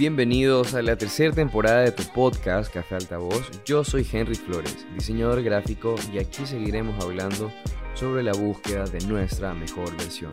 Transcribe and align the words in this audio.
Bienvenidos 0.00 0.72
a 0.72 0.80
la 0.80 0.96
tercera 0.96 1.34
temporada 1.34 1.82
de 1.82 1.92
tu 1.92 2.02
podcast 2.14 2.72
Café 2.72 2.94
Altavoz. 2.94 3.50
Yo 3.66 3.84
soy 3.84 4.06
Henry 4.10 4.34
Flores, 4.34 4.86
diseñador 4.94 5.42
gráfico, 5.42 5.94
y 6.10 6.16
aquí 6.16 6.46
seguiremos 6.46 7.04
hablando 7.04 7.52
sobre 7.92 8.22
la 8.22 8.32
búsqueda 8.32 8.86
de 8.86 9.06
nuestra 9.06 9.52
mejor 9.52 9.94
versión. 9.98 10.30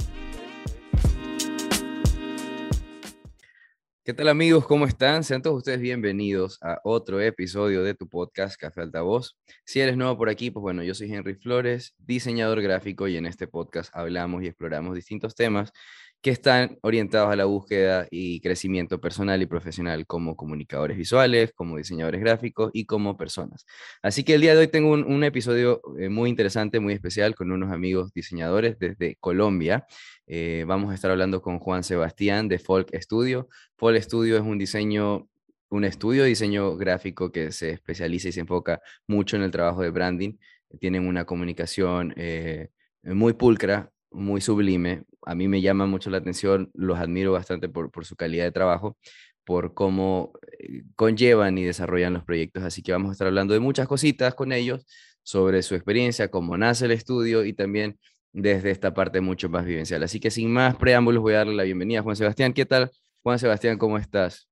¿Qué 4.06 4.14
tal 4.14 4.30
amigos? 4.30 4.66
¿Cómo 4.66 4.86
están? 4.86 5.26
Sean 5.26 5.42
todos 5.42 5.58
ustedes 5.58 5.82
bienvenidos 5.82 6.60
a 6.62 6.80
otro 6.86 7.20
episodio 7.20 7.84
de 7.84 7.94
tu 7.94 8.08
podcast 8.08 8.58
Café 8.58 8.84
Altavoz. 8.84 9.36
Si 9.66 9.82
eres 9.82 9.98
nuevo 9.98 10.18
por 10.18 10.30
aquí, 10.30 10.50
pues 10.50 10.62
bueno, 10.62 10.82
yo 10.82 10.96
soy 10.96 11.14
Henry 11.14 11.36
Flores, 11.36 11.94
diseñador 11.98 12.62
gráfico 12.62 13.10
y 13.10 13.18
en 13.18 13.26
este 13.26 13.50
podcast 13.50 13.94
hablamos 13.94 14.44
y 14.44 14.48
exploramos 14.48 14.96
distintos 14.96 15.36
temas 15.36 15.74
que 16.22 16.32
están 16.32 16.78
orientados 16.82 17.32
a 17.32 17.36
la 17.36 17.46
búsqueda 17.46 18.08
y 18.12 18.42
crecimiento 18.42 19.00
personal 19.00 19.42
y 19.42 19.46
profesional 19.46 20.06
como 20.08 20.36
comunicadores 20.36 20.98
visuales, 20.98 21.54
como 21.54 21.78
diseñadores 21.78 22.22
gráficos 22.22 22.72
y 22.74 22.86
como 22.86 23.18
personas. 23.18 23.66
Así 24.02 24.24
que 24.24 24.36
el 24.36 24.42
día 24.42 24.54
de 24.54 24.62
hoy 24.62 24.68
tengo 24.68 24.92
un, 24.92 25.24
episodio 25.24 25.82
eh, 26.00 26.10
muy 26.10 26.30
interesante, 26.30 26.80
muy 26.80 26.94
especial 26.94 27.36
con 27.36 27.52
unos 27.52 27.72
amigos 27.72 28.14
diseñadores 28.14 28.80
desde 28.80 29.16
Colombia. 29.20 29.86
Eh, 30.26 30.66
vamos 30.68 30.92
a 30.92 30.96
estar 30.96 31.12
hablando 31.12 31.42
con 31.42 31.60
Juan 31.60 31.84
Sebastián 31.84 32.48
de 32.48 32.60
Folk 32.60 32.90
Studio. 32.96 33.48
Folk 33.78 34.02
Studio 34.02 34.38
es 34.38 34.44
un 34.44 34.58
diseño 34.58 35.30
un 35.70 35.84
estudio 35.84 36.24
de 36.24 36.30
diseño 36.30 36.78
gráfico 36.78 37.32
que 37.32 37.52
se 37.52 37.72
especializa 37.72 38.30
y 38.30 38.32
se 38.32 38.40
enfoca 38.40 38.82
mucho 39.08 39.36
en 39.36 39.44
el 39.44 39.52
trabajo 39.52 39.82
de 39.82 39.90
branding. 39.90 40.38
Tienen 40.80 41.08
una 41.08 41.26
comunicación 41.26 42.14
eh, 42.18 42.70
muy 43.04 43.34
pulcra, 43.34 43.92
muy 44.12 44.42
sublime. 44.42 45.04
A 45.28 45.36
mí 45.36 45.50
me 45.50 45.60
llama 45.60 45.86
mucho 45.86 46.10
la 46.10 46.20
atención, 46.20 46.72
los 46.74 46.98
admiro 46.98 47.34
bastante 47.34 47.68
por, 47.68 47.92
su 48.06 48.16
calidad 48.16 48.46
de 48.46 48.54
trabajo, 48.54 48.96
por 49.44 49.74
cómo 49.74 50.32
eh, 50.58 50.84
conllevan 50.96 51.58
y 51.58 51.66
desarrollan 51.66 52.14
los 52.14 52.24
proyectos. 52.24 52.64
Así 52.64 52.82
que 52.82 52.94
vamos 52.94 53.10
a 53.10 53.12
estar 53.12 53.28
hablando 53.28 53.54
de 53.54 53.60
muchas 53.60 53.90
cositas 53.90 54.36
con 54.36 54.54
ellos 54.54 54.86
sobre 55.24 55.64
su 55.64 55.76
experiencia, 55.76 56.32
cómo 56.32 56.58
nace 56.58 56.86
el 56.86 56.92
estudio 56.92 57.44
y 57.44 57.52
también 57.52 58.00
desde 58.32 58.72
esta 58.72 58.94
parte 58.94 59.20
mucho 59.20 59.50
más 59.50 59.66
vivencial. 59.66 60.02
Así 60.02 60.22
que 60.22 60.32
sin 60.32 60.50
más 60.50 60.78
preámbulos 60.78 61.22
voy 61.22 61.34
a 61.34 61.40
darle 61.40 61.56
la 61.56 61.64
bienvenida 61.64 62.00
a 62.00 62.04
Juan 62.04 62.16
Sebastián. 62.16 62.54
¿Qué 62.54 62.66
tal? 62.66 62.90
Juan 63.22 63.38
Sebastián, 63.38 63.78
¿cómo 63.78 63.98
estás? 63.98 64.50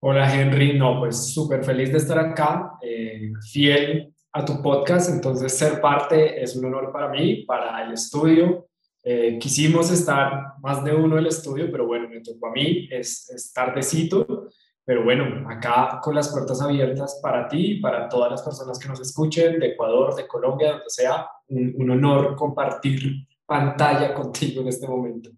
Hola 0.00 0.34
Henry, 0.34 0.78
no, 0.78 0.98
pues 1.00 1.34
súper 1.34 1.62
feliz 1.62 1.92
de 1.92 1.98
estar 1.98 2.18
acá, 2.18 2.72
eh, 2.80 3.32
fiel 3.52 4.14
a 4.32 4.44
tu 4.44 4.62
podcast, 4.62 5.10
entonces 5.10 5.52
ser 5.52 5.80
parte 5.82 6.42
es 6.42 6.56
un 6.56 6.64
honor 6.64 6.90
para 6.90 7.08
mí, 7.08 7.44
para 7.46 7.84
el 7.84 7.92
estudio. 7.92 8.66
Eh, 9.06 9.38
quisimos 9.38 9.90
estar 9.90 10.54
más 10.62 10.82
de 10.82 10.94
uno 10.94 11.18
el 11.18 11.26
estudio, 11.26 11.70
pero 11.70 11.86
bueno, 11.86 12.08
me 12.08 12.20
tocó 12.20 12.46
a 12.46 12.52
mí, 12.52 12.88
es, 12.90 13.28
es 13.28 13.52
tardecito, 13.52 14.48
pero 14.82 15.04
bueno, 15.04 15.46
acá 15.48 16.00
con 16.02 16.14
las 16.14 16.30
puertas 16.30 16.62
abiertas 16.62 17.20
para 17.22 17.46
ti 17.46 17.80
para 17.80 18.08
todas 18.08 18.30
las 18.30 18.42
personas 18.42 18.78
que 18.78 18.88
nos 18.88 19.00
escuchen, 19.00 19.58
de 19.58 19.68
Ecuador, 19.68 20.14
de 20.14 20.26
Colombia, 20.26 20.72
donde 20.72 20.88
sea, 20.88 21.26
un, 21.48 21.90
honor 21.90 22.34
compartir 22.34 23.26
pantalla 23.44 24.14
contigo 24.14 24.62
en 24.62 24.68
este 24.68 24.88
momento. 24.88 25.30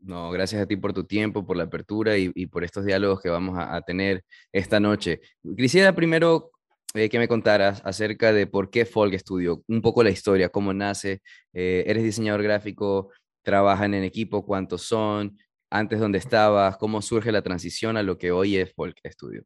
No, 0.00 0.30
gracias 0.30 0.62
a 0.62 0.66
ti 0.66 0.76
por 0.76 0.92
tu 0.92 1.04
tiempo, 1.04 1.46
por 1.46 1.56
la 1.56 1.64
apertura 1.64 2.18
y, 2.18 2.46
por 2.46 2.64
estos 2.64 2.84
diálogos 2.84 3.20
que 3.20 3.30
vamos 3.30 3.56
a, 3.56 3.76
a, 3.76 3.80
tener 3.82 4.24
esta 4.52 4.80
noche. 4.80 5.20
Quisiera 5.56 5.94
primero 5.94 6.50
eh, 6.94 7.08
que 7.08 7.18
me 7.18 7.28
contaras 7.28 7.82
acerca 7.84 8.32
de 8.32 8.46
por 8.46 8.70
qué 8.70 8.86
Folk 8.86 9.14
Studio, 9.18 9.62
un 9.68 9.82
poco 9.82 10.02
la 10.02 10.10
historia, 10.10 10.48
cómo 10.48 10.72
nace, 10.72 11.22
eh, 11.52 11.84
eres 11.86 12.04
diseñador 12.04 12.42
gráfico, 12.42 13.10
trabajan 13.42 13.94
en 13.94 14.04
equipo, 14.04 14.46
cuántos 14.46 14.82
son, 14.82 15.36
antes 15.70 16.00
dónde 16.00 16.18
estabas, 16.18 16.76
cómo 16.76 17.02
surge 17.02 17.32
la 17.32 17.42
transición 17.42 17.96
a 17.96 18.02
lo 18.02 18.16
que 18.18 18.32
hoy 18.32 18.56
es 18.56 18.72
Folk 18.74 18.96
Studio. 19.06 19.44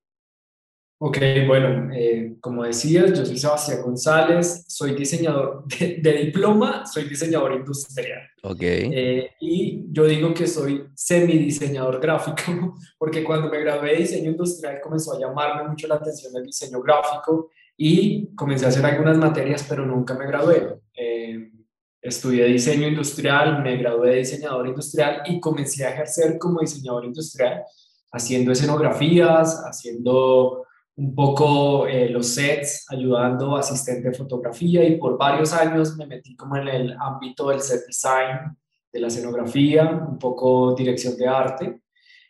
Ok, 1.00 1.18
bueno, 1.46 1.92
eh, 1.94 2.34
como 2.40 2.64
decías, 2.64 3.16
yo 3.16 3.24
soy 3.24 3.38
Sebastián 3.38 3.82
González, 3.82 4.64
soy 4.66 4.96
diseñador 4.96 5.64
de, 5.78 6.12
diploma, 6.24 6.84
soy 6.86 7.04
diseñador 7.04 7.52
industrial. 7.52 8.22
Ok. 8.42 8.62
Eh, 8.62 9.30
y 9.40 9.84
yo 9.92 10.06
digo 10.06 10.34
que 10.34 10.48
soy 10.48 10.88
semidiseñador 10.96 12.00
gráfico, 12.00 12.74
porque 12.98 13.22
cuando 13.22 13.48
me 13.48 13.60
gradué 13.60 13.92
de 13.92 13.98
diseño 13.98 14.32
industrial 14.32 14.80
comenzó 14.82 15.14
a 15.14 15.20
llamarme 15.20 15.68
mucho 15.68 15.86
la 15.86 15.94
atención 15.94 16.32
el 16.34 16.46
diseño 16.46 16.80
gráfico 16.80 17.50
y 17.76 18.34
comencé 18.34 18.66
a 18.66 18.70
hacer 18.70 18.84
algunas 18.84 19.18
materias, 19.18 19.64
pero 19.68 19.86
nunca 19.86 20.14
me 20.14 20.26
gradué. 20.26 20.80
Eh, 20.96 21.52
estudié 22.02 22.46
diseño 22.46 22.88
industrial, 22.88 23.62
me 23.62 23.76
gradué 23.76 24.10
de 24.10 24.16
diseñador 24.16 24.66
industrial 24.66 25.22
y 25.26 25.38
comencé 25.38 25.86
a 25.86 25.90
ejercer 25.90 26.38
como 26.38 26.58
diseñador 26.58 27.04
industrial, 27.04 27.62
haciendo 28.10 28.50
escenografías, 28.50 29.62
haciendo 29.64 30.64
un 30.98 31.14
poco 31.14 31.86
eh, 31.86 32.08
los 32.08 32.34
sets, 32.34 32.84
ayudando 32.90 33.56
asistente 33.56 34.08
de 34.08 34.14
fotografía 34.14 34.82
y 34.82 34.96
por 34.96 35.16
varios 35.16 35.52
años 35.52 35.96
me 35.96 36.06
metí 36.06 36.34
como 36.34 36.56
en 36.56 36.66
el 36.66 36.96
ámbito 36.98 37.50
del 37.50 37.60
set 37.60 37.86
design, 37.86 38.56
de 38.92 39.00
la 39.00 39.06
escenografía, 39.06 39.88
un 39.88 40.18
poco 40.18 40.74
dirección 40.74 41.16
de 41.16 41.28
arte. 41.28 41.82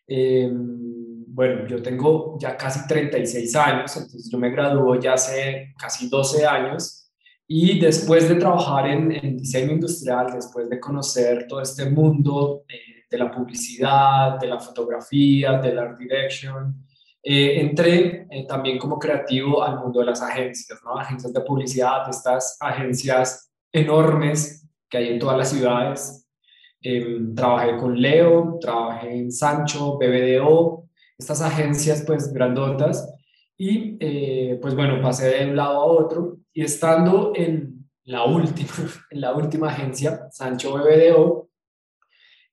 Em, 0.07 1.25
bueno, 1.29 1.67
yo 1.67 1.81
tengo 1.81 2.37
ya 2.39 2.59
casi 2.59 2.87
36 2.87 3.57
años, 3.57 3.97
entonces 3.97 4.29
yo 4.31 4.37
me 4.37 4.51
graduó 4.51 4.97
ya 5.01 5.15
hace 5.15 5.73
casi 5.79 6.09
12 6.11 6.45
años 6.47 7.11
y 7.47 7.81
después 7.81 8.29
de 8.29 8.35
trabajar 8.35 8.87
en, 8.89 9.13
en 9.13 9.39
diseño 9.39 9.73
industrial, 9.73 10.27
después 10.35 10.69
de 10.69 10.79
conocer 10.79 11.47
todo 11.49 11.63
este 11.63 11.89
mundo 11.89 12.65
eh, 12.69 13.07
de 13.11 13.17
la 13.17 13.31
publicidad, 13.31 14.39
de 14.39 14.49
la 14.49 14.61
fotografía, 14.61 15.59
del 15.59 15.79
art 15.79 15.99
direction, 15.99 16.87
eh, 17.23 17.61
entré 17.61 18.27
eh, 18.31 18.47
también 18.47 18.79
como 18.79 18.99
creativo 18.99 19.63
al 19.63 19.81
mundo 19.81 20.01
de 20.01 20.07
las 20.07 20.23
agencias, 20.23 20.81
agencias 20.97 21.33
de 21.33 21.41
publicidad, 21.41 22.09
estas 22.09 22.57
agencias 22.61 23.51
enormes 23.73 24.67
que 24.89 24.99
hay 24.99 25.09
en 25.09 25.19
todas 25.19 25.37
las 25.37 25.51
ciudades. 25.51 26.27
Em, 26.81 27.35
trabajé 27.35 27.77
con 27.77 28.01
Leo, 28.01 28.59
trabajé 28.61 29.13
en 29.13 29.33
Sancho, 29.33 29.99
BBDO, 29.99 30.89
estas 31.19 31.43
agencias 31.43 32.05
pues 32.07 32.33
grandotas 32.33 33.13
y 33.57 33.97
eh, 33.99 34.59
pues 34.63 34.77
bueno, 34.77 35.03
pasé 35.03 35.29
de 35.29 35.51
un 35.51 35.57
lado 35.57 35.81
a 35.81 35.85
otro 35.85 36.39
y 36.53 36.63
estando 36.63 37.33
en 37.35 37.89
la 38.05 38.25
última, 38.25 38.71
en 39.11 39.21
la 39.21 39.35
última 39.35 39.69
agencia, 39.71 40.29
Sancho 40.31 40.75
BBDO, 40.75 41.49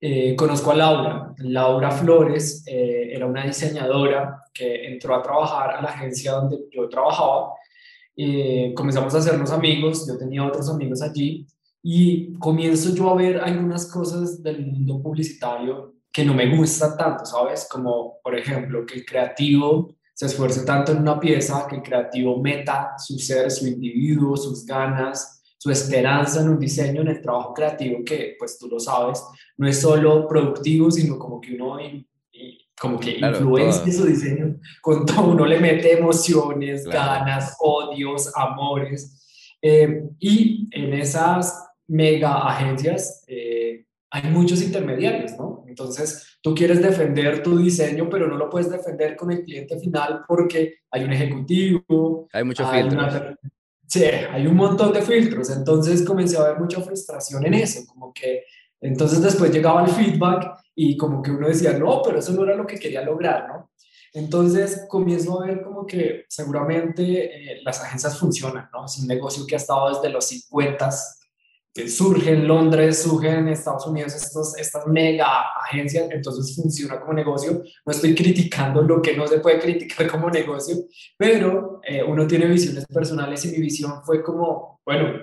eh, 0.01 0.35
conozco 0.35 0.71
a 0.71 0.75
Laura. 0.75 1.33
Laura 1.37 1.91
Flores 1.91 2.63
era 3.15 3.25
una 3.25 3.45
diseñadora 3.45 4.43
que 4.53 4.87
entró 4.87 5.15
a 5.15 5.21
trabajar 5.21 5.75
a 5.75 5.81
la 5.81 5.89
agencia 5.89 6.33
donde 6.33 6.65
yo 6.71 6.87
trabajaba. 6.89 7.53
Eh, 8.15 8.73
comenzamos 8.75 9.13
a 9.13 9.17
hacernos 9.17 9.51
amigos, 9.51 10.07
yo 10.07 10.17
tenía 10.17 10.45
otros 10.45 10.69
amigos 10.69 11.01
allí 11.01 11.45
y 11.83 12.33
comienzo 12.39 12.95
yo 12.95 13.09
a 13.09 13.15
ver 13.15 13.37
algunas 13.37 13.85
cosas 13.91 14.41
del 14.41 14.65
mundo 14.65 15.01
publicitario 15.01 15.93
que 16.11 16.23
no 16.23 16.33
me 16.33 16.55
gustan 16.55 16.97
tanto, 16.97 17.25
¿sabes? 17.25 17.67
Como, 17.69 18.19
por 18.23 18.37
ejemplo, 18.39 18.85
que 18.85 18.99
el 18.99 19.05
creativo 19.05 19.93
se 20.13 20.27
esfuerce 20.27 20.65
tanto 20.65 20.93
en 20.93 20.99
una 20.99 21.19
pieza, 21.19 21.67
que 21.69 21.75
el 21.75 21.83
creativo 21.83 22.41
meta 22.41 22.93
su 22.97 23.19
ser, 23.19 23.51
su 23.51 23.67
individuo, 23.67 24.37
sus 24.37 24.65
ganas, 24.65 25.43
su 25.57 25.69
esperanza 25.69 26.41
en 26.41 26.49
un 26.49 26.59
diseño, 26.59 27.01
en 27.01 27.09
el 27.09 27.21
trabajo 27.21 27.53
creativo, 27.53 27.99
que 28.05 28.35
pues 28.39 28.57
tú 28.57 28.67
lo 28.67 28.79
sabes, 28.79 29.23
no 29.57 29.67
es 29.67 29.81
solo 29.81 30.27
productivo, 30.27 30.89
sino 30.89 31.19
como 31.19 31.41
que 31.41 31.55
uno 31.55 31.77
como 32.79 32.99
que 32.99 33.17
influencia 33.17 33.91
su 33.91 34.05
diseño, 34.05 34.57
con 34.81 35.05
todo 35.05 35.31
uno 35.31 35.45
le 35.45 35.59
mete 35.59 35.97
emociones, 35.97 36.85
ganas, 36.85 37.55
odios, 37.59 38.31
amores. 38.35 39.57
Eh, 39.61 40.03
y 40.19 40.67
en 40.71 40.93
esas 40.93 41.67
mega 41.87 42.47
agencias 42.47 43.23
eh, 43.27 43.85
hay 44.11 44.29
muchos 44.29 44.61
intermediarios, 44.61 45.33
¿no? 45.37 45.63
Entonces, 45.67 46.37
tú 46.41 46.53
quieres 46.55 46.81
defender 46.81 47.43
tu 47.43 47.57
diseño, 47.57 48.09
pero 48.09 48.27
no 48.27 48.37
lo 48.37 48.49
puedes 48.49 48.69
defender 48.69 49.15
con 49.15 49.31
el 49.31 49.43
cliente 49.43 49.79
final 49.79 50.21
porque 50.27 50.75
hay 50.91 51.03
un 51.03 51.11
ejecutivo. 51.11 52.27
Hay 52.31 52.43
muchos 52.43 52.69
filtros. 52.71 53.13
Sí, 53.87 54.03
hay 54.03 54.47
un 54.47 54.55
montón 54.55 54.93
de 54.93 55.01
filtros, 55.01 55.49
entonces 55.51 56.03
comencé 56.03 56.37
a 56.37 56.43
ver 56.43 56.59
mucha 56.59 56.81
frustración 56.81 57.45
en 57.45 57.53
eso, 57.53 57.85
como 57.85 58.11
que 58.13 58.43
entonces 58.81 59.21
después 59.21 59.51
llegaba 59.51 59.85
el 59.85 59.91
feedback 59.91 60.59
y 60.75 60.97
como 60.97 61.21
que 61.21 61.31
uno 61.31 61.47
decía, 61.47 61.77
no, 61.77 62.01
pero 62.03 62.19
eso 62.19 62.33
no 62.33 62.43
era 62.43 62.55
lo 62.55 62.67
que 62.67 62.79
quería 62.79 63.01
lograr, 63.01 63.47
¿no? 63.47 63.71
Entonces 64.13 64.85
comienzo 64.87 65.41
a 65.41 65.47
ver 65.47 65.61
como 65.61 65.85
que 65.85 66.25
seguramente 66.29 67.53
eh, 67.53 67.61
las 67.63 67.81
agencias 67.81 68.17
funcionan, 68.17 68.69
¿no? 68.71 68.85
Es 68.85 68.97
un 68.97 69.07
negocio 69.07 69.45
que 69.45 69.55
ha 69.55 69.57
estado 69.57 69.89
desde 69.89 70.09
los 70.09 70.25
50 70.25 70.89
surge 71.87 72.31
en 72.31 72.47
Londres, 72.47 73.01
surge 73.01 73.29
en 73.29 73.49
Estados 73.49 73.85
Unidos 73.85 74.15
estos, 74.15 74.57
estas 74.57 74.87
mega 74.87 75.41
agencias, 75.65 76.09
entonces 76.09 76.55
funciona 76.55 76.99
como 76.99 77.13
negocio. 77.13 77.63
No 77.85 77.91
estoy 77.91 78.15
criticando 78.15 78.81
lo 78.81 79.01
que 79.01 79.15
no 79.15 79.27
se 79.27 79.39
puede 79.39 79.59
criticar 79.59 80.07
como 80.09 80.29
negocio, 80.29 80.75
pero 81.17 81.81
eh, 81.85 82.01
uno 82.01 82.25
tiene 82.25 82.45
visiones 82.45 82.85
personales 82.85 83.43
y 83.45 83.49
mi 83.49 83.59
visión 83.59 84.01
fue 84.05 84.23
como, 84.23 84.79
bueno, 84.85 85.19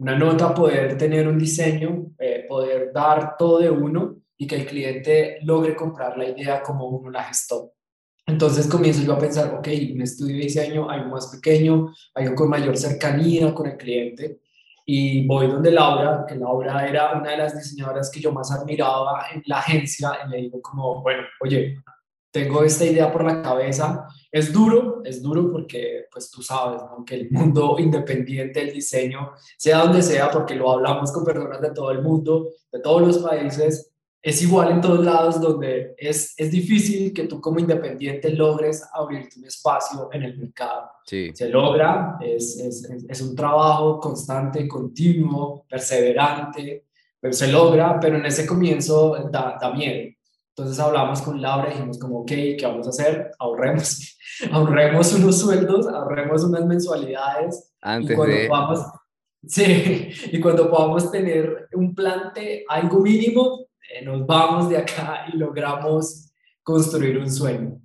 una 0.00 0.16
nota, 0.16 0.54
poder 0.54 0.96
tener 0.96 1.28
un 1.28 1.38
diseño, 1.38 2.06
eh, 2.18 2.46
poder 2.48 2.90
dar 2.92 3.36
todo 3.36 3.58
de 3.58 3.70
uno 3.70 4.16
y 4.38 4.46
que 4.46 4.56
el 4.56 4.66
cliente 4.66 5.38
logre 5.42 5.76
comprar 5.76 6.16
la 6.16 6.26
idea 6.26 6.62
como 6.62 6.86
uno 6.88 7.10
la 7.10 7.24
gestó. 7.24 7.74
Entonces 8.26 8.66
comienzo 8.66 9.02
yo 9.02 9.12
a 9.12 9.18
pensar, 9.18 9.54
ok, 9.54 9.68
un 9.92 10.00
estudio 10.00 10.36
de 10.36 10.42
diseño, 10.42 10.90
hay 10.90 11.00
uno 11.00 11.10
más 11.10 11.26
pequeño, 11.26 11.92
hay 12.14 12.34
con 12.34 12.48
mayor 12.48 12.78
cercanía 12.78 13.54
con 13.54 13.66
el 13.66 13.76
cliente, 13.76 14.40
y 14.86 15.26
voy 15.26 15.48
donde 15.48 15.70
Laura, 15.70 16.24
que 16.26 16.34
Laura 16.34 16.88
era 16.88 17.12
una 17.18 17.32
de 17.32 17.36
las 17.36 17.54
diseñadoras 17.54 18.10
que 18.10 18.20
yo 18.20 18.32
más 18.32 18.50
admiraba 18.50 19.26
en 19.34 19.42
la 19.44 19.58
agencia, 19.58 20.12
y 20.24 20.30
le 20.30 20.36
digo 20.38 20.62
como, 20.62 21.02
bueno, 21.02 21.24
oye, 21.40 21.76
tengo 22.30 22.62
esta 22.62 22.84
idea 22.84 23.12
por 23.12 23.24
la 23.24 23.42
cabeza, 23.42 24.06
es 24.30 24.52
duro, 24.52 25.02
es 25.04 25.22
duro 25.22 25.50
porque 25.50 26.06
pues 26.12 26.30
tú 26.30 26.42
sabes, 26.42 26.80
aunque 26.90 27.16
el 27.16 27.30
mundo 27.30 27.76
independiente 27.78 28.60
del 28.60 28.72
diseño, 28.72 29.32
sea 29.56 29.78
donde 29.78 30.02
sea, 30.02 30.30
porque 30.30 30.54
lo 30.54 30.70
hablamos 30.70 31.12
con 31.12 31.24
personas 31.24 31.60
de 31.60 31.72
todo 31.72 31.90
el 31.90 32.02
mundo, 32.02 32.50
de 32.70 32.80
todos 32.80 33.02
los 33.02 33.18
países, 33.18 33.90
es 34.22 34.42
igual 34.42 34.70
en 34.70 34.80
todos 34.82 35.02
lados 35.02 35.40
donde 35.40 35.94
es, 35.96 36.34
es 36.36 36.50
difícil 36.50 37.12
que 37.14 37.26
tú 37.26 37.40
como 37.40 37.58
independiente 37.58 38.28
logres 38.30 38.86
abrirte 38.92 39.38
un 39.38 39.46
espacio 39.46 40.10
en 40.12 40.24
el 40.24 40.36
mercado. 40.36 40.90
Sí. 41.06 41.30
Se 41.32 41.48
logra, 41.48 42.18
es, 42.20 42.58
es, 42.58 42.84
es 43.08 43.20
un 43.22 43.34
trabajo 43.34 43.98
constante, 43.98 44.68
continuo, 44.68 45.64
perseverante, 45.66 46.84
pero 47.18 47.32
se 47.32 47.48
logra, 47.48 47.98
pero 47.98 48.16
en 48.16 48.26
ese 48.26 48.46
comienzo 48.46 49.16
da, 49.30 49.56
da 49.58 49.72
miedo. 49.72 50.10
Entonces 50.56 50.80
hablamos 50.80 51.22
con 51.22 51.40
Laura 51.40 51.68
y 51.68 51.72
dijimos 51.72 51.98
como, 51.98 52.20
ok, 52.20 52.28
¿qué 52.28 52.60
vamos 52.62 52.86
a 52.86 52.90
hacer? 52.90 53.30
Ahorremos, 53.38 54.18
ahorremos 54.52 55.12
unos 55.14 55.38
sueldos, 55.38 55.86
ahorremos 55.86 56.44
unas 56.44 56.66
mensualidades. 56.66 57.72
Antes 57.80 58.10
y 58.10 58.14
cuando 58.14 58.36
de... 58.36 58.48
Podamos, 58.48 58.86
sí, 59.46 60.10
y 60.32 60.40
cuando 60.40 60.70
podamos 60.70 61.10
tener 61.10 61.68
un 61.72 61.94
plante, 61.94 62.64
algo 62.68 63.00
mínimo, 63.00 63.66
eh, 63.92 64.04
nos 64.04 64.26
vamos 64.26 64.68
de 64.68 64.78
acá 64.78 65.26
y 65.32 65.36
logramos 65.36 66.32
construir 66.62 67.18
un 67.18 67.30
sueño. 67.30 67.80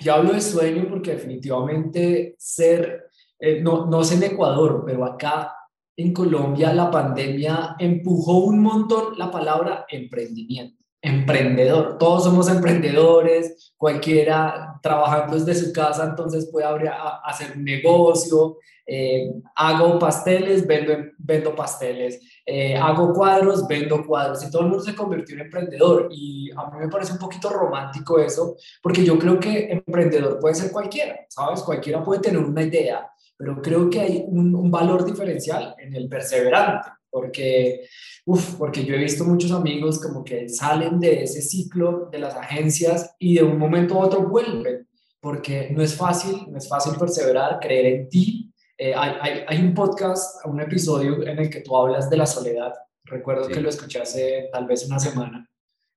Yo 0.00 0.14
hablo 0.14 0.32
de 0.32 0.40
sueño 0.40 0.86
porque 0.88 1.12
definitivamente 1.12 2.34
ser, 2.38 3.10
eh, 3.38 3.60
no, 3.60 3.86
no 3.86 4.04
sé 4.04 4.14
en 4.14 4.32
Ecuador, 4.32 4.82
pero 4.86 5.04
acá 5.04 5.54
en 5.96 6.12
Colombia 6.12 6.72
la 6.72 6.90
pandemia 6.90 7.76
empujó 7.78 8.44
un 8.44 8.60
montón 8.60 9.18
la 9.18 9.30
palabra 9.30 9.84
emprendimiento 9.88 10.80
emprendedor. 11.02 11.98
Todos 11.98 12.24
somos 12.24 12.48
emprendedores, 12.48 13.72
cualquiera 13.76 14.78
trabajando 14.82 15.38
desde 15.38 15.54
su 15.54 15.72
casa, 15.72 16.04
entonces 16.04 16.48
puede 16.50 16.66
abrir, 16.66 16.90
hacer 17.24 17.56
un 17.56 17.64
negocio. 17.64 18.58
Eh, 18.86 19.32
hago 19.54 19.98
pasteles, 19.98 20.66
vendo, 20.66 20.92
vendo 21.18 21.54
pasteles. 21.54 22.20
Eh, 22.44 22.76
hago 22.76 23.12
cuadros, 23.12 23.66
vendo 23.68 24.04
cuadros. 24.04 24.44
Y 24.44 24.50
todo 24.50 24.62
el 24.62 24.68
mundo 24.68 24.84
se 24.84 24.94
convirtió 24.96 25.36
en 25.36 25.42
emprendedor. 25.42 26.08
Y 26.10 26.50
a 26.56 26.70
mí 26.70 26.78
me 26.80 26.88
parece 26.88 27.12
un 27.12 27.18
poquito 27.18 27.48
romántico 27.48 28.18
eso, 28.18 28.56
porque 28.82 29.04
yo 29.04 29.18
creo 29.18 29.38
que 29.38 29.70
emprendedor 29.70 30.38
puede 30.38 30.54
ser 30.54 30.72
cualquiera, 30.72 31.20
¿sabes? 31.28 31.62
Cualquiera 31.62 32.02
puede 32.02 32.20
tener 32.20 32.40
una 32.40 32.62
idea, 32.62 33.08
pero 33.36 33.62
creo 33.62 33.88
que 33.88 34.00
hay 34.00 34.24
un, 34.26 34.54
un 34.54 34.70
valor 34.70 35.04
diferencial 35.04 35.74
en 35.78 35.94
el 35.94 36.08
perseverante 36.08 36.88
porque, 37.10 37.86
uf, 38.24 38.56
porque 38.56 38.84
yo 38.84 38.94
he 38.94 38.98
visto 38.98 39.24
muchos 39.24 39.50
amigos 39.52 40.00
como 40.00 40.24
que 40.24 40.48
salen 40.48 41.00
de 41.00 41.22
ese 41.22 41.42
ciclo 41.42 42.08
de 42.10 42.18
las 42.18 42.34
agencias 42.34 43.14
y 43.18 43.34
de 43.34 43.42
un 43.42 43.58
momento 43.58 43.94
a 43.94 44.06
otro 44.06 44.28
vuelven, 44.28 44.88
porque 45.20 45.70
no 45.70 45.82
es 45.82 45.94
fácil, 45.94 46.46
no 46.48 46.58
es 46.58 46.68
fácil 46.68 46.94
perseverar, 46.98 47.58
creer 47.60 47.86
en 47.86 48.08
ti. 48.08 48.52
Eh, 48.78 48.94
hay, 48.94 49.12
hay, 49.20 49.40
hay, 49.46 49.58
un 49.58 49.74
podcast, 49.74 50.44
un 50.46 50.60
episodio 50.60 51.22
en 51.26 51.38
el 51.38 51.50
que 51.50 51.60
tú 51.60 51.76
hablas 51.76 52.08
de 52.08 52.16
la 52.16 52.26
soledad. 52.26 52.72
Recuerdo 53.04 53.44
sí. 53.44 53.52
que 53.52 53.60
lo 53.60 53.68
escuché 53.68 54.00
hace 54.00 54.48
tal 54.52 54.66
vez 54.66 54.86
una 54.86 54.98
semana. 54.98 55.50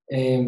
Eh, 0.07 0.45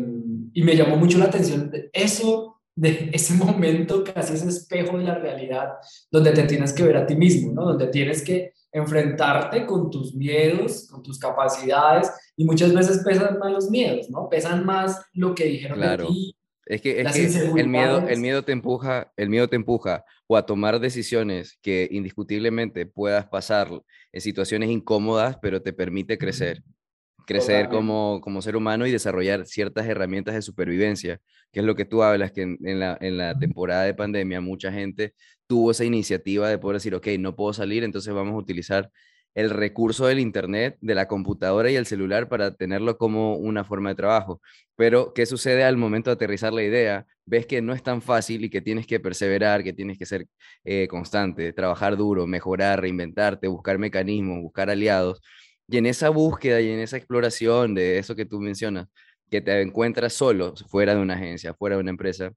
y 0.54 0.64
me 0.64 0.76
llamó 0.76 0.98
mucho 0.98 1.18
la 1.18 1.26
atención 1.26 1.72
eso, 1.94 2.62
de 2.76 3.10
ese 3.14 3.34
momento, 3.36 4.04
casi 4.04 4.34
ese 4.34 4.50
espejo 4.50 4.98
de 4.98 5.06
la 5.06 5.16
realidad, 5.16 5.74
donde 6.12 6.32
te 6.32 6.44
tienes 6.44 6.74
que 6.74 6.84
ver 6.84 6.98
a 6.98 7.06
ti 7.06 7.16
mismo, 7.16 7.54
¿no? 7.54 7.66
Donde 7.66 7.88
tienes 7.88 8.22
que 8.22 8.54
enfrentarte 8.76 9.66
con 9.66 9.90
tus 9.90 10.14
miedos, 10.14 10.88
con 10.92 11.02
tus 11.02 11.18
capacidades, 11.18 12.12
y 12.36 12.44
muchas 12.44 12.74
veces 12.74 13.02
pesan 13.06 13.40
más 13.40 13.52
los 13.52 13.70
miedos, 13.70 14.10
¿no? 14.10 14.28
Pesan 14.28 14.66
más 14.66 15.02
lo 15.14 15.34
que 15.34 15.46
dijeron 15.46 15.78
claro. 15.78 16.08
de 16.08 16.10
ti. 16.10 16.36
Es 16.66 16.82
que, 16.82 17.00
es 17.00 17.14
que 17.14 17.60
el, 17.62 17.68
miedo, 17.68 18.08
el 18.08 18.20
miedo 18.20 18.44
te 18.44 18.52
empuja, 18.52 19.14
el 19.18 19.30
miedo 19.30 19.48
te 19.48 19.56
empuja 19.56 20.04
o 20.28 20.36
a 20.36 20.46
tomar 20.46 20.80
decisiones 20.80 21.58
que 21.62 21.88
indiscutiblemente 21.92 22.88
puedas 22.88 23.28
pasar 23.28 23.70
en 24.12 24.22
situaciones 24.22 24.70
incómodas, 24.70 25.38
pero 25.42 25.62
te 25.62 25.74
permite 25.74 26.18
crecer 26.18 26.64
crecer 27.26 27.70
como, 27.70 28.22
como 28.22 28.42
ser 28.42 28.56
humano 28.56 28.86
y 28.86 28.92
desarrollar 28.92 29.46
ciertas 29.46 29.88
herramientas 29.88 30.36
de 30.36 30.42
supervivencia, 30.42 31.20
que 31.52 31.60
es 31.62 31.66
lo 31.66 31.76
que 31.76 31.86
tú 31.86 32.04
hablas, 32.04 32.32
que 32.32 32.44
en, 32.44 32.58
en, 32.64 32.80
la, 32.80 32.98
en 33.02 33.18
la 33.18 33.38
temporada 33.38 33.84
de 33.84 33.94
pandemia 33.94 34.42
mucha 34.42 34.72
gente 34.72 35.14
tuvo 35.48 35.72
esa 35.72 35.86
iniciativa 35.86 36.50
de 36.50 36.58
poder 36.58 36.78
decir, 36.78 36.96
ok, 36.96 37.08
no 37.20 37.36
puedo 37.36 37.54
salir, 37.54 37.84
entonces 37.84 38.14
vamos 38.14 38.34
a 38.34 38.38
utilizar 38.38 38.92
el 39.36 39.50
recurso 39.50 40.08
del 40.08 40.20
Internet, 40.20 40.78
de 40.82 40.96
la 40.96 41.08
computadora 41.08 41.70
y 41.70 41.76
el 41.76 41.86
celular 41.86 42.30
para 42.30 42.56
tenerlo 42.56 42.98
como 42.98 43.36
una 43.36 43.66
forma 43.66 43.90
de 43.90 43.96
trabajo. 43.96 44.42
Pero, 44.78 45.14
¿qué 45.14 45.26
sucede 45.26 45.64
al 45.66 45.78
momento 45.78 46.10
de 46.10 46.16
aterrizar 46.16 46.54
la 46.54 46.64
idea? 46.64 47.06
Ves 47.26 47.46
que 47.46 47.62
no 47.62 47.74
es 47.74 47.84
tan 47.84 48.02
fácil 48.02 48.46
y 48.46 48.50
que 48.50 48.62
tienes 48.62 48.88
que 48.88 49.00
perseverar, 49.00 49.64
que 49.64 49.74
tienes 49.74 49.98
que 49.98 50.06
ser 50.06 50.28
eh, 50.64 50.88
constante, 50.88 51.52
trabajar 51.54 51.98
duro, 51.98 52.26
mejorar, 52.28 52.82
reinventarte, 52.82 53.48
buscar 53.48 53.78
mecanismos, 53.78 54.42
buscar 54.42 54.70
aliados. 54.70 55.22
Y 55.68 55.78
en 55.78 55.86
esa 55.86 56.10
búsqueda 56.10 56.62
y 56.62 56.70
en 56.70 56.80
esa 56.80 56.98
exploración 56.98 57.74
de 57.74 57.98
eso 57.98 58.16
que 58.16 58.26
tú 58.26 58.40
mencionas, 58.40 58.88
que 59.30 59.42
te 59.42 59.62
encuentras 59.62 60.14
solo, 60.14 60.54
fuera 60.68 60.96
de 60.96 61.02
una 61.02 61.16
agencia, 61.16 61.54
fuera 61.54 61.76
de 61.76 61.82
una 61.82 61.92
empresa, 61.92 62.32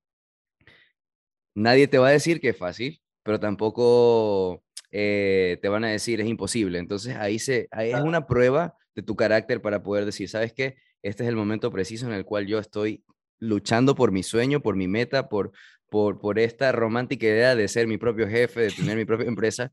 nadie 1.55 1.89
te 1.89 1.99
va 1.99 2.09
a 2.09 2.13
decir 2.13 2.41
que 2.41 2.51
es 2.51 2.57
fácil, 2.57 3.01
pero 3.23 3.39
tampoco 3.39 4.63
eh, 4.91 5.59
te 5.61 5.69
van 5.69 5.85
a 5.85 5.89
decir 5.89 6.21
es 6.21 6.27
imposible. 6.27 6.79
Entonces 6.79 7.17
ahí, 7.17 7.39
se, 7.39 7.69
ahí 7.71 7.91
es 7.91 8.01
una 8.01 8.27
prueba 8.27 8.75
de 8.95 9.03
tu 9.03 9.17
carácter 9.17 9.61
para 9.61 9.83
poder 9.83 10.05
decir, 10.05 10.29
¿sabes 10.29 10.53
qué? 10.53 10.77
Este 11.03 11.23
es 11.25 11.29
el 11.29 11.37
momento 11.37 11.71
preciso 11.71 12.07
en 12.07 12.13
el 12.13 12.25
cual 12.25 12.47
yo 12.47 12.59
estoy 12.59 13.05
luchando 13.39 13.95
por 13.95 14.11
mi 14.11 14.23
sueño, 14.23 14.61
por 14.61 14.77
mi 14.77 14.89
meta, 14.89 15.29
por, 15.29 15.53
por, 15.89 16.19
por 16.19 16.39
esta 16.39 16.73
romántica 16.73 17.27
idea 17.27 17.55
de 17.55 17.69
ser 17.69 17.87
mi 17.87 17.99
propio 17.99 18.29
jefe, 18.29 18.63
de 18.63 18.71
tener 18.71 18.97
mi 18.97 19.05
propia 19.05 19.29
empresa, 19.29 19.73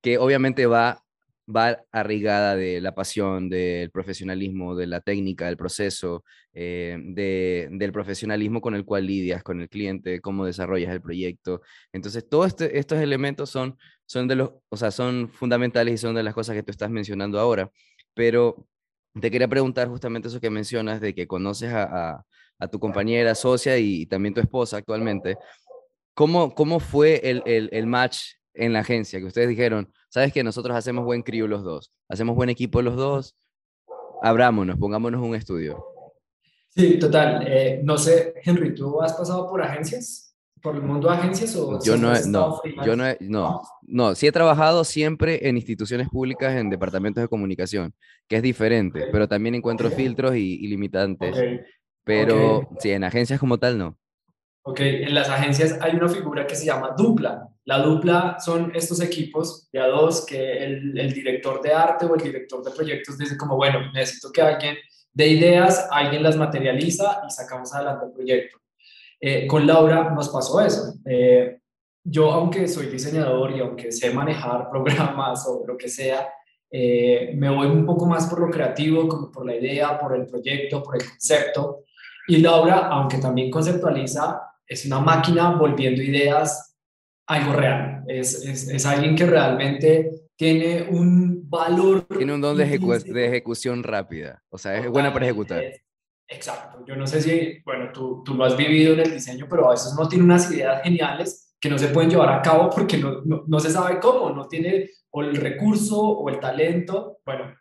que 0.00 0.18
obviamente 0.18 0.66
va 0.66 1.04
va 1.48 1.84
arraigada 1.92 2.56
de 2.56 2.80
la 2.80 2.94
pasión, 2.94 3.48
del 3.48 3.90
profesionalismo, 3.90 4.74
de 4.74 4.86
la 4.86 5.00
técnica, 5.00 5.46
del 5.46 5.56
proceso, 5.56 6.24
eh, 6.52 6.98
de, 7.00 7.68
del 7.70 7.92
profesionalismo 7.92 8.60
con 8.60 8.74
el 8.74 8.84
cual 8.84 9.06
lidias 9.06 9.42
con 9.42 9.60
el 9.60 9.68
cliente, 9.68 10.20
cómo 10.20 10.44
desarrollas 10.44 10.92
el 10.92 11.00
proyecto. 11.00 11.62
Entonces, 11.92 12.28
todos 12.28 12.48
este, 12.48 12.78
estos 12.78 12.98
elementos 13.00 13.50
son, 13.50 13.78
son, 14.06 14.26
de 14.28 14.36
los, 14.36 14.50
o 14.68 14.76
sea, 14.76 14.90
son 14.90 15.28
fundamentales 15.28 15.94
y 15.94 15.98
son 15.98 16.14
de 16.14 16.22
las 16.22 16.34
cosas 16.34 16.56
que 16.56 16.62
tú 16.62 16.72
estás 16.72 16.90
mencionando 16.90 17.38
ahora. 17.38 17.70
Pero 18.14 18.66
te 19.20 19.30
quería 19.30 19.48
preguntar 19.48 19.88
justamente 19.88 20.28
eso 20.28 20.40
que 20.40 20.50
mencionas, 20.50 21.00
de 21.00 21.14
que 21.14 21.26
conoces 21.26 21.72
a, 21.72 21.84
a, 21.84 22.24
a 22.58 22.68
tu 22.68 22.78
compañera, 22.80 23.34
socia 23.34 23.78
y 23.78 24.06
también 24.06 24.34
tu 24.34 24.40
esposa 24.40 24.78
actualmente. 24.78 25.36
¿Cómo, 26.14 26.54
cómo 26.54 26.80
fue 26.80 27.20
el, 27.22 27.42
el, 27.46 27.68
el 27.72 27.86
match 27.86 28.36
en 28.56 28.72
la 28.72 28.80
agencia, 28.80 29.20
que 29.20 29.26
ustedes 29.26 29.48
dijeron, 29.48 29.92
sabes 30.08 30.32
que 30.32 30.42
nosotros 30.42 30.76
hacemos 30.76 31.04
buen 31.04 31.22
crew 31.22 31.46
los 31.46 31.62
dos, 31.62 31.92
hacemos 32.08 32.34
buen 32.34 32.48
equipo 32.48 32.82
los 32.82 32.96
dos, 32.96 33.36
abrámonos, 34.22 34.78
pongámonos 34.78 35.22
un 35.22 35.34
estudio. 35.34 35.84
Sí, 36.68 36.98
total. 36.98 37.46
Eh, 37.46 37.80
no 37.82 37.96
sé, 37.96 38.34
Henry, 38.42 38.74
¿tú 38.74 39.00
has 39.00 39.14
pasado 39.14 39.48
por 39.48 39.62
agencias? 39.62 40.34
¿Por 40.60 40.76
el 40.76 40.82
mundo 40.82 41.08
de 41.08 41.14
agencias 41.14 41.54
o 41.54 41.78
yo 41.82 41.96
no, 41.96 42.12
no, 42.26 42.60
yo 42.84 42.96
no, 42.96 43.04
no, 43.20 43.62
no, 43.82 44.14
sí 44.14 44.26
he 44.26 44.32
trabajado 44.32 44.84
siempre 44.84 45.48
en 45.48 45.56
instituciones 45.56 46.08
públicas, 46.08 46.56
en 46.56 46.70
departamentos 46.70 47.22
de 47.22 47.28
comunicación, 47.28 47.94
que 48.26 48.36
es 48.36 48.42
diferente, 48.42 49.00
okay. 49.00 49.12
pero 49.12 49.28
también 49.28 49.54
encuentro 49.54 49.88
okay. 49.88 50.04
filtros 50.04 50.34
y, 50.34 50.56
y 50.56 50.66
limitantes. 50.66 51.36
Okay. 51.36 51.60
Pero 52.04 52.68
sí, 52.78 52.90
en 52.90 53.04
agencias 53.04 53.38
como 53.38 53.58
tal 53.58 53.78
no. 53.78 53.98
Ok, 54.68 54.80
en 54.80 55.14
las 55.14 55.28
agencias 55.28 55.78
hay 55.80 55.94
una 55.94 56.08
figura 56.08 56.44
que 56.44 56.56
se 56.56 56.66
llama 56.66 56.92
dupla. 56.98 57.48
La 57.66 57.78
dupla 57.78 58.38
son 58.40 58.72
estos 58.74 59.00
equipos 59.00 59.68
de 59.70 59.78
a 59.78 59.86
dos 59.86 60.26
que 60.26 60.64
el, 60.64 60.98
el, 60.98 61.12
director 61.12 61.62
de 61.62 61.72
arte 61.72 62.04
o 62.04 62.16
el 62.16 62.20
director 62.20 62.64
de 62.64 62.72
proyectos 62.72 63.16
dice 63.16 63.36
como, 63.36 63.54
bueno, 63.54 63.92
necesito 63.92 64.32
que 64.32 64.42
alguien 64.42 64.76
de 65.12 65.28
ideas, 65.28 65.86
alguien 65.92 66.24
las 66.24 66.36
materializa 66.36 67.22
y 67.28 67.30
sacamos 67.30 67.72
adelante 67.72 68.06
el 68.06 68.12
proyecto. 68.12 68.58
Eh, 69.20 69.46
con 69.46 69.64
Laura 69.68 70.10
nos 70.10 70.28
pasó 70.30 70.60
eso. 70.60 70.94
Eh, 71.04 71.60
yo, 72.02 72.32
aunque 72.32 72.66
soy 72.66 72.86
diseñador 72.86 73.52
y 73.52 73.60
aunque 73.60 73.92
sé 73.92 74.12
manejar 74.12 74.68
programas 74.70 75.46
o 75.46 75.64
lo 75.64 75.76
que 75.76 75.88
sea, 75.88 76.28
eh, 76.72 77.32
me 77.36 77.50
voy 77.50 77.68
un 77.68 77.86
poco 77.86 78.04
más 78.04 78.26
por 78.26 78.40
lo 78.40 78.50
creativo, 78.50 79.06
como 79.06 79.30
por 79.30 79.46
la 79.46 79.54
idea, 79.54 79.96
por 79.96 80.16
el 80.16 80.26
proyecto, 80.26 80.82
por 80.82 80.96
el 80.96 81.08
concepto. 81.08 81.84
Y 82.26 82.38
Laura, 82.38 82.88
aunque 82.88 83.18
también 83.18 83.50
conceptualiza, 83.50 84.45
es 84.66 84.86
una 84.86 85.00
máquina 85.00 85.56
volviendo 85.56 86.02
ideas 86.02 86.76
algo 87.28 87.52
real. 87.52 88.04
Es, 88.06 88.44
es, 88.44 88.68
es 88.68 88.86
alguien 88.86 89.16
que 89.16 89.26
realmente 89.26 90.10
tiene 90.36 90.82
un 90.90 91.48
valor. 91.48 92.06
Tiene 92.06 92.34
un 92.34 92.40
don 92.40 92.56
de, 92.56 92.64
ejecu 92.64 92.92
de 92.92 93.26
ejecución 93.26 93.82
rápida. 93.82 94.42
O 94.48 94.58
sea, 94.58 94.76
es 94.76 94.88
buena 94.88 95.12
para 95.12 95.26
ejecutar. 95.26 95.62
Exacto. 96.28 96.84
Yo 96.86 96.96
no 96.96 97.06
sé 97.06 97.22
si, 97.22 97.62
bueno, 97.64 97.90
tú, 97.92 98.22
tú 98.24 98.34
lo 98.34 98.44
has 98.44 98.56
vivido 98.56 98.94
en 98.94 99.00
el 99.00 99.12
diseño, 99.12 99.46
pero 99.48 99.68
a 99.68 99.70
veces 99.70 99.94
uno 99.96 100.08
tiene 100.08 100.24
unas 100.24 100.50
ideas 100.50 100.82
geniales 100.82 101.54
que 101.60 101.70
no 101.70 101.78
se 101.78 101.88
pueden 101.88 102.10
llevar 102.10 102.32
a 102.32 102.42
cabo 102.42 102.68
porque 102.70 102.98
no, 102.98 103.22
no, 103.24 103.44
no 103.46 103.60
se 103.60 103.70
sabe 103.70 103.98
cómo, 103.98 104.30
no 104.30 104.46
tiene 104.46 104.90
o 105.10 105.22
el 105.22 105.36
recurso 105.36 106.00
o 106.00 106.28
el 106.28 106.38
talento. 106.38 107.18
Bueno, 107.24 107.54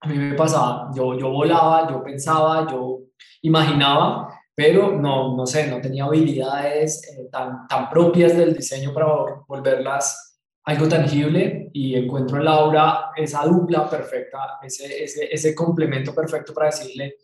a 0.00 0.08
mí 0.08 0.18
me 0.18 0.34
pasaba, 0.34 0.90
yo, 0.94 1.18
yo 1.18 1.30
volaba, 1.30 1.88
yo 1.90 2.02
pensaba, 2.02 2.66
yo 2.70 3.00
imaginaba, 3.42 4.37
pero 4.58 4.90
no, 4.90 5.36
no 5.36 5.46
sé, 5.46 5.68
no 5.68 5.80
tenía 5.80 6.02
habilidades 6.02 7.08
eh, 7.12 7.28
tan, 7.30 7.68
tan 7.68 7.88
propias 7.88 8.36
del 8.36 8.56
diseño 8.56 8.92
para 8.92 9.06
volverlas 9.46 10.40
algo 10.64 10.88
tangible 10.88 11.70
y 11.72 11.94
encuentro 11.94 12.38
en 12.38 12.44
Laura 12.44 13.12
esa 13.14 13.44
dupla 13.44 13.88
perfecta, 13.88 14.58
ese, 14.60 15.04
ese, 15.04 15.32
ese 15.32 15.54
complemento 15.54 16.12
perfecto 16.12 16.52
para 16.52 16.70
decirle, 16.70 17.18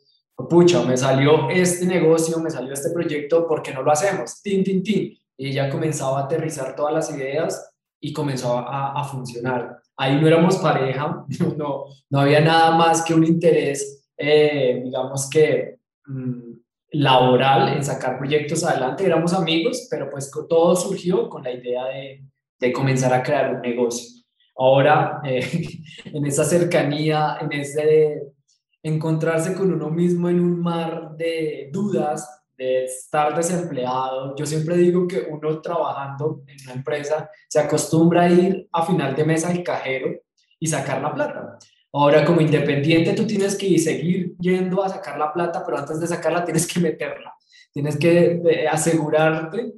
pucha, 0.49 0.85
me 0.85 0.97
salió 0.97 1.51
este 1.51 1.87
negocio, 1.87 2.39
me 2.39 2.51
salió 2.51 2.73
este 2.73 2.91
proyecto, 2.91 3.49
¿por 3.49 3.63
qué 3.63 3.75
no 3.75 3.83
lo 3.83 3.91
hacemos? 3.91 4.41
Tin, 4.41 4.63
tin, 4.63 4.85
tin. 4.85 5.19
Y 5.37 5.49
ella 5.49 5.69
comenzaba 5.69 6.21
a 6.21 6.25
aterrizar 6.27 6.77
todas 6.77 6.95
las 6.95 7.11
ideas 7.11 7.69
y 8.01 8.13
comenzó 8.13 8.59
a, 8.59 8.93
a 8.93 9.03
funcionar. 9.03 9.77
Ahí 9.97 10.21
no 10.21 10.29
éramos 10.29 10.59
pareja, 10.59 11.25
no, 11.57 11.87
no 12.11 12.21
había 12.21 12.41
nada 12.41 12.77
más 12.77 13.03
que 13.03 13.13
un 13.13 13.25
interés, 13.25 14.07
eh, 14.17 14.83
digamos 14.85 15.29
que... 15.29 15.81
Mm, 16.07 16.54
laboral 16.95 17.77
en 17.77 17.85
sacar 17.85 18.19
proyectos 18.19 18.65
adelante. 18.65 19.05
Éramos 19.05 19.33
amigos, 19.33 19.87
pero 19.91 20.09
pues 20.11 20.31
todo 20.49 20.75
surgió 20.77 21.29
con 21.29 21.43
la 21.43 21.53
idea 21.53 21.85
de, 21.87 22.73
comenzar 22.73 23.13
a 23.13 23.23
crear 23.23 23.57
un 23.57 23.61
negocio. 23.61 24.23
Ahora, 24.57 25.21
eh, 25.23 25.47
en 26.07 26.25
esa 26.25 26.45
cercanía, 26.45 27.37
en 27.41 27.53
ese 27.53 28.23
encontrarse 28.83 29.55
con 29.55 29.73
uno 29.73 29.91
mismo 29.91 30.29
en 30.29 30.41
un 30.41 30.61
mar 30.61 31.11
de 31.17 31.69
dudas, 31.71 32.45
de 32.57 32.85
estar 32.85 33.35
desempleado. 33.37 34.35
Yo 34.37 34.47
siempre 34.47 34.77
digo 34.77 35.07
que 35.09 35.27
uno 35.29 35.61
trabajando 35.61 36.43
en 36.47 36.57
una 36.65 36.75
empresa 36.75 37.29
se 37.49 37.59
acostumbra 37.59 38.23
a 38.23 38.31
ir 38.31 38.69
a 38.73 38.87
final 38.87 39.15
de 39.15 39.25
mes 39.25 39.45
al 39.45 39.63
cajero 39.63 40.11
y 40.59 40.67
sacar 40.67 41.03
la 41.03 41.13
plata. 41.13 41.59
Ahora, 41.97 42.25
como 42.25 42.41
independiente, 42.41 43.13
tú 43.13 43.25
tienes 43.25 43.55
que 43.55 43.79
seguir 43.79 44.35
yendo 44.41 44.83
a 44.83 44.89
sacar 44.89 45.17
la 45.17 45.33
plata, 45.33 45.63
pero 45.65 45.79
antes 45.79 46.01
de 46.01 46.09
sacarla 46.09 46.45
tienes 46.45 46.67
que 46.67 46.81
meterla. 46.81 47.33
Tienes 47.73 47.97
que 47.97 48.43
eh, 48.45 48.67
asegurarte 48.67 49.75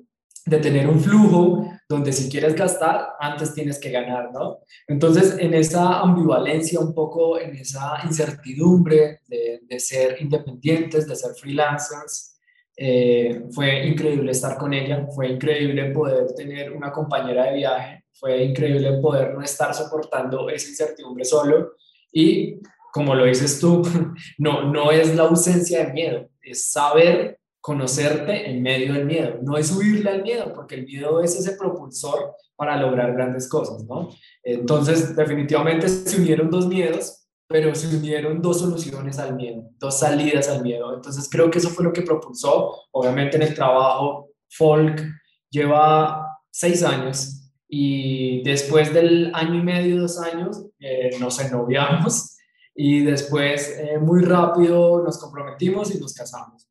de 0.47 0.59
tener 0.59 0.89
un 0.89 0.99
flujo 0.99 1.69
donde 1.87 2.13
si 2.15 2.31
quieres 2.31 2.55
gastar, 2.55 3.11
antes 3.21 3.53
tienes 3.53 3.79
que 3.79 3.91
ganar, 3.91 4.33
¿no? 4.33 4.61
Entonces, 4.89 5.37
en 5.39 5.53
esa 5.53 6.01
ambivalencia, 6.01 6.81
un 6.81 6.95
poco 6.95 7.39
en 7.39 7.55
esa 7.55 7.99
incertidumbre 8.03 9.21
de, 9.29 9.79
ser 9.79 10.17
independientes, 10.23 11.07
de 11.07 11.17
ser 11.17 11.35
freelancers, 11.35 12.41
eh, 12.79 13.43
fue 13.51 13.87
increíble 13.87 14.31
estar 14.31 14.57
con 14.57 14.73
ella, 14.73 15.07
fue 15.15 15.29
increíble 15.29 15.91
poder 15.91 16.33
tener 16.35 16.73
una 16.73 16.91
compañera 16.91 17.45
de 17.45 17.57
viaje, 17.57 18.05
fue 18.15 18.43
increíble 18.43 18.95
poder 19.03 19.35
no 19.35 19.43
estar 19.43 19.75
soportando 19.75 20.49
esa 20.49 20.71
incertidumbre 20.71 21.27
solo 21.27 21.73
y 22.17 22.63
como 22.95 23.15
lo 23.15 23.27
dices 23.27 23.61
tú, 23.61 23.83
no, 24.39 24.73
no 24.73 24.91
es 24.91 25.15
la 25.15 25.25
ausencia 25.25 25.85
de 25.85 25.93
miedo, 25.93 26.31
es 26.41 26.71
saber 26.71 27.39
conocerte 27.61 28.49
en 28.49 28.63
medio 28.63 28.95
del 28.95 29.05
miedo. 29.05 29.39
No 29.43 29.59
es 29.59 29.71
huirle 29.71 30.09
al 30.09 30.23
miedo, 30.23 30.51
porque 30.55 30.77
el 30.77 30.87
miedo 30.87 31.23
es 31.23 31.37
ese 31.37 31.57
propulsor 31.59 32.35
para 32.57 32.81
lograr 32.81 33.13
grandes 33.13 33.51
cosas, 33.51 33.85
¿no? 33.85 34.09
Entonces, 34.43 35.15
definitivamente 35.15 35.89
se 35.89 36.19
unieron 36.19 36.49
dos 36.49 36.67
miedos, 36.69 37.29
pero 37.47 37.75
se 37.75 37.95
unieron 37.95 38.41
dos 38.41 38.61
soluciones 38.61 39.19
al 39.19 39.35
miedo, 39.35 39.69
dos 39.79 39.99
salidas 39.99 40.49
al 40.49 40.63
miedo. 40.63 40.95
Entonces, 40.95 41.29
creo 41.31 41.51
que 41.51 41.59
eso 41.59 41.69
fue 41.69 41.85
lo 41.85 41.93
que 41.93 42.01
propulsó. 42.01 42.87
Obviamente, 42.93 43.37
en 43.37 43.43
el 43.43 43.55
trabajo, 43.55 44.31
Folk 44.49 45.03
lleva 45.51 46.25
seis 46.51 46.83
años 46.83 47.36
y 47.69 48.43
después 48.43 48.93
del 48.93 49.35
año 49.35 49.57
y 49.57 49.63
medio, 49.63 50.01
dos 50.01 50.21
años, 50.21 50.67
eh, 50.79 51.11
nos 51.21 51.41
ennoviamos 51.41 52.37
y 52.75 53.03
después 53.05 53.77
eh, 53.79 53.99
muy 53.99 54.23
rápido 54.23 55.03
nos 55.03 55.19
comprometimos 55.19 55.95
y 55.95 55.99
nos 55.99 56.15
casamos. 56.15 56.69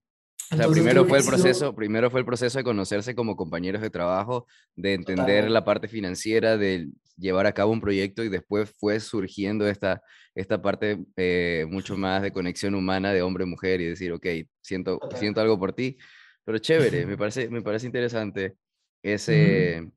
o 0.52 0.56
sea, 0.56 0.68
primero 0.68 1.06
fue 1.06 1.18
el 1.18 1.26
proceso, 1.26 1.74
primero 1.76 2.10
fue 2.10 2.20
el 2.22 2.26
proceso 2.26 2.58
de 2.58 2.64
conocerse 2.64 3.16
como 3.16 3.36
compañeros 3.36 3.82
de 3.82 3.90
trabajo, 3.90 4.46
de 4.76 4.94
entender 4.94 5.50
la 5.50 5.66
parte 5.66 5.88
financiera, 5.88 6.58
de 6.58 6.90
llevar 7.18 7.46
a 7.48 7.54
cabo 7.54 7.72
un 7.72 7.82
proyecto 7.82 8.24
y 8.24 8.30
después 8.30 8.72
fue 8.78 9.00
surgiendo 9.00 9.68
esta, 9.68 10.02
esta 10.34 10.62
parte 10.62 11.06
eh, 11.16 11.66
mucho 11.70 11.98
más 11.98 12.22
de 12.22 12.32
conexión 12.32 12.76
humana 12.76 13.14
de 13.14 13.22
hombre-mujer 13.22 13.82
y 13.82 13.86
decir, 13.86 14.12
ok, 14.14 14.28
siento, 14.62 15.00
siento 15.16 15.42
algo 15.42 15.58
por 15.58 15.74
ti, 15.74 15.98
pero 16.44 16.60
chévere, 16.60 17.06
me 17.08 17.18
parece, 17.18 17.50
me 17.50 17.62
parece 17.62 17.88
interesante 17.88 18.56
ese, 19.02 19.90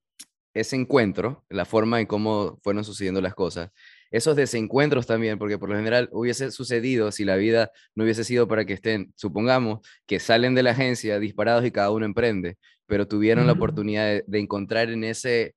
ese 0.61 0.77
encuentro, 0.77 1.45
la 1.49 1.65
forma 1.65 2.01
en 2.01 2.07
cómo 2.07 2.59
fueron 2.63 2.85
sucediendo 2.85 3.21
las 3.21 3.35
cosas, 3.35 3.71
esos 4.11 4.37
desencuentros 4.37 5.07
también, 5.07 5.39
porque 5.39 5.59
por 5.59 5.69
lo 5.69 5.77
general 5.77 6.09
hubiese 6.13 6.51
sucedido 6.51 7.13
si 7.13 7.25
la 7.25 7.37
vida 7.37 7.71
no 7.95 8.05
hubiese 8.05 8.25
sido 8.25 8.49
para 8.49 8.65
que 8.65 8.73
estén, 8.73 9.13
supongamos, 9.17 9.81
que 10.07 10.19
salen 10.19 10.55
de 10.55 10.63
la 10.63 10.71
agencia 10.71 11.19
disparados 11.19 11.65
y 11.65 11.71
cada 11.71 11.91
uno 11.91 12.07
emprende, 12.07 12.57
pero 12.87 13.07
tuvieron 13.07 13.47
la 13.47 13.53
oportunidad 13.53 14.23
de, 14.27 14.39
encontrar 14.39 14.91
en 14.91 15.05
ese, 15.05 15.55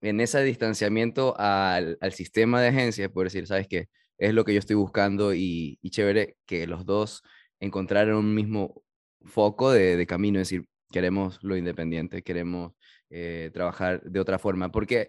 en 0.00 0.20
ese 0.20 0.42
distanciamiento 0.42 1.34
al, 1.38 1.98
sistema 2.12 2.62
de 2.62 2.68
agencia, 2.68 3.10
por 3.10 3.24
decir, 3.24 3.46
¿sabes 3.46 3.68
qué? 3.68 3.88
Es 4.18 4.34
lo 4.34 4.44
que 4.44 4.54
yo 4.54 4.58
estoy 4.58 4.76
buscando 4.76 5.34
y, 5.34 5.78
chévere 5.90 6.36
que 6.46 6.66
los 6.66 6.86
dos 6.86 7.22
encontraron 7.60 8.16
un 8.16 8.34
mismo 8.34 8.82
foco 9.24 9.70
de, 9.72 9.96
de 9.96 10.06
camino, 10.06 10.40
es 10.40 10.48
decir, 10.48 10.66
queremos 10.90 11.38
lo 11.42 11.56
independiente, 11.56 12.22
queremos 12.22 12.72
eh, 13.10 13.50
trabajar 13.52 14.02
de 14.02 14.20
otra 14.20 14.38
forma, 14.38 14.70
porque 14.70 15.08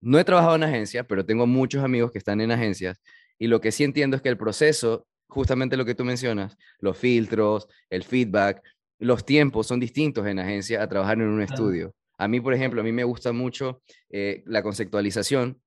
no 0.00 0.18
he 0.18 0.24
trabajado 0.24 0.56
en 0.56 0.64
agencia, 0.64 1.04
pero 1.04 1.24
tengo 1.24 1.46
muchos 1.46 1.82
amigos 1.82 2.12
que 2.12 2.18
están 2.18 2.40
en 2.40 2.50
agencias 2.50 3.00
y 3.38 3.46
lo 3.48 3.60
que 3.60 3.72
sí 3.72 3.84
entiendo 3.84 4.16
es 4.16 4.22
que 4.22 4.28
el 4.28 4.36
proceso, 4.36 5.06
justamente 5.28 5.76
lo 5.76 5.84
que 5.84 5.94
tú 5.94 6.04
mencionas, 6.04 6.56
los 6.78 6.96
filtros, 6.96 7.68
el 7.90 8.04
feedback, 8.04 8.62
los 8.98 9.24
tiempos 9.24 9.66
son 9.66 9.80
distintos 9.80 10.26
en 10.26 10.38
agencia 10.38 10.82
a 10.82 10.88
trabajar 10.88 11.18
en 11.18 11.28
un 11.28 11.42
estudio. 11.42 11.94
A 12.18 12.28
mí, 12.28 12.40
por 12.40 12.54
ejemplo, 12.54 12.80
a 12.80 12.84
mí 12.84 12.92
me 12.92 13.04
gusta 13.04 13.32
mucho 13.32 13.82
eh, 14.08 14.42
la 14.46 14.62
conceptualización, 14.62 15.60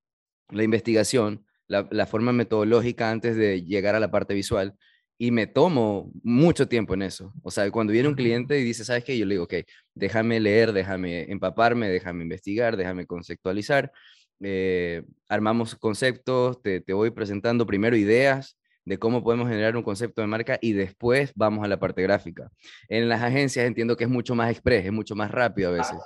la 0.50 0.63
investigación, 0.63 1.45
la, 1.67 2.05
forma 2.07 2.33
metodológica 2.33 3.12
antes 3.12 3.36
de 3.36 3.63
llegar 3.63 3.93
a 3.93 4.00
la 4.00 4.09
parte 4.09 4.33
visual 4.33 4.75
y 5.21 5.31
me 5.31 5.47
tomo 5.47 6.09
mucho 6.23 6.69
tiempo 6.69 6.93
en 6.93 7.01
eso. 7.01 7.33
O 7.43 7.51
sea, 7.51 7.69
cuando 7.71 7.91
viene 7.91 8.07
un 8.07 8.15
cliente 8.15 8.57
y 8.57 8.63
dice, 8.63 8.85
¿sabes 8.85 9.03
qué? 9.03 9.17
Yo 9.17 9.25
le 9.25 9.35
digo, 9.35 9.43
ok, 9.43 9.55
déjame 9.93 10.39
leer, 10.39 10.71
déjame 10.71 11.29
empaparme, 11.29 11.89
déjame 11.89 12.23
investigar, 12.23 12.77
déjame 12.77 13.05
conceptualizar. 13.05 13.91
Eh, 14.39 15.03
armamos 15.27 15.75
conceptos, 15.75 16.61
te, 16.61 16.79
te 16.79 16.93
voy 16.93 17.11
presentando 17.11 17.67
primero 17.67 17.97
ideas 17.97 18.57
de 18.85 18.97
cómo 18.97 19.21
podemos 19.21 19.49
generar 19.49 19.75
un 19.75 19.83
concepto 19.83 20.21
de 20.21 20.27
marca 20.27 20.57
y 20.61 20.71
después 20.71 21.33
vamos 21.35 21.65
a 21.65 21.67
la 21.67 21.81
parte 21.81 22.01
gráfica. 22.01 22.49
En 22.88 23.09
las 23.09 23.21
agencias 23.21 23.65
entiendo 23.65 23.97
que 23.97 24.05
es 24.05 24.09
mucho 24.09 24.35
más 24.35 24.49
express, 24.49 24.85
es 24.85 24.93
mucho 24.93 25.15
más 25.15 25.31
rápido 25.31 25.69
a 25.69 25.73
veces. 25.73 25.99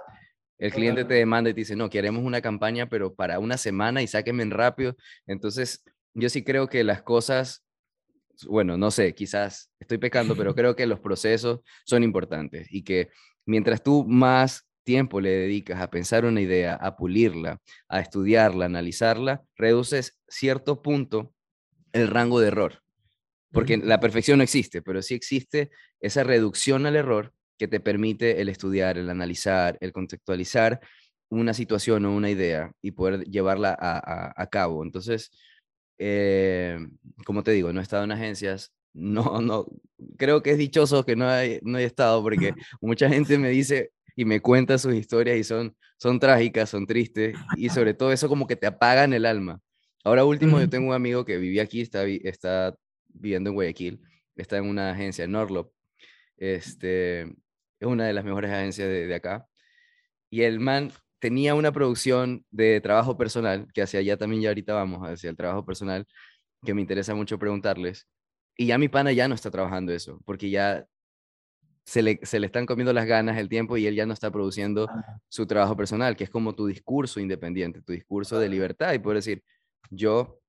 El 0.57 0.71
cliente 0.71 1.05
te 1.05 1.13
demanda 1.13 1.51
y 1.51 1.53
te 1.53 1.61
dice, 1.61 1.75
no, 1.75 1.87
queremos 1.87 2.23
una 2.23 2.41
campaña, 2.41 2.89
pero 2.89 3.13
para 3.13 3.37
una 3.37 3.57
semana 3.57 4.01
y 4.01 4.07
sáquenme 4.07 4.41
en 4.41 4.51
rápido. 4.51 4.95
Entonces, 5.27 5.83
yo 6.15 6.29
sí 6.29 6.43
creo 6.43 6.67
que 6.67 6.83
las 6.83 7.03
cosas 7.03 7.63
bueno, 8.47 8.77
no 8.77 8.91
sé, 8.91 9.13
quizás 9.13 9.71
estoy 9.79 9.97
pecando, 9.97 10.35
pero 10.35 10.55
creo 10.55 10.75
que 10.75 10.85
los 10.85 10.99
procesos 10.99 11.61
son 11.85 12.03
importantes 12.03 12.67
y 12.71 12.83
que 12.83 13.09
mientras 13.45 13.83
tú 13.83 14.05
más 14.05 14.67
tiempo 14.83 15.21
le 15.21 15.29
dedicas 15.29 15.81
a 15.81 15.89
pensar 15.89 16.25
una 16.25 16.41
idea, 16.41 16.75
a 16.75 16.95
pulirla, 16.95 17.59
a 17.87 17.99
estudiarla, 17.99 18.65
a 18.65 18.67
analizarla, 18.67 19.43
reduces 19.55 20.19
cierto 20.27 20.81
punto 20.81 21.33
el 21.93 22.07
rango 22.07 22.39
de 22.39 22.47
error. 22.47 22.79
Porque 23.51 23.77
la 23.77 23.99
perfección 23.99 24.39
no 24.39 24.43
existe, 24.43 24.81
pero 24.81 25.01
sí 25.03 25.13
existe 25.13 25.69
esa 25.99 26.23
reducción 26.23 26.87
al 26.87 26.95
error 26.95 27.33
que 27.57 27.67
te 27.67 27.79
permite 27.79 28.41
el 28.41 28.49
estudiar, 28.49 28.97
el 28.97 29.09
analizar, 29.11 29.77
el 29.79 29.93
contextualizar 29.93 30.79
una 31.29 31.53
situación 31.53 32.05
o 32.05 32.15
una 32.15 32.31
idea 32.31 32.71
y 32.81 32.91
poder 32.91 33.25
llevarla 33.25 33.77
a, 33.79 34.33
a 34.35 34.47
cabo. 34.47 34.83
Entonces, 34.83 35.31
eh, 36.05 36.77
como 37.25 37.43
te 37.43 37.51
digo, 37.51 37.71
no 37.71 37.79
he 37.79 37.83
estado 37.83 38.03
en 38.03 38.11
agencias, 38.11 38.73
no, 38.91 39.39
no, 39.39 39.65
creo 40.17 40.43
que 40.43 40.51
es 40.51 40.57
dichoso 40.57 41.05
que 41.05 41.15
no, 41.15 41.29
hay, 41.29 41.59
no 41.63 41.77
he 41.77 41.85
estado 41.85 42.21
porque 42.21 42.53
mucha 42.81 43.07
gente 43.07 43.37
me 43.37 43.49
dice 43.49 43.91
y 44.13 44.25
me 44.25 44.41
cuenta 44.41 44.77
sus 44.77 44.93
historias 44.95 45.37
y 45.37 45.45
son, 45.45 45.77
son 45.97 46.19
trágicas, 46.19 46.69
son 46.69 46.85
tristes 46.85 47.37
y 47.55 47.69
sobre 47.69 47.93
todo 47.93 48.11
eso 48.11 48.27
como 48.27 48.47
que 48.47 48.57
te 48.57 48.67
apagan 48.67 49.13
el 49.13 49.25
alma. 49.25 49.61
Ahora 50.03 50.25
último, 50.25 50.59
yo 50.59 50.69
tengo 50.69 50.89
un 50.89 50.93
amigo 50.93 51.23
que 51.23 51.37
vivía 51.37 51.63
aquí, 51.63 51.79
está, 51.79 52.03
está 52.03 52.75
viviendo 53.07 53.49
en 53.49 53.55
Guayaquil, 53.55 54.01
está 54.35 54.57
en 54.57 54.65
una 54.65 54.91
agencia, 54.91 55.25
Norlop, 55.25 55.71
este, 56.35 57.21
es 57.21 57.87
una 57.87 58.05
de 58.05 58.11
las 58.11 58.25
mejores 58.25 58.51
agencias 58.51 58.89
de, 58.89 59.07
de 59.07 59.15
acá. 59.15 59.47
Y 60.29 60.41
el 60.41 60.59
man 60.59 60.91
tenía 61.23 61.55
una 61.55 61.71
producción 61.71 62.45
de 62.51 62.81
trabajo 62.81 63.15
personal, 63.17 63.65
que 63.73 63.81
hacia 63.81 64.01
allá 64.01 64.17
también 64.17 64.41
ya 64.41 64.49
ahorita 64.49 64.73
vamos, 64.73 65.07
hacia 65.07 65.29
el 65.29 65.37
trabajo 65.37 65.65
personal, 65.65 66.05
que 66.65 66.73
me 66.73 66.81
interesa 66.81 67.15
mucho 67.15 67.39
preguntarles. 67.39 68.09
Y 68.57 68.65
ya 68.65 68.77
mi 68.77 68.89
pana 68.89 69.13
ya 69.13 69.29
no 69.29 69.33
está 69.33 69.49
trabajando 69.49 69.93
eso, 69.93 70.19
porque 70.25 70.49
ya 70.49 70.85
se 71.85 72.01
le, 72.01 72.19
se 72.23 72.41
le 72.41 72.47
están 72.47 72.65
comiendo 72.65 72.91
las 72.91 73.05
ganas, 73.05 73.37
el 73.37 73.47
tiempo, 73.47 73.77
y 73.77 73.87
él 73.87 73.95
ya 73.95 74.05
no 74.05 74.11
está 74.11 74.31
produciendo 74.31 74.89
su 75.29 75.47
trabajo 75.47 75.77
personal, 75.77 76.17
que 76.17 76.25
es 76.25 76.29
como 76.29 76.55
tu 76.55 76.67
discurso 76.67 77.21
independiente, 77.21 77.81
tu 77.81 77.93
discurso 77.93 78.37
de 78.37 78.49
libertad, 78.49 78.93
y 78.93 78.99
poder 78.99 79.19
decir, 79.19 79.45
yo 79.91 80.41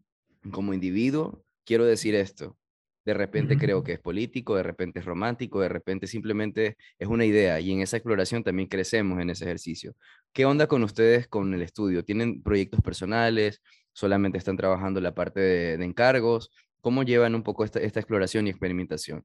como 0.50 0.74
individuo 0.74 1.44
quiero 1.64 1.84
decir 1.84 2.16
esto. 2.16 2.58
De 3.04 3.14
repente 3.14 3.56
creo 3.56 3.84
que 3.84 3.92
es 3.92 4.00
político, 4.00 4.56
de 4.56 4.64
repente 4.64 4.98
es 4.98 5.04
romántico, 5.04 5.60
de 5.60 5.68
repente 5.68 6.08
simplemente 6.08 6.76
es 6.98 7.06
una 7.06 7.24
idea 7.24 7.60
y 7.60 7.70
en 7.70 7.80
esa 7.80 7.96
exploración 7.96 8.42
también 8.42 8.68
crecemos 8.68 9.20
en 9.20 9.30
ese 9.30 9.44
ejercicio. 9.44 9.94
¿Qué 10.34 10.44
onda 10.46 10.66
con 10.66 10.82
ustedes 10.82 11.28
con 11.28 11.54
el 11.54 11.62
estudio? 11.62 12.04
¿Tienen 12.04 12.42
proyectos 12.42 12.80
personales? 12.80 13.62
¿Solamente 13.92 14.36
están 14.36 14.56
trabajando 14.56 15.00
la 15.00 15.14
parte 15.14 15.38
de, 15.38 15.84
encargos? 15.84 16.50
¿Cómo 16.80 17.04
llevan 17.04 17.36
un 17.36 17.44
poco 17.44 17.62
esta, 17.62 17.78
exploración 17.78 18.48
y 18.48 18.50
experimentación? 18.50 19.24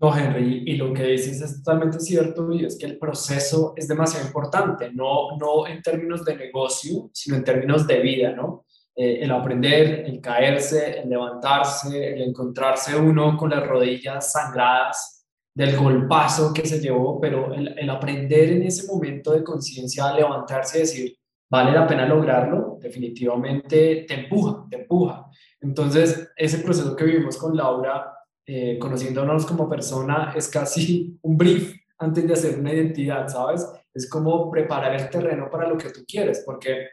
No, 0.00 0.16
Henry, 0.16 0.62
y 0.66 0.76
lo 0.78 0.94
que 0.94 1.04
dices 1.04 1.42
es 1.42 1.62
totalmente 1.62 2.00
cierto 2.00 2.50
y 2.50 2.64
es 2.64 2.78
que 2.78 2.86
el 2.86 2.98
proceso 2.98 3.74
es 3.76 3.88
demasiado 3.88 4.26
importante, 4.26 4.90
no, 4.90 5.36
no 5.38 5.66
en 5.66 5.82
términos 5.82 6.24
de 6.24 6.34
negocio, 6.34 7.10
sino 7.12 7.36
en 7.36 7.44
términos 7.44 7.86
de 7.86 8.00
vida, 8.00 8.32
¿no? 8.32 8.64
Eh, 8.94 9.18
el 9.20 9.30
aprender, 9.30 10.06
el 10.06 10.18
caerse, 10.22 11.00
el 11.00 11.10
levantarse, 11.10 12.14
el 12.14 12.22
encontrarse 12.22 12.96
uno 12.96 13.36
con 13.36 13.50
las 13.50 13.66
rodillas 13.66 14.32
sangradas 14.32 15.15
del 15.56 15.74
golpazo 15.74 16.52
que 16.52 16.66
se 16.66 16.80
llevó, 16.80 17.18
pero 17.18 17.54
el, 17.54 17.88
aprender 17.88 18.50
en 18.50 18.64
ese 18.64 18.86
momento 18.86 19.32
de 19.32 19.42
conciencia, 19.42 20.12
levantarse 20.12 20.76
y 20.76 20.80
decir, 20.82 21.16
vale 21.50 21.72
la 21.72 21.86
pena 21.86 22.06
lograrlo, 22.06 22.76
definitivamente 22.78 24.04
te 24.06 24.14
empuja, 24.20 24.66
te 24.68 24.82
empuja. 24.82 25.30
Entonces, 25.58 26.30
ese 26.36 26.58
proceso 26.58 26.94
que 26.94 27.04
vivimos 27.04 27.38
con 27.38 27.56
Laura 27.56 28.12
eh, 28.44 28.78
conociéndonos 28.78 29.46
como 29.46 29.66
persona, 29.66 30.34
es 30.36 30.48
casi 30.48 31.18
un 31.22 31.38
brief 31.38 31.74
antes 31.96 32.26
de 32.26 32.34
hacer 32.34 32.60
una 32.60 32.74
identidad, 32.74 33.26
¿sabes? 33.26 33.66
Es 33.94 34.10
como 34.10 34.50
preparar 34.50 34.94
el 34.94 35.08
terreno 35.08 35.48
para 35.50 35.66
lo 35.66 35.78
que 35.78 35.88
tú 35.88 36.04
quieres, 36.06 36.42
porque 36.44 36.88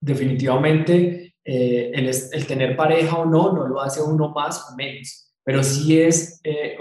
definitivamente 0.00 1.34
eh, 1.44 1.90
el, 1.92 2.08
el, 2.08 2.46
tener 2.46 2.76
pareja 2.76 3.18
o 3.18 3.24
no 3.24 3.52
no 3.52 3.66
lo 3.66 3.80
hace 3.80 4.00
uno 4.00 4.28
más 4.28 4.70
o 4.70 4.76
menos, 4.76 5.34
pero 5.42 5.64
sí 5.64 6.00
es 6.00 6.40
eh, 6.44 6.76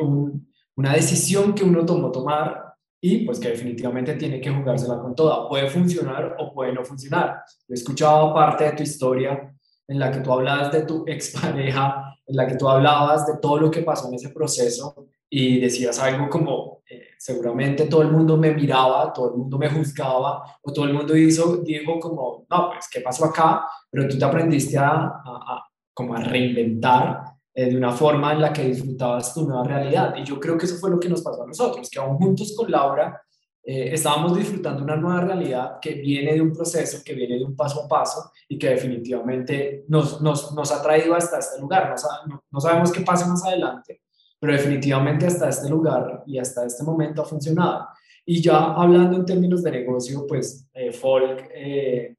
una 0.78 0.94
decisión 0.94 1.54
que 1.54 1.64
uno 1.64 1.86
tomó 1.86 2.12
tomar 2.12 2.76
y 3.02 3.26
pues 3.26 3.40
que 3.40 3.50
definitivamente 3.50 4.16
tiene 4.16 4.42
que 4.42 4.52
jugársela 4.52 5.00
con 5.00 5.16
toda. 5.16 5.48
Puede 5.48 5.70
funcionar 5.70 6.36
o 6.40 6.54
puede 6.54 6.74
no 6.74 6.84
funcionar. 6.84 7.44
He 7.68 7.74
escuchado 7.74 8.34
parte 8.34 8.64
de 8.64 8.72
tu 8.72 8.84
historia 8.84 9.54
en 9.88 10.00
la 10.00 10.12
que 10.12 10.20
tú 10.20 10.32
hablabas 10.32 10.72
de 10.72 10.82
tu 10.84 11.04
expareja 11.08 12.16
en 12.28 12.36
la 12.36 12.48
que 12.48 12.56
tú 12.56 12.68
hablabas 12.68 13.28
de 13.28 13.38
todo 13.40 13.60
lo 13.60 13.72
que 13.72 13.84
pasó 13.84 14.08
en 14.08 14.16
ese 14.16 14.30
proceso 14.30 15.08
y 15.30 15.60
decías 15.60 16.00
algo 16.00 16.30
como, 16.30 16.82
eh, 16.90 17.10
seguramente 17.18 17.86
todo 17.86 18.02
el 18.02 18.12
mundo 18.12 18.38
me 18.38 18.52
miraba, 18.52 19.12
todo 19.14 19.32
el 19.32 19.38
mundo 19.38 19.58
me 19.58 19.70
juzgaba, 19.70 20.44
o 20.62 20.72
todo 20.72 20.86
el 20.86 20.94
mundo 20.94 21.16
hizo, 21.16 21.58
dijo 21.58 22.00
como, 22.00 22.46
no, 22.50 22.70
pues, 22.70 22.88
¿qué 22.92 23.02
pasó 23.02 23.26
acá? 23.26 23.66
Pero 23.90 24.08
tú 24.08 24.18
te 24.18 24.26
aprendiste 24.26 24.78
a, 24.78 24.94
a, 24.94 25.64
como 25.94 26.16
a 26.16 26.22
reinventar 26.22 27.35
eh, 27.58 27.70
de 27.70 27.78
una 27.78 27.94
forma 27.94 28.34
en 28.34 28.42
la 28.42 28.52
que 28.52 28.66
disfrutabas 28.66 29.34
tu 29.34 29.48
nueva 29.48 29.64
realidad. 29.64 30.14
Y 30.18 30.26
yo 30.26 30.38
creo 30.42 30.58
que 30.58 30.66
eso 30.66 30.76
fue 30.76 30.90
lo 30.90 31.00
que 31.00 31.08
nos 31.08 31.22
pasó 31.22 31.44
a 31.44 31.48
nosotros, 31.48 31.90
que 31.90 32.00
aún 32.00 32.18
juntos 32.18 32.54
con 32.54 32.70
Laura 32.70 33.22
eh, 33.64 33.94
estábamos 33.94 34.38
disfrutando 34.38 34.84
una 34.84 34.98
nueva 34.98 35.22
realidad 35.22 35.80
que 35.82 35.94
viene 35.94 36.34
de 36.34 36.42
un 36.42 36.52
proceso, 36.52 37.02
que 37.04 37.14
viene 37.14 37.38
de 37.40 37.46
un 37.46 37.56
paso 37.56 37.86
a 37.86 37.88
paso 37.88 38.32
y 38.50 38.60
que 38.60 38.70
definitivamente 38.70 39.86
nos, 39.88 40.22
nos, 40.22 40.54
nos 40.54 40.72
ha 40.72 40.84
traído 40.84 41.16
hasta 41.16 41.40
este 41.40 41.60
lugar. 41.62 41.96
No, 42.28 42.44
no, 42.52 42.60
sabemos 42.60 42.92
qué 42.92 43.02
pase 43.02 43.26
más 43.26 43.44
adelante, 43.44 44.02
pero 44.38 44.52
definitivamente 44.52 45.26
hasta 45.26 45.48
este 45.48 45.70
lugar 45.70 46.24
y 46.28 46.38
hasta 46.38 46.66
este 46.66 46.84
momento 46.84 47.22
ha 47.22 47.26
funcionado. 47.26 47.88
Y 48.26 48.42
ya 48.42 48.74
hablando 48.74 49.16
en 49.16 49.26
términos 49.26 49.64
de 49.64 49.72
negocio, 49.72 50.28
pues 50.28 50.68
eh, 50.74 50.92
Folk 50.92 51.50
eh, 51.56 52.18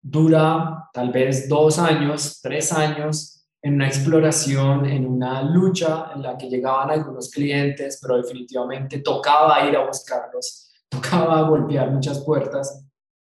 dura 0.00 0.88
tal 0.94 1.10
vez 1.10 1.48
dos 1.48 1.78
años, 1.78 2.40
tres 2.40 2.72
años 2.72 3.35
en 3.66 3.74
una 3.74 3.88
exploración, 3.88 4.86
en 4.86 5.04
una 5.04 5.42
lucha 5.42 6.12
en 6.14 6.22
la 6.22 6.38
que 6.38 6.48
llegaban 6.48 6.88
algunos 6.88 7.30
clientes, 7.32 7.98
pero 8.00 8.16
definitivamente 8.16 9.00
tocaba 9.00 9.68
ir 9.68 9.76
a 9.76 9.84
buscarlos 9.84 10.70
tocaba 10.88 11.42
golpear 11.42 11.90
muchas 11.90 12.20
puertas. 12.20 12.86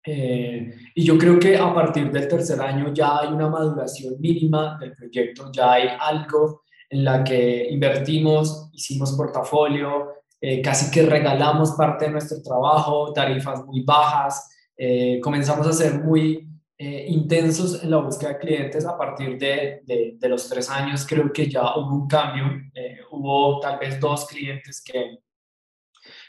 Eh, 0.04 0.74
y 0.94 1.04
yo 1.04 1.18
creo 1.18 1.38
que 1.38 1.58
a 1.58 1.72
partir 1.74 2.10
del 2.10 2.26
tercer 2.26 2.60
año 2.62 2.92
ya 2.94 3.18
hay 3.18 3.28
una 3.28 3.48
maduración 3.48 4.14
mínima 4.18 4.78
del 4.80 4.94
proyecto, 4.94 5.50
ya 5.52 5.72
hay 5.72 5.88
algo 6.00 6.62
en 6.88 7.04
la 7.04 7.22
que 7.22 7.68
invertimos, 7.70 8.70
hicimos 8.72 9.12
portafolio, 9.12 10.08
eh, 10.40 10.62
casi 10.62 10.90
que 10.90 11.02
regalamos 11.02 11.72
parte 11.72 12.06
de 12.06 12.10
nuestro 12.10 12.42
trabajo, 12.42 13.12
tarifas 13.12 13.64
muy 13.66 13.82
bajas, 13.82 14.48
eh, 14.78 15.20
comenzamos 15.22 15.66
a 15.66 15.72
ser 15.72 16.02
muy 16.02 16.48
intensos 17.08 17.82
en 17.82 17.90
la 17.90 17.98
búsqueda 17.98 18.30
de 18.30 18.38
clientes 18.38 18.86
a 18.86 18.96
partir 18.96 19.38
de, 19.38 19.82
de, 19.84 20.28
los 20.28 20.48
tres 20.48 20.68
años, 20.70 21.06
creo 21.06 21.32
que 21.32 21.48
ya 21.48 21.62
hubo 21.76 21.94
un 21.94 22.08
cambio, 22.08 22.44
hubo 23.10 23.60
tal 23.60 23.78
vez 23.78 24.00
dos 24.00 24.26
clientes 24.26 24.82
que, 24.84 25.18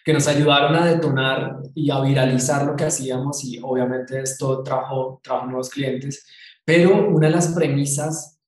que 0.04 0.14
nos 0.14 0.28
ayudaron 0.28 0.76
a 0.76 0.86
detonar 0.86 1.62
y 1.74 1.90
a 1.90 2.02
viralizar 2.02 2.66
lo 2.66 2.76
que 2.76 2.86
hacíamos 2.86 3.44
y 3.46 3.60
obviamente 3.62 4.22
esto 4.22 4.62
trajo, 4.62 5.20
trajo 5.24 5.46
nuevos 5.46 5.70
clientes. 5.70 6.26
Pero 6.66 7.10
una 7.10 7.28
de 7.28 7.34
las 7.34 7.54
premisas 7.54 8.40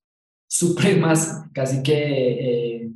supremas, 0.47 1.43
casi 1.53 1.81
que 1.81 1.93
eh, 1.93 2.91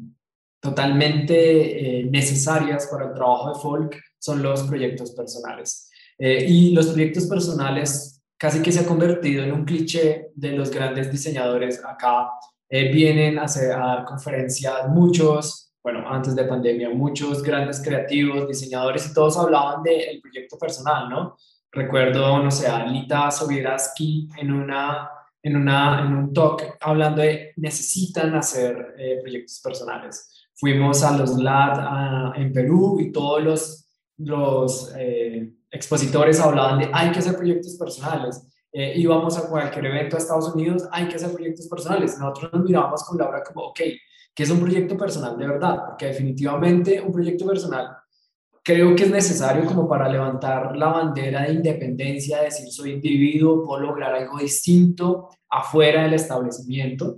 totalmente 0.62 2.00
eh, 2.02 2.06
necesarias 2.06 2.88
para 2.88 3.08
el 3.08 3.13
trabajo 3.13 3.54
de 3.54 3.60
Folk, 3.60 4.02
son 4.17 4.43
los 4.43 4.63
proyectos 4.63 5.12
personales. 5.12 5.89
Eh, 6.17 6.45
y 6.48 6.72
los 6.72 6.88
proyectos 6.88 7.28
personales 7.28 8.18
casi 8.39 8.62
que 8.62 8.71
se 8.71 8.80
ha 8.80 8.86
convertido 8.86 9.43
en 9.43 9.52
un 9.52 9.65
cliché 9.65 10.32
de 10.34 10.54
los 10.54 10.71
grandes 10.71 11.12
diseñadores. 11.12 11.84
Acá 11.86 12.32
vienen 12.69 13.38
a, 13.38 13.43
hacer, 13.43 13.69
dar 13.69 14.06
conferencias 14.06 14.88
muchos, 14.88 15.73
bueno, 15.84 16.10
antes 16.10 16.36
de 16.36 16.45
pandemia, 16.45 16.89
muchos 16.89 17.43
grandes 17.43 17.82
creativos, 17.82 18.47
diseñadores 18.47 19.10
y 19.10 19.13
todos 19.13 19.38
hablaban 19.38 19.84
del 19.84 20.21
proyecto 20.21 20.58
personal, 20.58 21.10
¿no? 21.10 21.36
Recuerdo, 21.71 22.41
no 22.41 22.49
sé, 22.49 22.67
a 22.67 22.86
Lita 22.86 23.30
Sobieraski 23.30 24.30
en, 24.38 24.52
una, 24.54 25.10
en, 25.43 25.58
una, 25.58 26.02
en 26.02 26.15
un 26.15 26.34
talk 26.34 26.78
hablando 26.80 27.21
de 27.21 27.52
necesitan 27.58 28.34
hacer 28.36 28.95
eh, 28.97 29.19
proyectos 29.21 29.60
personales. 29.62 30.47
Fuimos 30.56 31.04
a 31.04 31.15
los 31.17 31.38
LAD 31.38 32.38
en 32.38 32.54
Perú 32.54 32.99
y 33.02 33.12
todos 33.12 33.43
los, 33.43 33.86
los 34.17 34.93
eh, 34.97 35.54
expositores 35.71 36.39
hablaban 36.39 36.79
de 36.79 36.89
hay 36.93 37.12
que 37.12 37.19
hacer 37.19 37.36
proyectos 37.36 37.75
personales. 37.75 38.45
Eh, 38.71 38.93
íbamos 38.97 39.38
a 39.38 39.47
cualquier 39.49 39.86
evento 39.88 40.15
a 40.15 40.19
Estados 40.19 40.53
Unidos, 40.53 40.88
hay 40.91 41.08
que 41.08 41.15
hacer 41.15 41.32
proyectos 41.32 41.67
personales. 41.67 42.17
Nosotros 42.19 42.53
nos 42.53 42.63
mirábamos 42.63 43.03
con 43.03 43.17
Laura 43.17 43.43
como, 43.43 43.67
ok, 43.67 43.79
que 44.34 44.43
es 44.43 44.49
un 44.49 44.60
proyecto 44.60 44.95
personal 44.95 45.38
de 45.38 45.47
verdad, 45.47 45.86
porque 45.88 46.08
definitivamente 46.08 47.01
un 47.01 47.12
proyecto 47.12 47.45
personal 47.45 47.97
creo 48.63 48.95
que 48.95 49.03
es 49.03 49.10
necesario 49.10 49.65
como 49.65 49.88
para 49.88 50.08
levantar 50.08 50.75
la 50.77 50.89
bandera 50.89 51.43
de 51.43 51.53
independencia, 51.53 52.41
decir 52.41 52.71
soy 52.71 52.91
individuo, 52.91 53.63
puedo 53.63 53.82
lograr 53.82 54.13
algo 54.13 54.38
distinto 54.38 55.29
afuera 55.49 56.03
del 56.03 56.13
establecimiento, 56.13 57.17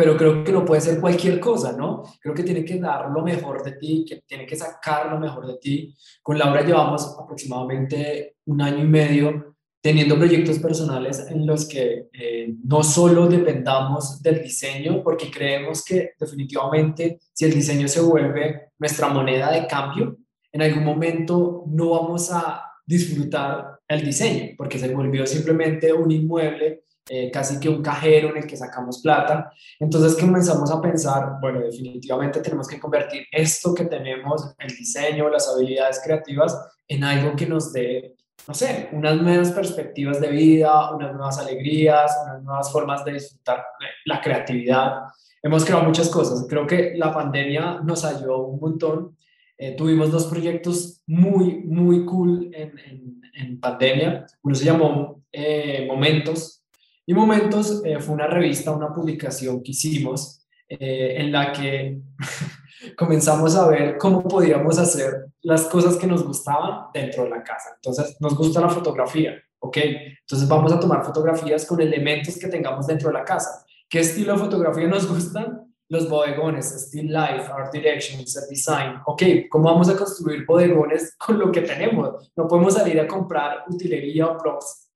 pero 0.00 0.16
creo 0.16 0.42
que 0.42 0.50
no 0.50 0.64
puede 0.64 0.80
ser 0.80 0.98
cualquier 0.98 1.38
cosa, 1.38 1.76
¿no? 1.76 2.02
Creo 2.22 2.34
que 2.34 2.42
tiene 2.42 2.64
que 2.64 2.80
dar 2.80 3.10
lo 3.10 3.22
mejor 3.22 3.62
de 3.62 3.72
ti, 3.72 4.02
que 4.08 4.22
tiene 4.26 4.46
que 4.46 4.56
sacar 4.56 5.12
lo 5.12 5.20
mejor 5.20 5.46
de 5.46 5.58
ti. 5.58 5.94
Con 6.22 6.38
Laura 6.38 6.62
llevamos 6.62 7.18
aproximadamente 7.22 8.36
un 8.46 8.62
año 8.62 8.82
y 8.82 8.88
medio 8.88 9.56
teniendo 9.82 10.16
proyectos 10.16 10.58
personales 10.58 11.26
en 11.28 11.46
los 11.46 11.68
que 11.68 12.08
eh, 12.14 12.54
no 12.64 12.82
solo 12.82 13.26
dependamos 13.26 14.22
del 14.22 14.42
diseño, 14.42 15.02
porque 15.02 15.30
creemos 15.30 15.84
que 15.84 16.12
definitivamente 16.18 17.18
si 17.34 17.44
el 17.44 17.52
diseño 17.52 17.86
se 17.86 18.00
vuelve 18.00 18.70
nuestra 18.78 19.08
moneda 19.08 19.52
de 19.52 19.66
cambio, 19.66 20.16
en 20.50 20.62
algún 20.62 20.84
momento 20.84 21.64
no 21.66 21.90
vamos 21.90 22.32
a 22.32 22.64
disfrutar 22.86 23.80
el 23.86 24.02
diseño, 24.02 24.54
porque 24.56 24.78
se 24.78 24.94
volvió 24.94 25.26
simplemente 25.26 25.92
un 25.92 26.10
inmueble, 26.10 26.84
eh, 27.12 27.28
casi 27.32 27.58
que 27.58 27.68
un 27.68 27.82
cajero 27.82 28.28
en 28.28 28.36
el 28.36 28.46
que 28.46 28.56
sacamos 28.56 29.02
plata. 29.02 29.50
Entonces 29.80 30.16
comenzamos 30.16 30.70
a 30.70 30.80
pensar, 30.80 31.38
bueno, 31.40 31.58
definitivamente 31.58 32.38
tenemos 32.40 32.68
que 32.68 32.78
convertir 32.78 33.26
esto 33.32 33.74
que 33.74 33.86
tenemos, 33.86 34.54
el 34.60 34.68
diseño, 34.68 35.28
las 35.28 35.48
habilidades 35.48 36.00
creativas, 36.04 36.56
en 36.86 37.02
algo 37.02 37.34
que 37.34 37.46
nos 37.46 37.72
dé 37.72 38.14
no 38.46 38.54
sé, 38.54 38.88
unas 38.92 39.20
nuevas 39.20 39.50
perspectivas 39.50 40.20
de 40.20 40.28
vida, 40.30 40.94
unas 40.94 41.12
nuevas 41.12 41.38
alegrías, 41.38 42.16
unas 42.24 42.42
nuevas 42.42 42.72
formas 42.72 43.04
de 43.04 43.14
disfrutar 43.14 43.64
la 44.04 44.20
creatividad. 44.20 45.02
Hemos 45.42 45.64
creado 45.64 45.84
muchas 45.84 46.08
cosas. 46.08 46.46
Creo 46.48 46.66
que 46.66 46.94
la 46.96 47.12
pandemia 47.12 47.80
nos 47.82 48.04
ayudó 48.04 48.46
un 48.46 48.60
montón. 48.60 49.16
Eh, 49.58 49.74
tuvimos 49.76 50.10
dos 50.10 50.26
proyectos 50.26 51.02
muy, 51.06 51.62
muy 51.64 52.04
cool 52.04 52.50
en, 52.54 53.20
en, 53.34 53.60
pandemia. 53.60 54.26
Uno 54.42 54.54
se 54.54 54.64
llamó 54.64 55.22
eh, 55.32 55.86
Momentos. 55.86 56.59
Y 57.10 57.12
Momentos 57.12 57.82
eh, 57.84 57.98
fue 57.98 58.14
una 58.14 58.28
revista, 58.28 58.70
una 58.70 58.94
publicación 58.94 59.64
que 59.64 59.72
hicimos 59.72 60.46
en 60.68 61.32
la 61.32 61.50
que 61.50 61.98
comenzamos 62.96 63.56
a 63.56 63.66
ver 63.66 63.98
cómo 63.98 64.22
podíamos 64.22 64.78
hacer 64.78 65.26
las 65.42 65.62
cosas 65.62 65.96
que 65.96 66.06
nos 66.06 66.24
gustaban 66.24 66.84
dentro 66.94 67.24
de 67.24 67.30
la 67.30 67.42
casa. 67.42 67.70
Entonces, 67.74 68.16
nos 68.20 68.36
gusta 68.36 68.60
la 68.60 68.68
fotografía, 68.68 69.34
¿ok? 69.58 69.76
Entonces 70.20 70.46
vamos 70.48 70.72
a 70.72 70.78
tomar 70.78 71.04
fotografías 71.04 71.66
con 71.66 71.80
elementos 71.80 72.38
que 72.38 72.46
tengamos 72.46 72.86
dentro 72.86 73.08
de 73.08 73.14
la 73.14 73.24
casa. 73.24 73.66
¿Qué 73.88 73.98
estilo 73.98 74.34
de 74.34 74.38
fotografía 74.38 74.86
nos 74.86 75.08
gustan? 75.08 75.74
Los 75.88 76.08
bodegones, 76.08 76.66
still 76.66 77.08
life, 77.12 77.50
art 77.52 77.72
direction, 77.72 78.24
set 78.24 78.48
design. 78.48 79.00
Ok, 79.06 79.22
¿cómo 79.50 79.64
vamos 79.64 79.88
a 79.88 79.96
construir 79.96 80.46
bodegones 80.46 81.16
con 81.18 81.40
lo 81.40 81.50
que 81.50 81.62
tenemos? 81.62 82.30
No 82.36 82.46
podemos 82.46 82.74
salir 82.74 83.00
a 83.00 83.08
comprar 83.08 83.64
utilería 83.68 84.28
o 84.28 84.38
props 84.38 84.89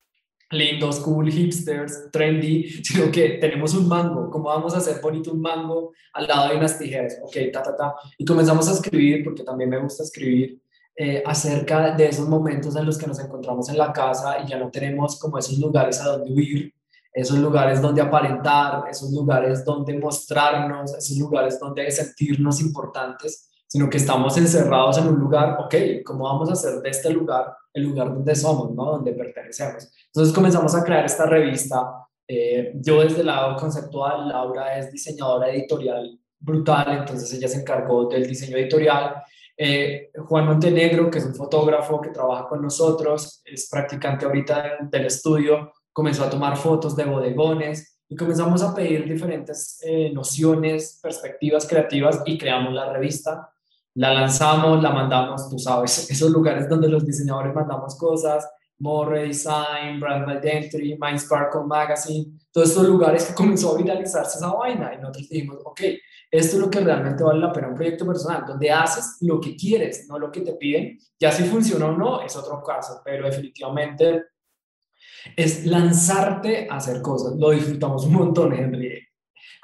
lindos, 0.55 1.01
cool, 1.01 1.31
hipsters, 1.31 2.11
trendy, 2.11 2.69
sino 2.85 3.11
que 3.11 3.31
tenemos 3.41 3.75
un 3.75 3.89
mango. 3.89 4.31
¿Cómo 4.31 4.45
vamos 4.45 4.75
a 4.75 4.79
hacer 4.79 5.01
bonito 5.01 5.33
un 5.33 5.41
mango 5.41 5.93
al 6.13 6.27
lado 6.27 6.51
de 6.51 6.57
unas 6.57 6.79
tijeras? 6.79 7.19
Ok, 7.23 7.37
ta, 7.53 7.63
ta, 7.63 7.77
ta. 7.77 7.95
Y 8.19 8.25
comenzamos 8.25 8.69
a 8.69 8.73
escribir, 8.73 9.25
porque 9.25 9.43
también 9.43 9.71
me 9.71 9.79
gusta 9.79 10.03
escribir, 10.03 10.61
eh, 10.97 11.23
acerca 11.27 11.91
de 11.91 12.07
esos 12.07 12.29
momentos 12.29 12.77
en 12.77 12.87
los 12.87 12.97
que 12.97 13.09
nos 13.09 13.19
encontramos 13.19 13.69
en 13.69 13.77
la 13.77 13.93
casa 13.93 14.39
y 14.45 14.49
ya 14.49 14.59
no 14.59 14.71
tenemos 14.71 15.19
como 15.19 15.37
esos 15.39 15.59
lugares 15.59 16.01
a 16.01 16.05
donde 16.05 16.33
huir, 16.33 16.73
esos 17.13 17.37
lugares 17.39 17.83
donde 17.83 18.01
aparentar, 18.01 18.85
esos 18.89 19.11
lugares 19.11 19.65
donde 19.65 19.99
mostrarnos, 19.99 20.95
esos 20.95 21.19
lugares 21.19 21.59
donde 21.59 21.91
sentirnos 21.91 22.61
importantes, 22.61 23.51
sino 23.67 23.91
que 23.91 23.97
estamos 23.97 24.37
encerrados 24.39 24.97
en 24.99 25.09
un 25.09 25.19
lugar, 25.19 25.57
ok, 25.59 25.75
¿cómo 26.05 26.25
vamos 26.25 26.49
a 26.49 26.53
hacer 26.53 26.81
de 26.81 26.91
este 26.91 27.11
lugar 27.11 27.57
el 27.75 27.83
lugar 27.83 28.15
donde 28.15 28.35
somos, 28.35 28.73
¿no? 28.75 28.93
donde 28.93 29.13
pertenecemos? 29.13 29.91
Entonces 30.07 30.35
comenzamos 30.35 30.75
a 30.75 30.83
crear 30.83 31.05
esta 31.05 31.27
revista. 31.27 32.07
Eh, 32.27 32.73
yo 32.77 33.03
desde 33.03 33.21
el 33.21 33.27
lado 33.27 33.57
conceptual, 33.57 34.29
Laura 34.29 34.79
es 34.79 34.91
diseñadora 34.91 35.51
editorial 35.51 36.19
brutal, 36.39 36.99
entonces 36.99 37.33
ella 37.35 37.49
se 37.49 37.61
encargó 37.61 38.09
del 38.09 38.27
diseño 38.27 38.57
editorial. 38.57 39.23
Eh, 39.57 40.11
Juan 40.27 40.47
Montenegro, 40.47 41.11
que 41.11 41.19
es 41.19 41.27
un 41.27 41.35
fotógrafo 41.35 42.01
que 42.01 42.11
trabaja 42.11 42.49
con 42.49 42.63
nosotros, 42.63 43.43
es 43.45 43.69
practicante 43.71 44.25
ahorita 44.25 44.79
del 44.91 45.07
estudio, 45.07 45.73
comenzó 45.93 46.25
a 46.25 46.31
tomar 46.31 46.57
fotos 46.57 46.97
de 46.97 47.05
bodegones 47.05 48.01
y 48.09 48.17
comenzamos 48.17 48.63
a 48.63 48.75
pedir 48.75 49.05
diferentes 49.09 49.81
eh, 49.83 50.11
nociones, 50.13 50.99
perspectivas 51.03 51.67
creativas 51.67 52.23
y 52.27 52.37
creamos 52.37 52.73
la 52.73 52.93
revista 52.93 53.51
la 53.95 54.13
lanzamos, 54.13 54.83
la 54.83 54.91
mandamos, 54.91 55.49
tú 55.49 55.59
sabes, 55.59 56.11
esos 56.11 56.31
lugares 56.31 56.69
donde 56.69 56.89
los 56.89 57.05
diseñadores 57.05 57.55
mandamos 57.55 57.97
cosas, 57.97 58.49
More 58.79 59.29
Design, 59.29 60.01
Brand 60.01 60.29
Identity, 60.29 60.97
Mind 61.01 61.19
Sparkle 61.19 61.63
Magazine, 61.65 62.39
todos 62.53 62.71
estos 62.71 62.87
lugares 62.87 63.25
que 63.25 63.35
comenzó 63.43 63.75
a 63.75 63.79
viralizarse 63.79 64.39
esa 64.39 64.53
vaina 64.53 64.93
y 64.95 64.99
nosotros 65.01 65.29
dijimos, 65.29 65.59
ok, 65.65 65.81
esto 66.31 66.57
es 66.57 66.63
lo 66.63 66.69
que 66.69 66.81
realmente 66.81 67.23
vale 67.23 67.39
la 67.39 67.53
pena 67.53 67.69
un 67.69 67.77
proyecto 67.77 68.05
personal, 68.05 68.45
donde 68.45 68.71
haces 68.71 69.19
lo 69.21 69.41
que 69.41 69.55
quieres, 69.55 70.09
no 70.09 70.19
lo 70.19 70.33
que 70.33 70.41
te 70.41 70.55
piden, 70.55 70.99
ya 71.19 71.31
si 71.31 71.45
funciona 71.45 71.87
o 71.87 71.93
no 71.93 72.23
es 72.23 72.35
otro 72.35 72.61
caso, 72.63 73.01
pero 73.05 73.27
definitivamente 73.27 74.25
es 75.37 75.65
lanzarte 75.65 76.67
a 76.69 76.77
hacer 76.77 77.01
cosas, 77.01 77.37
lo 77.37 77.51
disfrutamos 77.51 78.05
un 78.07 78.15
montón, 78.15 78.53
Henry, 78.53 79.04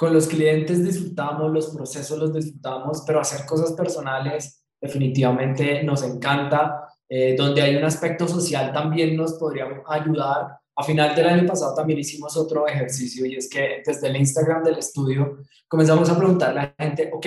con 0.01 0.15
los 0.15 0.29
clientes 0.29 0.83
disfrutamos, 0.83 1.53
los 1.53 1.77
procesos 1.77 2.19
los 2.19 2.33
disfrutamos, 2.33 3.03
pero 3.07 3.21
hacer 3.21 3.45
cosas 3.45 3.73
personales 3.73 4.65
definitivamente 4.81 5.83
nos 5.83 6.03
encanta. 6.03 6.87
Eh, 7.07 7.35
donde 7.37 7.61
hay 7.61 7.77
un 7.77 7.85
aspecto 7.85 8.27
social 8.27 8.73
también 8.73 9.15
nos 9.15 9.35
podría 9.35 9.67
ayudar. 9.87 10.59
A 10.75 10.83
final 10.85 11.15
del 11.15 11.27
año 11.27 11.47
pasado 11.47 11.75
también 11.75 11.99
hicimos 11.99 12.35
otro 12.39 12.67
ejercicio 12.67 13.27
y 13.27 13.35
es 13.35 13.51
que 13.51 13.83
desde 13.85 14.09
el 14.09 14.17
Instagram 14.17 14.65
del 14.65 14.79
estudio 14.79 15.37
comenzamos 15.69 16.09
a 16.09 16.17
preguntarle 16.17 16.61
a 16.61 16.75
la 16.79 16.87
gente, 16.87 17.11
ok, 17.13 17.27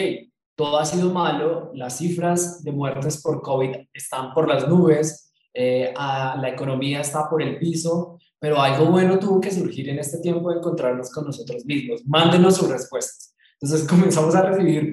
todo 0.56 0.80
ha 0.80 0.86
sido 0.86 1.12
malo, 1.12 1.70
las 1.76 2.00
cifras 2.00 2.64
de 2.64 2.72
muertes 2.72 3.22
por 3.22 3.44
COVID 3.44 3.76
están 3.94 4.34
por 4.34 4.48
las 4.50 4.68
nubes, 4.68 5.32
eh, 5.54 5.94
la 5.96 6.50
economía 6.50 7.02
está 7.02 7.30
por 7.30 7.44
el 7.44 7.60
piso, 7.60 8.18
pero 8.44 8.60
algo 8.60 8.88
bueno 8.88 9.18
tuvo 9.20 9.40
que 9.40 9.50
surgir 9.50 9.88
en 9.88 10.00
este 10.00 10.18
tiempo 10.18 10.52
de 10.52 10.58
encontrarnos 10.58 11.10
con 11.12 11.24
nosotros 11.24 11.64
mismos. 11.64 12.02
Mándenos 12.06 12.58
sus 12.58 12.70
respuestas. 12.70 13.34
Entonces 13.62 13.88
comenzamos 13.90 14.36
a 14.36 14.42
recibir 14.42 14.92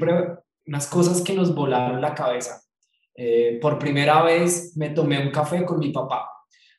unas 0.69 0.87
cosas 0.87 1.21
que 1.21 1.35
nos 1.35 1.53
volaron 1.53 2.01
la 2.01 2.15
cabeza. 2.15 2.63
Eh, 3.13 3.59
por 3.61 3.77
primera 3.77 4.23
vez 4.23 4.77
me 4.77 4.91
tomé 4.91 5.21
un 5.21 5.33
café 5.33 5.65
con 5.65 5.81
mi 5.81 5.91
papá. 5.91 6.31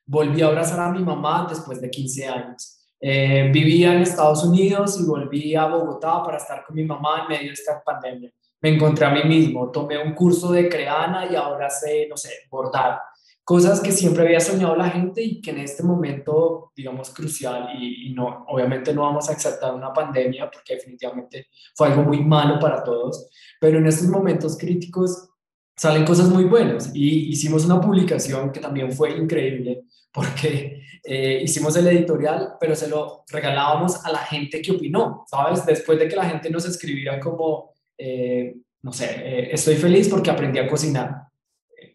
Volví 0.05 0.41
a 0.41 0.47
abrazar 0.47 0.79
a 0.79 0.93
mi 0.93 1.03
mamá 1.03 1.45
después 1.49 1.81
de 1.81 1.89
15 1.89 2.27
años. 2.29 2.79
Eh, 3.01 3.49
vivía 3.51 3.93
en 3.93 4.03
Estados 4.03 4.45
Unidos 4.45 4.97
y 4.97 5.03
volví 5.03 5.53
a 5.53 5.65
Bogotá 5.65 6.23
para 6.23 6.37
estar 6.37 6.63
con 6.65 6.73
mi 6.73 6.85
mamá 6.85 7.23
en 7.23 7.27
medio 7.27 7.47
de 7.47 7.53
esta 7.53 7.83
pandemia. 7.83 8.31
Me 8.61 8.69
encontré 8.69 9.07
a 9.07 9.09
mí 9.09 9.25
mismo, 9.25 9.69
tomé 9.71 10.01
un 10.01 10.13
curso 10.13 10.53
de 10.53 10.69
creana 10.69 11.27
y 11.29 11.35
ahora 11.35 11.69
sé, 11.69 12.07
no 12.09 12.15
sé, 12.15 12.29
bordar 12.49 12.97
cosas 13.43 13.81
que 13.81 13.91
siempre 13.91 14.23
había 14.23 14.39
soñado 14.39 14.75
la 14.75 14.89
gente 14.89 15.21
y 15.21 15.41
que 15.41 15.51
en 15.51 15.59
este 15.59 15.83
momento, 15.83 16.71
digamos, 16.75 17.09
crucial 17.09 17.69
y, 17.79 18.13
no, 18.13 18.45
obviamente 18.47 18.93
no 18.93 19.01
vamos 19.01 19.29
a 19.29 19.33
aceptar 19.33 19.73
una 19.73 19.91
pandemia 19.91 20.49
porque 20.49 20.75
definitivamente 20.75 21.47
fue 21.75 21.87
algo 21.87 22.03
muy 22.03 22.23
malo 22.23 22.59
para 22.59 22.83
todos, 22.83 23.29
pero 23.59 23.79
en 23.79 23.87
estos 23.87 24.07
momentos 24.07 24.57
críticos 24.57 25.29
salen 25.75 26.05
cosas 26.05 26.29
muy 26.29 26.43
buenas 26.43 26.91
y 26.93 27.29
hicimos 27.29 27.65
una 27.65 27.81
publicación 27.81 28.51
que 28.51 28.59
también 28.59 28.91
fue 28.91 29.17
increíble 29.17 29.83
porque 30.13 30.83
eh, 31.03 31.41
hicimos 31.43 31.75
el 31.77 31.87
editorial, 31.87 32.53
pero 32.59 32.75
se 32.75 32.87
lo 32.87 33.23
regalábamos 33.29 34.05
a 34.05 34.11
la 34.11 34.19
gente 34.19 34.61
que 34.61 34.73
opinó, 34.73 35.25
¿sabes? 35.27 35.65
Después 35.65 35.97
de 35.97 36.07
que 36.07 36.15
la 36.15 36.29
gente 36.29 36.49
nos 36.49 36.65
escribiera 36.65 37.19
como, 37.19 37.73
eh, 37.97 38.55
no 38.83 38.93
sé, 38.93 39.05
eh, 39.05 39.49
estoy 39.51 39.75
feliz 39.75 40.09
porque 40.09 40.29
aprendí 40.29 40.59
a 40.59 40.67
cocinar 40.67 41.30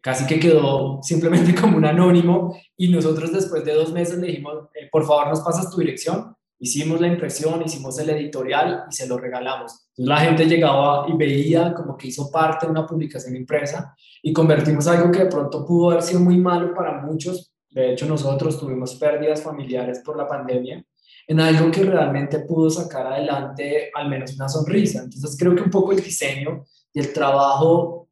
casi 0.06 0.24
que 0.24 0.38
quedó 0.38 1.00
simplemente 1.02 1.52
como 1.60 1.78
un 1.78 1.84
anónimo 1.84 2.56
y 2.76 2.86
nosotros 2.90 3.32
después 3.32 3.64
de 3.64 3.74
dos 3.74 3.92
meses 3.92 4.18
le 4.18 4.28
dijimos, 4.28 4.68
eh, 4.72 4.88
por 4.88 5.04
favor 5.04 5.26
nos 5.26 5.40
pasas 5.40 5.68
tu 5.68 5.80
dirección, 5.80 6.32
hicimos 6.60 7.00
la 7.00 7.08
impresión, 7.08 7.60
hicimos 7.64 7.98
el 7.98 8.10
editorial 8.10 8.84
y 8.88 8.94
se 8.94 9.08
lo 9.08 9.18
regalamos. 9.18 9.88
Entonces 9.96 10.08
la 10.08 10.18
gente 10.18 10.46
llegaba 10.46 11.06
y 11.08 11.16
veía 11.16 11.74
como 11.74 11.96
que 11.96 12.06
hizo 12.06 12.30
parte 12.30 12.66
de 12.66 12.70
una 12.70 12.86
publicación 12.86 13.34
impresa 13.34 13.96
y 14.22 14.32
convertimos 14.32 14.86
algo 14.86 15.10
que 15.10 15.24
de 15.24 15.26
pronto 15.26 15.66
pudo 15.66 15.90
haber 15.90 16.04
sido 16.04 16.20
muy 16.20 16.38
malo 16.38 16.72
para 16.72 17.02
muchos, 17.02 17.52
de 17.70 17.92
hecho 17.92 18.06
nosotros 18.06 18.60
tuvimos 18.60 18.94
pérdidas 18.94 19.42
familiares 19.42 20.02
por 20.04 20.16
la 20.16 20.28
pandemia, 20.28 20.84
en 21.26 21.40
algo 21.40 21.68
que 21.72 21.82
realmente 21.82 22.38
pudo 22.38 22.70
sacar 22.70 23.08
adelante 23.08 23.90
al 23.92 24.08
menos 24.08 24.36
una 24.36 24.48
sonrisa. 24.48 25.00
Entonces 25.02 25.36
creo 25.36 25.56
que 25.56 25.62
un 25.62 25.70
poco 25.70 25.90
el 25.90 26.00
diseño 26.00 26.64
y 26.94 27.00
el 27.00 27.12
trabajo 27.12 28.05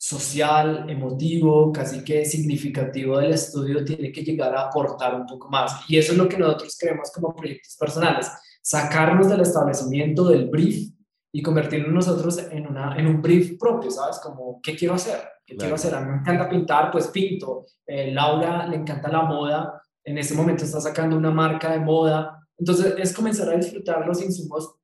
social, 0.00 0.88
emotivo, 0.88 1.70
casi 1.70 2.02
que 2.02 2.24
significativo 2.24 3.18
del 3.18 3.34
estudio 3.34 3.84
tiene 3.84 4.10
que 4.10 4.22
llegar 4.22 4.56
a 4.56 4.62
aportar 4.62 5.14
un 5.14 5.26
poco 5.26 5.50
más. 5.50 5.82
Y 5.88 5.98
eso 5.98 6.12
es 6.12 6.18
lo 6.18 6.26
que 6.26 6.38
nosotros 6.38 6.74
creemos 6.80 7.12
como 7.12 7.36
proyectos 7.36 7.76
personales, 7.76 8.32
sacarnos 8.62 9.28
del 9.28 9.42
establecimiento 9.42 10.26
del 10.26 10.48
brief 10.48 10.90
y 11.30 11.42
convertirnos 11.42 11.92
nosotros 11.92 12.38
en, 12.50 12.66
una, 12.66 12.96
en 12.96 13.08
un 13.08 13.20
brief 13.20 13.58
propio, 13.58 13.90
¿sabes? 13.90 14.18
Como, 14.20 14.58
¿qué 14.62 14.74
quiero 14.74 14.94
hacer? 14.94 15.20
¿Qué 15.44 15.54
quiero 15.54 15.74
hacer? 15.74 15.94
A 15.94 16.00
mí 16.00 16.10
me 16.10 16.16
encanta 16.20 16.48
pintar, 16.48 16.90
pues 16.90 17.08
pinto. 17.08 17.66
Eh, 17.86 18.10
Laura 18.10 18.66
le 18.66 18.76
encanta 18.76 19.10
la 19.10 19.22
moda, 19.24 19.82
en 20.02 20.16
este 20.16 20.32
momento 20.32 20.64
está 20.64 20.80
sacando 20.80 21.14
una 21.14 21.30
marca 21.30 21.72
de 21.72 21.78
moda. 21.78 22.42
Entonces 22.56 22.94
es 22.96 23.12
comenzar 23.12 23.50
a 23.50 23.56
disfrutar 23.56 24.06
los 24.06 24.22
insumos 24.22 24.76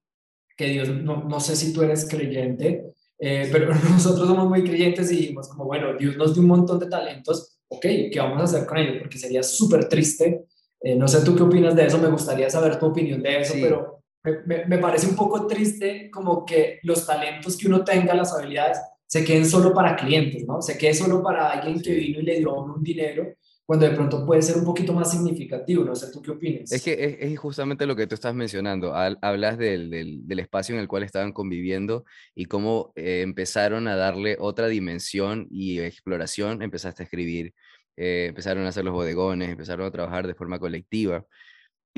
que 0.55 0.67
Dios, 0.67 0.91
no, 0.91 1.25
no 1.25 1.41
sé 1.41 1.57
si 1.57 1.73
tú 1.73 1.83
eres 1.83 2.07
creyente, 2.07 2.93
eh, 3.19 3.49
pero 3.51 3.75
nosotros 3.91 4.27
somos 4.27 4.49
muy 4.49 4.63
creyentes 4.65 5.11
y 5.11 5.17
dijimos 5.17 5.49
como, 5.49 5.65
bueno, 5.65 5.95
Dios 5.99 6.17
nos 6.17 6.35
dio 6.35 6.43
un 6.43 6.49
montón 6.49 6.79
de 6.79 6.87
talentos, 6.87 7.59
ok, 7.69 7.83
¿qué 8.13 8.19
vamos 8.19 8.41
a 8.41 8.45
hacer 8.45 8.67
con 8.67 8.79
ellos? 8.79 8.97
Porque 9.01 9.19
sería 9.19 9.43
súper 9.43 9.89
triste. 9.89 10.45
Eh, 10.81 10.95
no 10.95 11.09
sé 11.09 11.25
tú 11.25 11.35
qué 11.35 11.43
opinas 11.43 11.75
de 11.75 11.87
eso, 11.87 11.99
me 11.99 12.09
gustaría 12.09 12.49
saber 12.51 12.79
tu 12.79 12.87
opinión 12.87 13.23
de 13.23 13.41
eso, 13.41 13.55
pero 13.61 14.03
me, 14.23 14.67
me, 14.67 14.79
parece 14.79 15.09
un 15.09 15.17
poco 15.17 15.47
triste 15.47 16.11
como 16.11 16.45
que 16.45 16.79
los 16.83 17.07
talentos 17.07 17.57
que 17.57 17.67
uno 17.67 17.83
tenga, 17.83 18.15
las 18.15 18.33
habilidades, 18.33 18.79
se 19.07 19.25
queden 19.25 19.47
solo 19.47 19.73
para 19.73 19.97
clientes, 19.97 20.45
¿no? 20.47 20.61
Se 20.61 20.77
quede 20.77 20.95
solo 20.95 21.23
para 21.23 21.51
alguien 21.51 21.81
que 21.81 21.95
vino 21.95 22.21
y 22.21 22.23
le 22.23 22.39
dio 22.39 22.55
un 22.55 22.83
dinero 22.83 23.35
cuando 23.67 23.87
de 23.89 23.97
pronto 23.97 24.25
puede 24.25 24.43
ser 24.43 24.57
un 24.57 24.65
poquito 24.65 24.93
más 24.93 25.11
significativo. 25.11 25.85
No 25.85 25.97
sé, 25.97 26.13
¿tú 26.13 26.23
qué 26.23 26.31
opinas? 26.31 26.71
Es 26.71 26.83
que 26.83 27.19
es, 27.21 27.39
justamente 27.39 27.85
lo 27.85 27.97
que 27.97 28.07
tú 28.07 28.15
estás 28.15 28.33
mencionando. 28.33 28.95
hablas 28.95 29.59
del, 29.59 29.91
del, 29.91 30.39
espacio 30.39 30.77
en 30.77 30.81
el 30.81 30.87
cual 30.87 31.03
estaban 31.03 31.33
conviviendo 31.33 32.05
y 32.37 32.45
cómo 32.45 32.93
eh, 32.95 33.23
empezaron 33.23 33.89
a 33.89 33.97
darle 33.97 34.37
otra 34.39 34.69
dimensión 34.69 35.49
y 35.51 35.81
exploración. 35.81 36.63
Empezaste 36.63 37.03
a 37.03 37.05
escribir, 37.05 37.55
eh, 37.97 38.27
empezaron 38.29 38.65
a 38.67 38.69
hacer 38.69 38.85
los 38.85 38.95
bodegones, 38.95 39.51
empezaron 39.51 39.87
a 39.87 39.91
trabajar 39.91 40.29
de 40.29 40.35
forma 40.35 40.61
colectiva 40.61 41.27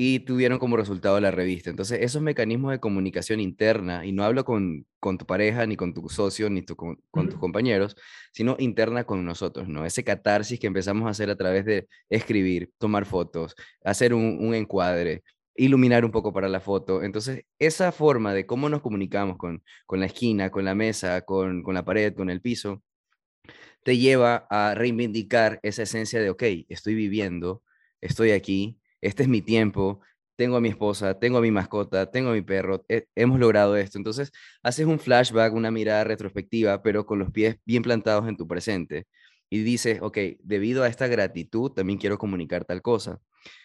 y 0.01 0.21
tuvieron 0.21 0.59
como 0.59 0.77
resultado 0.77 1.19
la 1.19 1.29
revista. 1.29 1.69
Entonces, 1.69 1.99
esos 2.01 2.21
mecanismos 2.21 2.71
de 2.71 2.79
comunicación 2.79 3.41
interna, 3.41 4.05
y 4.05 4.13
no 4.13 4.23
hablo 4.23 4.45
con, 4.45 4.87
con 5.01 5.17
tu 5.17 5.25
pareja, 5.25 5.65
ni 5.65 5.75
con 5.75 5.93
tu 5.93 6.07
socio, 6.07 6.49
ni 6.49 6.63
con, 6.63 7.03
con, 7.11 7.27
tus 7.27 7.37
compañeros, 7.37 7.97
sino 8.31 8.55
interna 8.59 9.03
con 9.03 9.25
nosotros, 9.25 9.67
¿no? 9.67 9.85
Ese 9.85 10.05
catarsis 10.05 10.57
que 10.57 10.67
empezamos 10.67 11.05
a 11.05 11.09
hacer 11.09 11.29
a 11.29 11.35
través 11.35 11.65
de 11.65 11.89
escribir, 12.09 12.71
tomar 12.77 13.05
fotos, 13.05 13.55
hacer 13.83 14.13
un, 14.13 14.37
un 14.39 14.55
encuadre, 14.55 15.23
iluminar 15.55 16.05
un 16.05 16.11
poco 16.11 16.31
para 16.31 16.47
la 16.47 16.61
foto. 16.61 17.03
Entonces, 17.03 17.43
esa 17.59 17.91
forma 17.91 18.33
de 18.33 18.45
cómo 18.45 18.69
nos 18.69 18.81
comunicamos 18.81 19.37
con, 19.37 19.63
con 19.85 19.99
la 19.99 20.05
esquina, 20.05 20.49
con 20.49 20.63
la 20.63 20.75
mesa, 20.75 21.23
con, 21.23 21.61
con 21.61 21.73
la 21.73 21.83
pared, 21.83 22.13
con 22.15 22.29
el 22.29 22.41
piso, 22.41 22.81
te 23.83 23.97
lleva 23.97 24.47
a 24.49 24.75
reivindicar 24.75 25.59
esa 25.63 25.83
esencia 25.83 26.21
de, 26.21 26.29
ok, 26.29 26.43
estoy 26.69 26.95
viviendo, 26.95 27.63
estoy 28.01 28.31
aquí, 28.31 28.78
este 29.01 29.23
es 29.23 29.29
mi 29.29 29.41
tiempo, 29.41 30.01
tengo 30.39 30.55
a 30.55 30.61
mi 30.61 30.69
esposa, 30.69 31.19
tengo 31.19 31.39
a 31.39 31.41
mi 31.41 31.51
mascota, 31.51 32.09
tengo 32.11 32.29
a 32.29 32.33
mi 32.33 32.41
perro, 32.41 32.85
hemos 33.15 33.39
logrado 33.41 33.75
esto. 33.75 33.97
Entonces, 33.97 34.31
haces 34.63 34.85
un 34.85 34.97
flashback, 34.97 35.53
una 35.53 35.69
mirada 35.69 36.05
retrospectiva, 36.05 36.81
pero 36.81 37.05
con 37.05 37.19
los 37.19 37.29
pies 37.29 37.57
bien 37.65 37.83
plantados 37.83 38.25
en 38.29 38.37
tu 38.37 38.47
presente. 38.47 39.05
Y 39.49 39.63
dices, 39.63 39.99
ok, 40.01 40.17
debido 40.41 40.83
a 40.83 40.87
esta 40.87 41.07
gratitud, 41.07 41.71
también 41.71 41.99
quiero 41.99 42.17
comunicar 42.17 42.63
tal 42.63 42.81
cosa. 42.81 43.19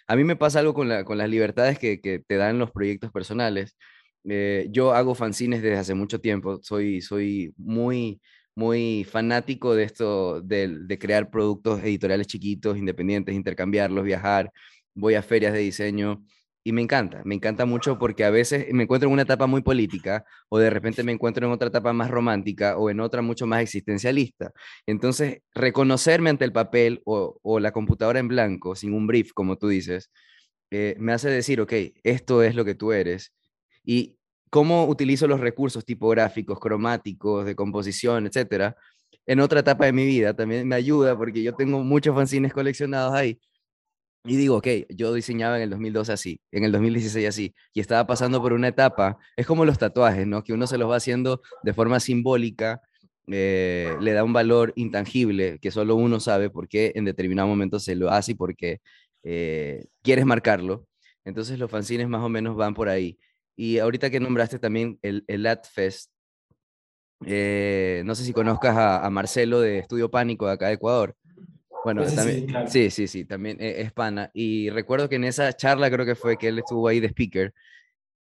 A 0.08 0.16
mí 0.16 0.24
me 0.24 0.34
pasa 0.34 0.58
algo 0.58 0.74
con, 0.74 0.88
la, 0.88 1.04
las 1.04 1.28
libertades 1.28 1.78
que, 1.78 1.98
te 2.26 2.36
dan 2.36 2.58
los 2.58 2.72
proyectos 2.72 3.12
personales. 3.12 3.76
Eh, 4.24 4.66
yo 4.70 4.94
hago 4.94 5.14
fanzines 5.14 5.62
desde 5.62 5.78
hace 5.78 5.94
mucho 5.94 6.20
tiempo, 6.20 6.58
soy, 6.62 7.00
soy 7.02 7.54
muy, 7.56 8.20
muy 8.56 9.04
fanático 9.04 9.76
de 9.76 9.84
esto, 9.84 10.40
de 10.42 10.98
crear 11.00 11.30
productos 11.30 11.82
editoriales 11.84 12.26
chiquitos, 12.26 12.78
independientes, 12.78 13.34
intercambiarlos, 13.34 14.04
viajar, 14.04 14.50
voy 14.94 15.14
a 15.14 15.22
ferias 15.22 15.52
de 15.52 15.60
diseño, 15.60 16.24
y 16.66 16.72
me 16.72 16.80
encanta, 16.80 17.20
me 17.26 17.34
encanta 17.34 17.66
mucho 17.66 17.98
porque 17.98 18.24
a 18.24 18.30
veces 18.30 18.66
me 18.72 18.84
encuentro 18.84 19.08
en 19.08 19.12
una 19.12 19.22
etapa 19.22 19.46
muy 19.46 19.60
política 19.60 20.24
o 20.48 20.58
de 20.58 20.70
repente 20.70 21.02
me 21.02 21.12
encuentro 21.12 21.46
en 21.46 21.52
otra 21.52 21.68
etapa 21.68 21.92
más 21.92 22.10
romántica 22.10 22.78
o 22.78 22.88
en 22.88 23.00
otra 23.00 23.20
mucho 23.20 23.46
más 23.46 23.60
existencialista. 23.60 24.50
Entonces, 24.86 25.42
reconocerme 25.54 26.30
ante 26.30 26.46
el 26.46 26.52
papel 26.52 27.02
o, 27.04 27.60
la 27.60 27.72
computadora 27.72 28.18
en 28.18 28.28
blanco, 28.28 28.74
sin 28.76 28.94
un 28.94 29.06
brief, 29.06 29.32
como 29.34 29.56
tú 29.58 29.68
dices, 29.68 30.10
eh, 30.70 30.96
me 30.98 31.12
hace 31.12 31.28
decir, 31.30 31.60
ok, 31.60 31.72
esto 32.02 32.42
es 32.42 32.54
lo 32.54 32.64
que 32.64 32.74
tú 32.74 32.92
eres. 32.92 33.34
Y 33.84 34.18
cómo 34.50 34.86
utilizo 34.86 35.26
los 35.28 35.40
recursos 35.40 35.84
tipográficos, 35.84 36.60
cromáticos, 36.60 37.44
de 37.46 37.54
composición, 37.56 38.26
etcétera, 38.26 38.76
en 39.26 39.40
otra 39.40 39.60
etapa 39.60 39.86
de 39.86 39.92
mi 39.92 40.06
vida 40.06 40.34
también 40.34 40.66
me 40.68 40.76
ayuda 40.76 41.16
porque 41.16 41.42
yo 41.42 41.54
tengo 41.54 41.82
muchos 41.84 42.14
fanzines 42.14 42.52
coleccionados 42.52 43.14
ahí 43.14 43.38
y 44.24 44.36
digo, 44.36 44.56
ok, 44.56 44.68
yo 44.88 45.12
diseñaba 45.12 45.56
en 45.58 45.64
el 45.64 45.70
2012 45.70 46.12
así, 46.12 46.40
en 46.50 46.64
el 46.64 46.72
2016 46.72 47.28
así, 47.28 47.54
y 47.74 47.80
estaba 47.80 48.06
pasando 48.06 48.40
por 48.40 48.54
una 48.54 48.68
etapa, 48.68 49.18
es 49.36 49.46
como 49.46 49.66
los 49.66 49.78
tatuajes, 49.78 50.26
¿no? 50.26 50.42
Que 50.42 50.54
uno 50.54 50.66
se 50.66 50.78
los 50.78 50.90
va 50.90 50.96
haciendo 50.96 51.42
de 51.62 51.74
forma 51.74 52.00
simbólica, 52.00 52.80
eh, 53.26 53.94
le 54.00 54.12
da 54.12 54.24
un 54.24 54.32
valor 54.32 54.72
intangible 54.76 55.58
que 55.60 55.70
solo 55.70 55.96
uno 55.96 56.20
sabe 56.20 56.50
por 56.50 56.68
qué 56.68 56.92
en 56.94 57.04
determinado 57.04 57.48
momento 57.48 57.78
se 57.80 57.94
lo 57.96 58.10
hace 58.10 58.32
y 58.32 58.34
por 58.34 58.56
qué 58.56 58.80
eh, 59.24 59.84
quieres 60.02 60.24
marcarlo. 60.26 60.86
Entonces 61.24 61.58
los 61.58 61.70
fanzines 61.70 62.08
más 62.08 62.22
o 62.22 62.28
menos 62.28 62.56
van 62.56 62.74
por 62.74 62.88
ahí. 62.88 63.18
Y 63.56 63.78
ahorita 63.78 64.10
que 64.10 64.20
nombraste 64.20 64.58
también 64.58 64.98
el, 65.02 65.24
el 65.26 65.46
AdFest, 65.46 66.10
eh, 67.26 68.02
no 68.04 68.14
sé 68.14 68.24
si 68.24 68.32
conozcas 68.32 68.76
a, 68.76 69.04
a 69.04 69.10
Marcelo 69.10 69.60
de 69.60 69.78
Estudio 69.78 70.10
Pánico 70.10 70.46
de 70.46 70.52
acá 70.52 70.68
de 70.68 70.74
Ecuador. 70.74 71.14
Bueno, 71.84 72.02
también, 72.04 72.48
sí, 72.66 72.90
sí, 72.90 73.06
sí, 73.06 73.26
también 73.26 73.58
e, 73.60 73.82
es 73.82 73.92
pana. 73.92 74.30
Y 74.32 74.70
recuerdo 74.70 75.08
que 75.08 75.16
en 75.16 75.24
esa 75.24 75.52
charla 75.52 75.90
creo 75.90 76.06
que 76.06 76.14
fue 76.14 76.38
que 76.38 76.48
él 76.48 76.58
estuvo 76.58 76.88
ahí 76.88 76.98
de 76.98 77.08
speaker, 77.08 77.52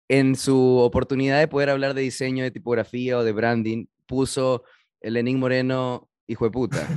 en 0.09 0.35
su 0.35 0.79
oportunidad 0.79 1.38
de 1.38 1.48
poder 1.48 1.70
hablar 1.70 1.94
de 1.94 2.03
diseño, 2.03 2.42
de 2.42 2.51
tipografía 2.51 3.16
o 3.18 3.25
de 3.25 3.33
branding, 3.33 3.87
puso 4.07 4.64
Lenín 5.01 5.38
Moreno, 5.38 6.09
hijo 6.27 6.44
de 6.44 6.51
puta. 6.51 6.88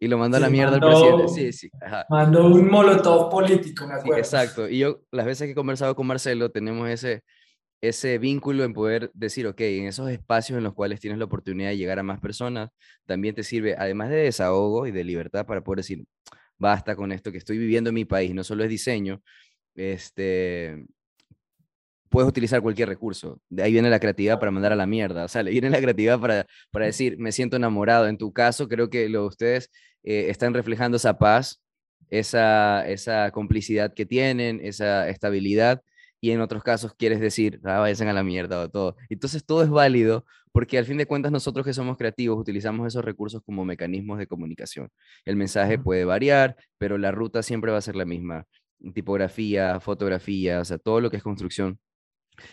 Y 0.00 0.06
lo 0.06 0.16
mandó 0.16 0.36
a 0.36 0.40
la 0.40 0.48
mierda 0.48 0.74
al 0.74 0.80
presidente. 0.80 1.28
Sí, 1.28 1.52
sí. 1.52 1.70
Mandó 2.08 2.46
un 2.46 2.68
molotov 2.70 3.30
político, 3.30 3.84
me 3.84 3.94
acuerdo. 3.94 4.18
exacto. 4.18 4.68
Y 4.68 4.78
yo, 4.78 5.00
las 5.10 5.26
veces 5.26 5.46
que 5.46 5.52
he 5.52 5.56
conversado 5.56 5.96
con 5.96 6.06
Marcelo, 6.06 6.52
tenemos 6.52 6.88
ese, 6.88 7.24
ese 7.80 8.18
vínculo 8.18 8.64
en 8.64 8.72
poder 8.74 9.10
decir, 9.14 9.46
ok, 9.46 9.60
en 9.60 9.86
esos 9.86 10.10
espacios 10.10 10.58
en 10.58 10.64
los 10.64 10.74
cuales 10.74 11.00
tienes 11.00 11.18
la 11.18 11.26
oportunidad 11.26 11.70
de 11.70 11.76
llegar 11.76 11.98
a 11.98 12.02
más 12.02 12.20
personas, 12.20 12.70
también 13.06 13.34
te 13.34 13.44
sirve, 13.44 13.76
además 13.78 14.10
de 14.10 14.16
desahogo 14.16 14.86
y 14.86 14.90
de 14.90 15.04
libertad 15.04 15.46
para 15.46 15.62
poder 15.62 15.78
decir, 15.78 16.04
basta 16.58 16.96
con 16.96 17.12
esto 17.12 17.30
que 17.32 17.38
estoy 17.38 17.58
viviendo 17.58 17.90
en 17.90 17.94
mi 17.94 18.04
país, 18.04 18.34
no 18.34 18.44
solo 18.44 18.64
es 18.64 18.70
diseño, 18.70 19.22
este, 19.74 20.84
puedes 22.08 22.28
utilizar 22.28 22.62
cualquier 22.62 22.88
recurso. 22.88 23.40
De 23.48 23.62
ahí 23.62 23.72
viene 23.72 23.90
la 23.90 24.00
creatividad 24.00 24.38
para 24.40 24.50
mandar 24.50 24.72
a 24.72 24.76
la 24.76 24.86
mierda, 24.86 25.24
o 25.24 25.28
sea, 25.28 25.42
viene 25.42 25.70
la 25.70 25.80
creatividad 25.80 26.20
para, 26.20 26.46
para 26.70 26.86
decir, 26.86 27.18
me 27.18 27.32
siento 27.32 27.56
enamorado. 27.56 28.08
En 28.08 28.18
tu 28.18 28.32
caso, 28.32 28.68
creo 28.68 28.90
que 28.90 29.08
lo, 29.08 29.26
ustedes 29.26 29.70
eh, 30.02 30.26
están 30.30 30.54
reflejando 30.54 30.96
esa 30.96 31.18
paz, 31.18 31.62
esa, 32.10 32.88
esa 32.88 33.30
complicidad 33.30 33.94
que 33.94 34.06
tienen, 34.06 34.60
esa 34.62 35.08
estabilidad 35.08 35.82
y 36.20 36.30
en 36.30 36.40
otros 36.40 36.62
casos 36.62 36.94
quieres 36.94 37.20
decir, 37.20 37.60
ah, 37.64 37.80
vayan 37.80 38.08
a 38.08 38.12
la 38.12 38.22
mierda 38.22 38.60
o 38.60 38.68
todo. 38.68 38.96
Entonces 39.08 39.44
todo 39.44 39.62
es 39.62 39.70
válido 39.70 40.24
porque 40.52 40.78
al 40.78 40.84
fin 40.84 40.96
de 40.98 41.06
cuentas 41.06 41.32
nosotros 41.32 41.64
que 41.64 41.72
somos 41.72 41.96
creativos 41.96 42.38
utilizamos 42.38 42.86
esos 42.86 43.04
recursos 43.04 43.42
como 43.44 43.64
mecanismos 43.64 44.18
de 44.18 44.26
comunicación. 44.26 44.90
El 45.24 45.36
mensaje 45.36 45.78
puede 45.78 46.04
variar, 46.04 46.56
pero 46.78 46.98
la 46.98 47.10
ruta 47.12 47.42
siempre 47.42 47.70
va 47.72 47.78
a 47.78 47.82
ser 47.82 47.96
la 47.96 48.04
misma. 48.04 48.46
Tipografía, 48.94 49.80
fotografía, 49.80 50.60
o 50.60 50.64
sea, 50.64 50.78
todo 50.78 51.00
lo 51.00 51.10
que 51.10 51.16
es 51.18 51.22
construcción 51.22 51.78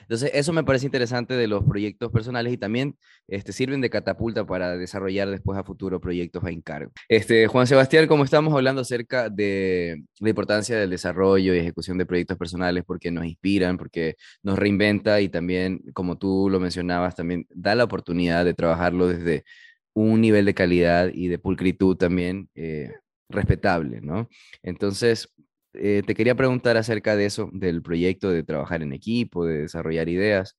entonces, 0.01 0.31
eso 0.33 0.53
me 0.53 0.63
parece 0.63 0.85
interesante 0.85 1.35
de 1.35 1.47
los 1.47 1.63
proyectos 1.63 2.11
personales 2.11 2.53
y 2.53 2.57
también 2.57 2.95
este, 3.27 3.51
sirven 3.51 3.81
de 3.81 3.89
catapulta 3.89 4.45
para 4.45 4.77
desarrollar 4.77 5.29
después 5.29 5.57
a 5.57 5.63
futuro 5.63 5.99
proyectos 5.99 6.43
a 6.43 6.49
encargo. 6.49 6.91
Este, 7.09 7.47
Juan 7.47 7.67
Sebastián, 7.67 8.07
como 8.07 8.23
estamos 8.23 8.53
hablando 8.53 8.81
acerca 8.81 9.29
de 9.29 10.03
la 10.19 10.29
importancia 10.29 10.77
del 10.77 10.89
desarrollo 10.89 11.53
y 11.53 11.59
ejecución 11.59 11.97
de 11.97 12.05
proyectos 12.05 12.37
personales 12.37 12.83
porque 12.85 13.11
nos 13.11 13.25
inspiran, 13.25 13.77
porque 13.77 14.15
nos 14.43 14.57
reinventa 14.57 15.21
y 15.21 15.29
también, 15.29 15.81
como 15.93 16.17
tú 16.17 16.49
lo 16.49 16.59
mencionabas, 16.59 17.15
también 17.15 17.45
da 17.49 17.75
la 17.75 17.83
oportunidad 17.83 18.45
de 18.45 18.53
trabajarlo 18.53 19.07
desde 19.07 19.43
un 19.93 20.21
nivel 20.21 20.45
de 20.45 20.53
calidad 20.53 21.09
y 21.13 21.29
de 21.29 21.39
pulcritud 21.39 21.95
también 21.95 22.49
eh, 22.55 22.91
respetable, 23.29 24.01
¿no? 24.01 24.29
Entonces, 24.61 25.33
eh, 25.77 26.03
te 26.05 26.15
quería 26.15 26.35
preguntar 26.35 26.77
acerca 26.77 27.15
de 27.15 27.25
eso, 27.25 27.49
del 27.53 27.81
proyecto 27.81 28.29
de 28.29 28.43
trabajar 28.43 28.81
en 28.81 28.93
equipo, 28.93 29.45
de 29.45 29.61
desarrollar 29.61 30.09
ideas. 30.09 30.57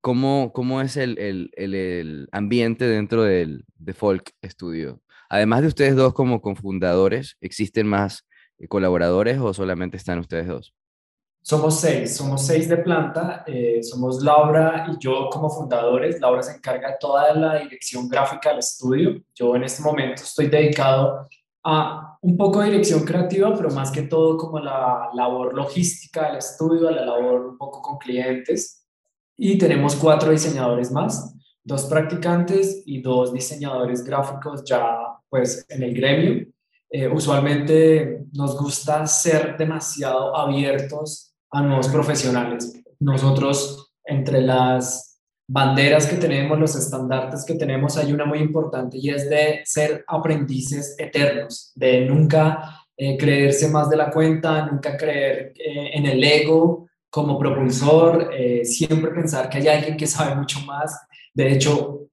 ¿Cómo, 0.00 0.52
cómo 0.52 0.80
es 0.80 0.96
el, 0.96 1.18
el, 1.18 1.50
el, 1.56 2.28
ambiente 2.32 2.86
dentro 2.86 3.22
del 3.24 3.64
de 3.76 3.94
Folk 3.94 4.32
Studio? 4.44 5.00
Además 5.28 5.62
de 5.62 5.68
ustedes 5.68 5.96
dos 5.96 6.14
como 6.14 6.40
cofundadores, 6.40 7.36
¿existen 7.40 7.86
más 7.86 8.26
eh, 8.58 8.68
colaboradores 8.68 9.38
o 9.38 9.52
solamente 9.52 9.96
están 9.96 10.18
ustedes 10.18 10.46
dos? 10.46 10.74
Somos 11.42 11.80
seis, 11.80 12.16
somos 12.16 12.46
seis 12.46 12.68
de 12.68 12.76
planta, 12.76 13.44
eh, 13.46 13.82
somos 13.82 14.22
Laura 14.22 14.86
y 14.90 15.02
yo 15.02 15.28
como 15.30 15.48
fundadores. 15.48 16.20
Laura 16.20 16.42
se 16.42 16.56
encarga 16.56 16.90
de 16.90 16.96
toda 17.00 17.32
la 17.34 17.58
dirección 17.60 18.08
gráfica 18.08 18.50
del 18.50 18.58
estudio. 18.58 19.22
Yo 19.34 19.56
en 19.56 19.64
este 19.64 19.82
momento 19.82 20.22
estoy 20.22 20.48
dedicado 20.48 21.26
un 22.20 22.36
poco 22.36 22.60
de 22.60 22.66
dirección 22.66 23.04
creativa, 23.04 23.54
pero 23.54 23.70
más 23.70 23.90
que 23.90 24.02
todo 24.02 24.36
como 24.36 24.58
la 24.58 25.10
labor 25.14 25.54
logística 25.54 26.26
del 26.26 26.38
estudio, 26.38 26.90
la 26.90 27.04
labor 27.04 27.46
un 27.46 27.58
poco 27.58 27.80
con 27.80 27.98
clientes. 27.98 28.86
Y 29.36 29.56
tenemos 29.56 29.94
cuatro 29.94 30.32
diseñadores 30.32 30.90
más, 30.90 31.34
dos 31.62 31.84
practicantes 31.84 32.82
y 32.86 33.00
dos 33.00 33.32
diseñadores 33.32 34.02
gráficos 34.04 34.64
ya 34.64 34.98
pues 35.28 35.64
en 35.68 35.82
el 35.82 35.94
gremio. 35.94 36.46
Eh, 36.90 37.06
usualmente 37.06 38.24
nos 38.32 38.58
gusta 38.58 39.06
ser 39.06 39.56
demasiado 39.56 40.34
abiertos 40.34 41.34
a 41.50 41.62
nuevos 41.62 41.88
profesionales. 41.88 42.82
Nosotros 42.98 43.92
entre 44.04 44.40
las 44.40 45.07
banderas 45.48 46.06
que 46.06 46.16
tenemos, 46.16 46.58
los 46.58 46.76
estandartes 46.76 47.44
que 47.44 47.54
tenemos, 47.54 47.96
hay 47.96 48.12
una 48.12 48.26
muy 48.26 48.38
importante 48.38 48.98
y 48.98 49.08
es 49.08 49.28
de 49.30 49.62
ser 49.64 50.04
aprendices 50.06 50.94
eternos, 50.98 51.72
de 51.74 52.04
nunca 52.04 52.84
eh, 52.96 53.16
creerse 53.16 53.68
más 53.68 53.88
de 53.88 53.96
la 53.96 54.10
cuenta, 54.10 54.66
nunca 54.66 54.96
creer 54.96 55.54
eh, 55.56 55.90
en 55.94 56.04
el 56.04 56.22
ego 56.22 56.86
como 57.08 57.38
propulsor, 57.38 58.30
eh, 58.36 58.62
siempre 58.66 59.10
pensar 59.10 59.48
que 59.48 59.58
hay 59.58 59.68
alguien 59.68 59.96
que 59.96 60.06
sabe 60.06 60.34
mucho 60.34 60.60
más. 60.66 61.00
De 61.32 61.50
hecho, 61.50 62.08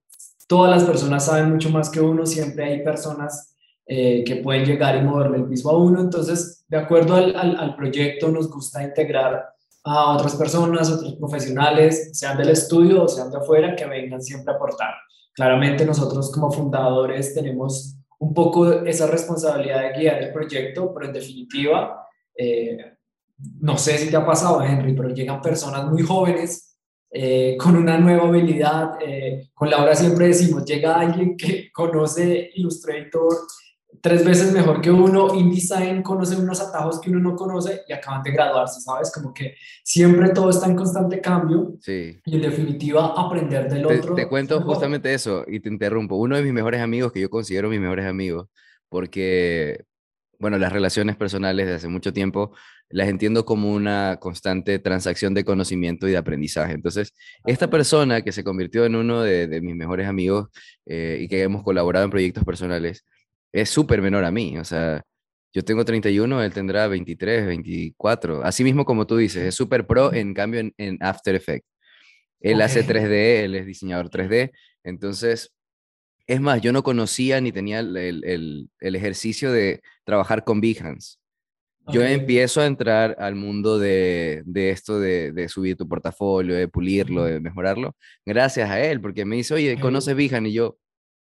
todas 0.47 0.71
las 0.71 0.85
personas 0.85 1.25
saben 1.25 1.51
mucho 1.51 1.69
más 1.69 1.89
que 1.89 1.99
uno, 1.99 2.25
siempre 2.25 2.63
hay 2.63 2.83
personas 2.83 3.51
que 3.87 4.41
pueden 4.43 4.65
llegar 4.65 4.95
y 4.97 5.03
moverle 5.03 5.37
el 5.37 5.45
piso 5.45 5.69
a 5.69 5.77
uno. 5.77 6.01
Entonces, 6.01 6.65
de 6.67 6.77
acuerdo 6.77 7.13
al, 7.13 7.35
al, 7.35 7.55
al 7.55 7.75
proyecto, 7.75 8.29
nos 8.29 8.49
gusta 8.49 8.81
integrar 8.81 9.54
a 9.85 10.15
otras 10.15 10.35
personas, 10.35 10.89
otros 10.89 11.13
profesionales, 11.15 12.09
sean 12.13 12.37
del 12.37 12.49
estudio 12.49 13.03
o 13.03 13.07
sean 13.07 13.29
de 13.29 13.37
afuera, 13.37 13.75
que 13.75 13.85
vengan 13.85 14.21
siempre 14.21 14.51
a 14.51 14.55
aportar. 14.55 14.95
Claramente 15.33 15.85
nosotros 15.85 16.31
como 16.31 16.51
fundadores 16.51 17.35
tenemos 17.35 17.95
un 18.17 18.33
poco 18.33 18.71
esa 18.71 19.05
responsabilidad 19.05 19.81
de 19.81 19.99
guiar 19.99 20.23
el 20.23 20.33
proyecto, 20.33 20.91
pero 20.93 21.05
en 21.05 21.13
definitiva, 21.13 22.07
eh, 22.35 22.77
no 23.59 23.77
sé 23.77 23.97
si 23.99 24.09
te 24.09 24.15
ha 24.15 24.25
pasado, 24.25 24.63
Henry, 24.63 24.95
pero 24.95 25.09
llegan 25.09 25.41
personas 25.41 25.85
muy 25.85 26.01
jóvenes 26.01 26.77
eh, 27.11 27.55
con 27.59 27.75
una 27.75 27.97
nueva 27.99 28.27
habilidad. 28.27 28.97
Eh, 29.05 29.49
con 29.53 29.69
Laura 29.69 29.93
siempre 29.93 30.27
decimos, 30.27 30.65
llega 30.65 30.99
alguien 30.99 31.37
que 31.37 31.71
conoce 31.71 32.49
Illustrator, 32.55 33.33
tres 34.05 34.23
veces 34.23 34.51
mejor 34.53 34.81
que 34.81 34.91
uno, 34.91 35.33
InDesign 35.33 36.03
conoce 36.03 36.35
unos 36.35 36.61
atajos 36.61 37.01
que 37.01 37.09
uno 37.09 37.19
no 37.31 37.35
conoce 37.35 37.81
y 37.87 37.91
acaban 37.93 38.21
de 38.21 38.29
graduarse, 38.33 38.79
¿sabes? 38.79 39.11
Como 39.11 39.33
que 39.33 39.55
siempre 39.83 40.29
todo 40.29 40.51
está 40.51 40.67
en 40.67 40.75
constante 40.75 41.19
cambio 41.19 41.73
Sí. 41.81 42.19
y 42.23 42.35
en 42.35 42.41
definitiva 42.43 43.13
aprender 43.17 43.67
del 43.67 43.87
Te, 43.87 43.99
otro. 43.99 44.13
te 44.13 44.27
cuento 44.27 44.59
mejor. 44.59 44.73
justamente 44.75 45.11
eso 45.11 45.43
y 45.47 45.59
te 45.59 45.69
interrumpo. 45.69 46.17
Uno 46.17 46.35
de 46.35 46.43
mis 46.43 46.53
mejores 46.53 46.81
amigos, 46.81 47.11
que 47.11 47.19
yo 47.19 47.31
considero 47.31 47.67
mis 47.67 47.79
mejores 47.79 48.05
amigos, 48.05 48.47
porque, 48.89 49.83
bueno, 50.37 50.59
las 50.59 50.71
relaciones 50.71 51.15
personales 51.15 51.65
de 51.65 51.73
hace 51.73 51.87
mucho 51.87 52.13
tiempo 52.13 52.51
las 52.89 53.07
entiendo 53.09 53.43
como 53.43 53.73
una 53.73 54.17
constante 54.21 54.77
transacción 54.77 55.33
de 55.33 55.43
conocimiento 55.43 56.07
y 56.07 56.11
de 56.11 56.17
aprendizaje. 56.17 56.73
Entonces, 56.73 57.15
esta 57.43 57.71
persona 57.71 58.21
que 58.21 58.31
se 58.31 58.43
convirtió 58.43 58.85
en 58.85 58.95
uno 58.95 59.23
de, 59.23 59.47
de 59.47 59.61
mis 59.61 59.75
mejores 59.75 60.07
amigos 60.07 60.49
eh, 60.85 61.17
y 61.21 61.27
que 61.27 61.41
hemos 61.41 61.63
colaborado 61.63 62.05
en 62.05 62.11
proyectos 62.11 62.43
personales, 62.43 63.03
es 63.55 63.69
súper 63.69 64.01
menor 64.01 64.25
a 64.25 64.31
mí. 64.31 64.57
O 64.57 64.63
sea, 64.65 65.01
yo 65.53 65.63
tengo 65.63 65.85
31, 65.85 66.43
él 66.43 66.53
tendrá 66.53 66.87
23, 66.87 67.45
24. 67.47 68.43
Así 68.43 68.63
mismo 68.63 68.83
como 68.83 69.07
tú 69.07 69.15
dices, 69.17 69.43
es 69.43 69.55
súper 69.55 69.87
pro, 69.87 70.13
en 70.13 70.33
cambio, 70.33 70.59
en, 70.59 70.73
en 70.77 70.97
After 71.01 71.33
Effects. 71.35 71.67
Él 72.41 72.61
hace 72.61 72.81
Ok. 72.81 72.87
3D, 72.87 73.43
él 73.45 73.55
es 73.55 73.65
diseñador 73.65 74.09
3D. 74.09 74.51
Entonces, 74.83 75.53
es 76.27 76.41
más, 76.41 76.59
yo 76.61 76.73
no 76.73 76.83
conocía 76.83 77.39
ni 77.39 77.51
tenía 77.51 77.79
el, 77.79 77.95
el- 77.95 78.69
ejercicio 78.81 79.51
de 79.51 79.81
trabajar 80.03 80.43
con 80.43 80.59
Behance. 80.59 81.17
Yo 81.87 82.01
empiezo 82.03 82.61
a 82.61 82.65
entrar 82.65 83.15
al 83.19 83.35
mundo 83.35 83.77
de, 83.77 84.41
de 84.45 84.71
esto 84.71 84.99
de, 84.99 85.31
de 85.31 85.47
subir 85.47 85.77
tu 85.77 85.87
portafolio, 85.87 86.55
de 86.55 86.67
pulirlo, 86.67 87.23
de 87.25 87.39
mejorarlo, 87.39 87.95
gracias 88.25 88.69
a 88.71 88.81
él, 88.81 88.99
porque 88.99 89.23
me 89.23 89.35
dice, 89.35 89.53
oye. 89.53 89.79
¿conoces 89.79 90.15
Behance? 90.15 90.49
Y 90.49 90.53
yo, 90.53 90.77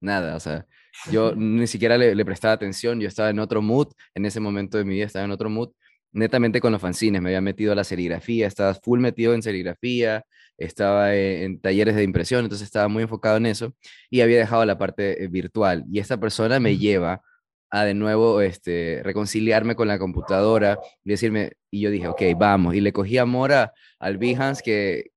nada, 0.01 0.35
o 0.35 0.41
sea, 0.41 0.67
yo 1.11 1.35
ni 1.35 1.67
siquiera 1.67 1.97
le, 1.99 2.15
le 2.15 2.25
prestaba 2.25 2.55
atención, 2.55 3.01
yo 3.01 3.09
estaba 3.09 3.31
en 3.31 3.39
otro 3.39 3.63
mood, 3.63 3.89
en 4.15 4.27
ese 4.27 4.41
momento 4.41 4.79
de 4.79 4.85
mi 4.85 4.95
vida 4.95 5.07
estaba 5.07 5.25
en 5.25 5.31
otro 5.31 5.51
mood, 5.51 5.71
netamente 6.13 6.61
con 6.61 6.73
los 6.73 6.81
fanzines, 6.81 7.23
me 7.23 7.31
había 7.31 7.41
metido 7.41 7.73
a 7.73 7.75
la 7.75 7.85
serigrafía, 7.85 8.47
estaba 8.47 8.75
full 8.75 9.01
metido 9.01 9.35
en 9.35 9.43
serigrafía, 9.43 10.25
estaba 10.57 11.15
en, 11.15 11.43
en 11.43 11.61
talleres 11.61 11.95
de 11.95 12.03
impresión, 12.03 12.45
entonces 12.45 12.67
estaba 12.67 12.89
muy 12.89 13.03
enfocado 13.03 13.37
en 13.37 13.47
eso 13.47 13.75
y 14.11 14.21
había 14.21 14.39
dejado 14.39 14.65
la 14.65 14.79
parte 14.79 15.23
eh, 15.23 15.29
virtual. 15.29 15.85
Y 15.91 15.99
esta 15.99 16.19
persona 16.19 16.61
me 16.61 16.77
lleva 16.77 17.23
a 17.71 17.85
de 17.85 17.95
nuevo 17.95 18.41
este, 18.41 19.03
reconciliarme 19.05 19.77
con 19.77 19.89
la 19.89 19.99
computadora 19.99 20.79
y 21.05 21.11
decirme, 21.11 21.53
y 21.71 21.81
yo 21.83 21.91
dije, 21.91 22.09
ok, 22.09 22.23
vamos, 22.37 22.75
y 22.75 22.81
le 22.81 22.93
cogí 22.93 23.19
amor 23.19 23.53
a, 23.53 23.73
al 23.99 24.17
Behance, 24.19 24.63
que, 24.65 25.11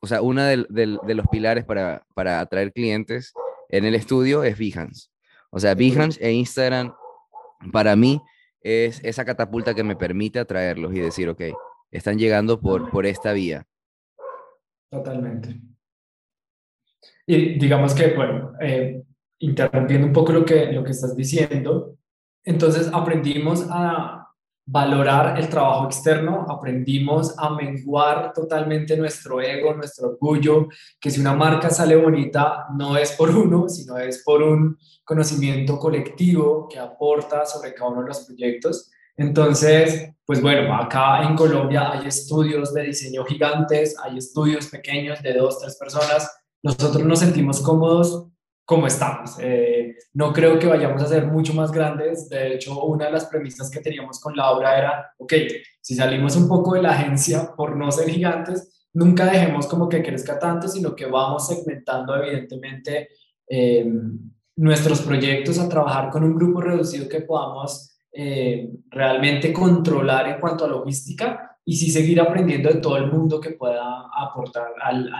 o 0.00 0.06
sea, 0.06 0.20
uno 0.20 0.42
de 0.44 1.14
los 1.14 1.26
pilares 1.28 1.64
para, 1.64 2.04
para 2.14 2.40
atraer 2.40 2.72
clientes 2.72 3.32
en 3.68 3.84
el 3.84 3.94
estudio 3.94 4.44
es 4.44 4.58
Behance. 4.58 5.08
O 5.50 5.60
sea. 5.60 5.74
Behance 5.74 6.18
e 6.22 6.32
Instagram, 6.32 6.92
para 7.72 7.96
mí, 7.96 8.20
es 8.60 9.00
esa 9.04 9.24
catapulta 9.24 9.74
que 9.74 9.84
me 9.84 9.96
permite 9.96 10.38
atraerlos 10.38 10.94
y 10.94 11.00
decir, 11.00 11.28
ok, 11.28 11.42
están 11.90 12.18
llegando 12.18 12.60
por, 12.60 12.90
por 12.90 13.06
esta 13.06 13.32
vía. 13.32 13.66
Totalmente. 14.90 15.60
Y 17.26 17.58
digamos 17.58 17.94
que, 17.94 18.14
bueno, 18.14 18.52
eh, 18.60 19.02
interrumpiendo 19.38 20.06
un 20.06 20.12
poco 20.12 20.32
lo 20.32 20.44
que, 20.44 20.72
lo 20.72 20.84
que 20.84 20.92
estás 20.92 21.16
diciendo, 21.16 21.96
entonces 22.44 22.90
aprendimos 22.92 23.66
a 23.70 24.25
valorar 24.68 25.38
el 25.38 25.48
trabajo 25.48 25.86
externo, 25.86 26.44
aprendimos 26.48 27.38
a 27.38 27.54
menguar 27.54 28.32
totalmente 28.32 28.96
nuestro 28.96 29.40
ego, 29.40 29.72
nuestro 29.74 30.08
orgullo, 30.08 30.66
que 31.00 31.10
si 31.10 31.20
una 31.20 31.34
marca 31.34 31.70
sale 31.70 31.94
bonita 31.94 32.66
no 32.76 32.96
es 32.96 33.12
por 33.12 33.30
uno, 33.30 33.68
sino 33.68 33.96
es 33.96 34.24
por 34.24 34.42
un 34.42 34.76
conocimiento 35.04 35.78
colectivo 35.78 36.66
que 36.68 36.80
aporta 36.80 37.46
sobre 37.46 37.74
cada 37.74 37.90
uno 37.90 38.02
de 38.02 38.08
los 38.08 38.26
proyectos. 38.26 38.90
Entonces, 39.16 40.10
pues 40.24 40.42
bueno, 40.42 40.74
acá 40.74 41.22
en 41.22 41.36
Colombia 41.36 41.92
hay 41.92 42.08
estudios 42.08 42.74
de 42.74 42.82
diseño 42.82 43.24
gigantes, 43.24 43.96
hay 44.02 44.18
estudios 44.18 44.66
pequeños 44.66 45.22
de 45.22 45.32
dos, 45.34 45.60
tres 45.60 45.76
personas. 45.76 46.28
Nosotros 46.62 47.04
nos 47.04 47.20
sentimos 47.20 47.60
cómodos 47.60 48.26
como 48.66 48.86
estamos. 48.86 49.38
Eh, 49.40 49.96
no 50.12 50.32
creo 50.32 50.58
que 50.58 50.66
vayamos 50.66 51.02
a 51.02 51.06
ser 51.06 51.26
mucho 51.26 51.54
más 51.54 51.72
grandes. 51.72 52.28
De 52.28 52.54
hecho, 52.54 52.84
una 52.84 53.06
de 53.06 53.12
las 53.12 53.24
premisas 53.24 53.70
que 53.70 53.80
teníamos 53.80 54.20
con 54.20 54.36
Laura 54.36 54.76
era, 54.76 55.12
ok, 55.16 55.32
si 55.80 55.94
salimos 55.94 56.36
un 56.36 56.48
poco 56.48 56.74
de 56.74 56.82
la 56.82 56.90
agencia 56.90 57.54
por 57.56 57.76
no 57.76 57.90
ser 57.90 58.10
gigantes, 58.10 58.88
nunca 58.92 59.24
dejemos 59.24 59.66
como 59.66 59.88
que 59.88 60.02
crezca 60.02 60.38
tanto, 60.38 60.68
sino 60.68 60.94
que 60.94 61.06
vamos 61.06 61.46
segmentando 61.46 62.14
evidentemente 62.16 63.08
eh, 63.48 63.90
nuestros 64.56 65.02
proyectos 65.02 65.58
a 65.58 65.68
trabajar 65.68 66.10
con 66.10 66.24
un 66.24 66.34
grupo 66.34 66.60
reducido 66.60 67.08
que 67.08 67.20
podamos 67.20 68.00
eh, 68.12 68.70
realmente 68.88 69.52
controlar 69.52 70.28
en 70.28 70.40
cuanto 70.40 70.64
a 70.64 70.68
logística 70.68 71.58
y 71.62 71.76
sí 71.76 71.90
seguir 71.90 72.20
aprendiendo 72.20 72.70
de 72.70 72.80
todo 72.80 72.96
el 72.96 73.12
mundo 73.12 73.38
que 73.40 73.50
pueda 73.50 74.06
aportar 74.16 74.68
al, 74.80 75.10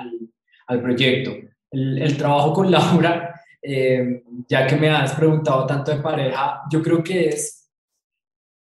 al, 0.66 0.80
proyecto. 0.80 1.32
El, 1.70 2.16
trabajo 2.16 2.54
con 2.54 2.70
Laura, 2.72 3.35
eh, 3.62 4.22
ya 4.48 4.66
que 4.66 4.76
me 4.76 4.90
has 4.90 5.14
preguntado 5.14 5.66
tanto 5.66 5.90
de 5.92 6.02
pareja, 6.02 6.62
yo 6.70 6.82
creo 6.82 7.02
que 7.02 7.28
es 7.28 7.70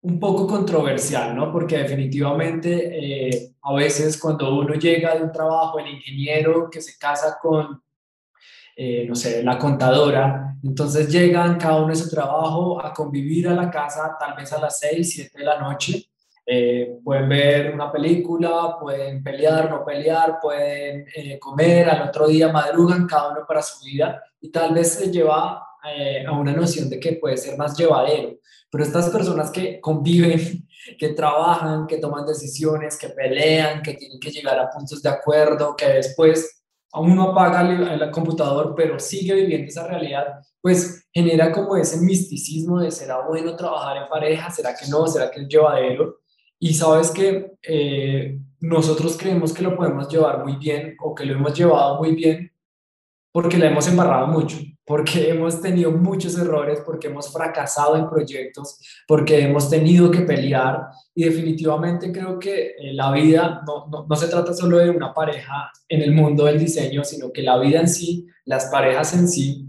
un 0.02 0.20
poco 0.20 0.46
controversial, 0.46 1.34
¿no? 1.34 1.50
Porque 1.50 1.78
definitivamente 1.78 3.30
eh, 3.30 3.54
a 3.62 3.72
veces 3.74 4.18
cuando 4.20 4.58
uno 4.58 4.74
llega 4.74 5.14
de 5.14 5.22
un 5.24 5.32
trabajo, 5.32 5.78
el 5.78 5.88
ingeniero 5.88 6.68
que 6.70 6.80
se 6.80 6.98
casa 6.98 7.38
con 7.40 7.82
eh, 8.76 9.04
no 9.06 9.14
sé, 9.14 9.42
la 9.42 9.58
contadora. 9.58 10.56
Entonces 10.62 11.08
llegan 11.08 11.58
cada 11.58 11.76
uno 11.76 11.88
de 11.88 11.96
su 11.96 12.10
trabajo 12.10 12.84
a 12.84 12.92
convivir 12.92 13.48
a 13.48 13.54
la 13.54 13.70
casa 13.70 14.16
tal 14.18 14.34
vez 14.36 14.52
a 14.52 14.60
las 14.60 14.80
6, 14.80 15.12
7 15.14 15.38
de 15.38 15.44
la 15.44 15.60
noche. 15.60 16.10
Eh, 16.46 16.98
pueden 17.02 17.28
ver 17.28 17.74
una 17.74 17.90
película, 17.90 18.76
pueden 18.78 19.22
pelear, 19.22 19.70
no 19.70 19.84
pelear, 19.84 20.38
pueden 20.42 21.06
eh, 21.14 21.38
comer, 21.38 21.88
al 21.88 22.08
otro 22.08 22.26
día 22.26 22.52
madrugan 22.52 23.06
cada 23.06 23.30
uno 23.30 23.46
para 23.48 23.62
su 23.62 23.82
vida 23.82 24.22
y 24.40 24.50
tal 24.50 24.74
vez 24.74 24.92
se 24.92 25.10
lleva 25.10 25.66
eh, 25.88 26.24
a 26.26 26.32
una 26.32 26.52
noción 26.52 26.90
de 26.90 27.00
que 27.00 27.14
puede 27.14 27.38
ser 27.38 27.56
más 27.56 27.76
llevadero. 27.76 28.36
Pero 28.70 28.84
estas 28.84 29.08
personas 29.08 29.50
que 29.50 29.80
conviven, 29.80 30.68
que 30.98 31.08
trabajan, 31.10 31.86
que 31.86 31.96
toman 31.96 32.26
decisiones, 32.26 32.98
que 32.98 33.08
pelean, 33.08 33.80
que 33.80 33.94
tienen 33.94 34.20
que 34.20 34.30
llegar 34.30 34.58
a 34.58 34.68
puntos 34.68 35.00
de 35.00 35.08
acuerdo, 35.08 35.74
que 35.74 35.88
después 35.88 36.62
uno 36.92 37.30
apaga 37.30 37.62
el, 37.62 38.02
el, 38.02 38.10
computador, 38.10 38.74
pero 38.76 39.00
sigue 39.00 39.34
viviendo 39.34 39.66
esa 39.66 39.86
realidad, 39.86 40.26
pues 40.60 41.08
genera 41.12 41.50
como 41.50 41.76
ese 41.76 42.00
misticismo 42.00 42.80
de 42.80 42.90
será 42.90 43.26
bueno 43.26 43.56
trabajar 43.56 43.96
en 43.96 44.08
pareja, 44.08 44.50
será 44.50 44.76
que 44.76 44.86
no, 44.88 45.06
será 45.08 45.30
que 45.30 45.40
es 45.40 45.48
llevadero. 45.48 46.18
Y 46.64 46.72
sabes 46.72 47.10
que 47.10 47.58
eh, 47.62 48.38
nosotros 48.60 49.18
creemos 49.18 49.52
que 49.52 49.62
lo 49.62 49.76
podemos 49.76 50.08
llevar 50.08 50.42
muy 50.42 50.56
bien 50.56 50.96
o 50.98 51.14
que 51.14 51.26
lo 51.26 51.34
hemos 51.34 51.52
llevado 51.52 51.98
muy 51.98 52.14
bien 52.14 52.50
porque 53.30 53.58
la 53.58 53.66
hemos 53.66 53.86
embarrado 53.86 54.28
mucho, 54.28 54.56
porque 54.82 55.28
hemos 55.30 55.60
tenido 55.60 55.90
muchos 55.90 56.38
errores, 56.38 56.80
porque 56.86 57.08
hemos 57.08 57.30
fracasado 57.30 57.96
en 57.96 58.08
proyectos, 58.08 58.78
porque 59.06 59.42
hemos 59.42 59.68
tenido 59.68 60.10
que 60.10 60.22
pelear. 60.22 60.86
Y 61.14 61.24
definitivamente 61.24 62.10
creo 62.10 62.38
que 62.38 62.68
eh, 62.78 62.94
la 62.94 63.12
vida 63.12 63.62
no, 63.66 63.86
no, 63.88 64.06
no, 64.08 64.16
se 64.16 64.28
trata 64.28 64.54
solo 64.54 64.78
de 64.78 64.88
una 64.88 65.12
pareja 65.12 65.70
en 65.86 66.00
el 66.00 66.12
mundo 66.12 66.46
del 66.46 66.58
diseño, 66.58 67.04
sino 67.04 67.30
que 67.30 67.42
la 67.42 67.58
vida 67.58 67.80
en 67.80 67.88
sí, 67.88 68.26
las 68.46 68.70
parejas 68.70 69.12
en 69.12 69.28
sí, 69.28 69.68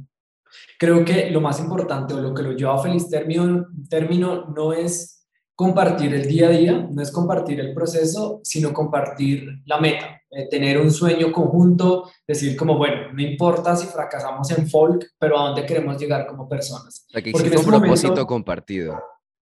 creo 0.79 1.03
que 1.03 1.29
lo 1.29 1.41
más 1.41 1.59
importante 1.59 2.13
o 2.13 2.21
lo 2.21 2.33
que 2.33 2.43
lo 2.43 2.53
lleva 2.53 2.75
a 2.75 2.81
feliz 2.81 3.09
término, 3.09 3.67
término 3.89 4.45
no 4.55 4.71
es 4.71 5.14
compartir 5.55 6.13
el 6.13 6.27
día 6.27 6.47
a 6.47 6.51
día, 6.51 6.87
no 6.91 7.01
es 7.01 7.11
compartir 7.11 7.59
el 7.61 7.73
proceso, 7.73 8.41
sino 8.43 8.73
compartir 8.73 9.61
la 9.65 9.79
meta, 9.79 10.21
eh, 10.29 10.49
tener 10.49 10.79
un 10.79 10.91
sueño 10.91 11.31
conjunto, 11.31 12.11
decir 12.27 12.57
como, 12.57 12.77
bueno, 12.77 13.13
no 13.13 13.21
importa 13.21 13.75
si 13.75 13.87
fracasamos 13.87 14.51
en 14.51 14.69
folk, 14.69 15.05
pero 15.17 15.39
a 15.39 15.47
dónde 15.47 15.65
queremos 15.65 15.97
llegar 15.97 16.27
como 16.27 16.49
personas. 16.49 17.05
O 17.07 17.11
sea, 17.11 17.21
que 17.21 17.29
existe 17.29 17.57
un 17.57 17.65
propósito 17.65 18.09
momento, 18.09 18.27
compartido. 18.27 19.01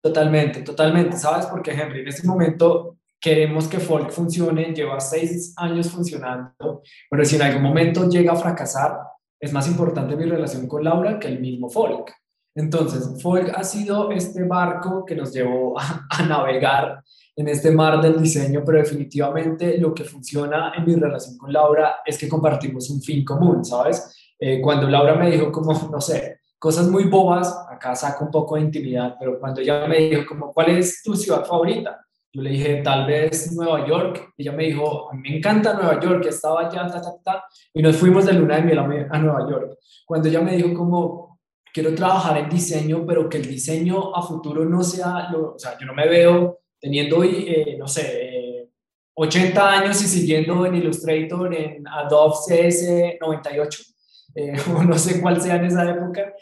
Totalmente, 0.01 0.63
totalmente. 0.63 1.17
¿Sabes 1.17 1.47
por 1.47 1.63
qué, 1.63 1.73
Henry? 1.73 2.01
En 2.03 2.09
este 2.09 2.27
momento 2.27 2.99
queremos 3.21 3.67
que 3.67 3.81
folk 3.81 4.11
funcione, 4.11 4.73
lleva 4.73 5.01
seis 5.01 5.53
años 5.57 5.91
funcionando, 5.91 6.83
pero 7.11 7.25
si 7.25 7.35
en 7.35 7.43
algún 7.43 7.63
momento 7.63 8.09
llega 8.09 8.33
a 8.33 8.37
fracasar, 8.37 8.99
es 9.41 9.53
más 9.53 9.67
importante 9.67 10.17
mi 10.17 10.25
relación 10.25 10.69
con 10.69 10.85
Laura 10.85 11.19
que 11.19 11.27
el 11.27 11.41
mismo 11.41 11.69
folk. 11.69 12.13
Entonces, 12.59 13.23
Folk 13.23 13.53
ha 13.55 13.63
sido 13.63 14.11
este 14.11 14.43
barco 14.43 15.05
que 15.05 15.15
nos 15.15 15.33
llevó 15.33 15.79
a, 15.79 16.07
a, 16.11 16.27
navegar 16.27 17.05
en 17.37 17.47
este 17.47 17.71
mar 17.71 18.03
del 18.03 18.21
diseño, 18.21 18.63
pero 18.67 18.79
definitivamente 18.79 19.79
lo 19.79 19.95
que 19.95 20.03
funciona 20.03 20.73
en 20.77 20.85
mi 20.85 20.97
relación 20.97 21.39
con 21.39 21.53
Laura 21.53 22.01
es 22.05 22.19
que 22.19 22.29
compartimos 22.29 22.91
un 22.91 23.01
fin 23.01 23.25
común, 23.25 23.65
¿sabes? 23.65 24.13
Eh, 24.41 24.61
cuando 24.61 24.89
Laura 24.89 25.15
me 25.15 25.31
dijo 25.31 25.53
como, 25.53 25.73
no 25.93 26.01
sé, 26.01 26.41
cosas 26.59 26.89
muy 26.89 27.05
bobas, 27.05 27.57
acá 27.71 27.95
saco 27.95 28.25
un 28.25 28.33
poco 28.33 28.57
de 28.57 28.63
intimidad, 28.63 29.15
pero 29.21 29.39
cuando 29.39 29.61
ella 29.61 29.87
me 29.87 29.99
dijo 29.99 30.23
como, 30.27 30.53
¿cuál 30.53 30.71
es 30.71 31.01
tu 31.05 31.15
ciudad 31.15 31.45
favorita? 31.45 32.05
Yo 32.33 32.43
le 32.43 32.51
dije, 32.51 32.83
tal 32.83 33.07
vez 33.07 33.53
Nueva 33.53 33.87
York. 33.87 34.35
Ella 34.37 34.53
me 34.53 34.65
dijo, 34.65 35.11
a 35.11 35.15
mí 35.15 35.23
me 35.23 35.37
encanta 35.39 35.75
Nueva 35.75 36.01
York, 36.01 36.27
estaba 36.27 36.63
allá, 36.63 36.89
ta, 36.89 37.01
ta, 37.01 37.13
ta, 37.25 37.45
y 37.73 37.81
nos 37.81 37.97
fuimos 37.97 38.27
de 38.27 38.33
luna 38.33 38.57
de 38.57 38.63
miel 38.63 38.79
a, 38.81 38.83
a 38.83 39.19
Nueva 39.19 39.49
York. 39.49 39.79
Cuando 40.05 40.29
ella 40.29 40.41
me 40.41 40.57
dijo 40.57 40.75
como, 40.75 41.28
quiero 41.73 41.95
trabajar 41.95 42.39
en 42.39 42.49
diseño, 42.49 43.05
pero 43.07 43.29
que 43.29 43.39
el 43.39 43.49
diseño 43.49 44.15
a 44.15 44.23
futuro 44.23 44.65
no 44.65 44.83
sea, 44.83 45.31
lo, 45.31 45.55
o 45.55 45.59
sea, 45.59 45.79
yo 45.79 45.87
no 45.87 45.95
me 45.95 46.09
veo 46.09 46.59
teniendo 46.81 47.23
eh, 47.25 47.77
no 47.79 47.89
sé, 47.89 48.71
80 49.15 49.61
eh, 49.61 49.77
años 49.77 50.03
y 50.03 50.07
siguiendo 50.07 50.65
en 50.65 50.77
Illustrator, 50.77 51.55
en 51.55 51.87
Adobe 51.89 52.35
CS98, 52.49 53.95
eh, 54.35 54.53
o 54.77 54.83
no 54.85 54.99
sé 54.99 55.21
cuál 55.21 55.41
sea 55.41 55.57
en 55.57 55.65
esa 55.65 55.91
época, 55.91 56.33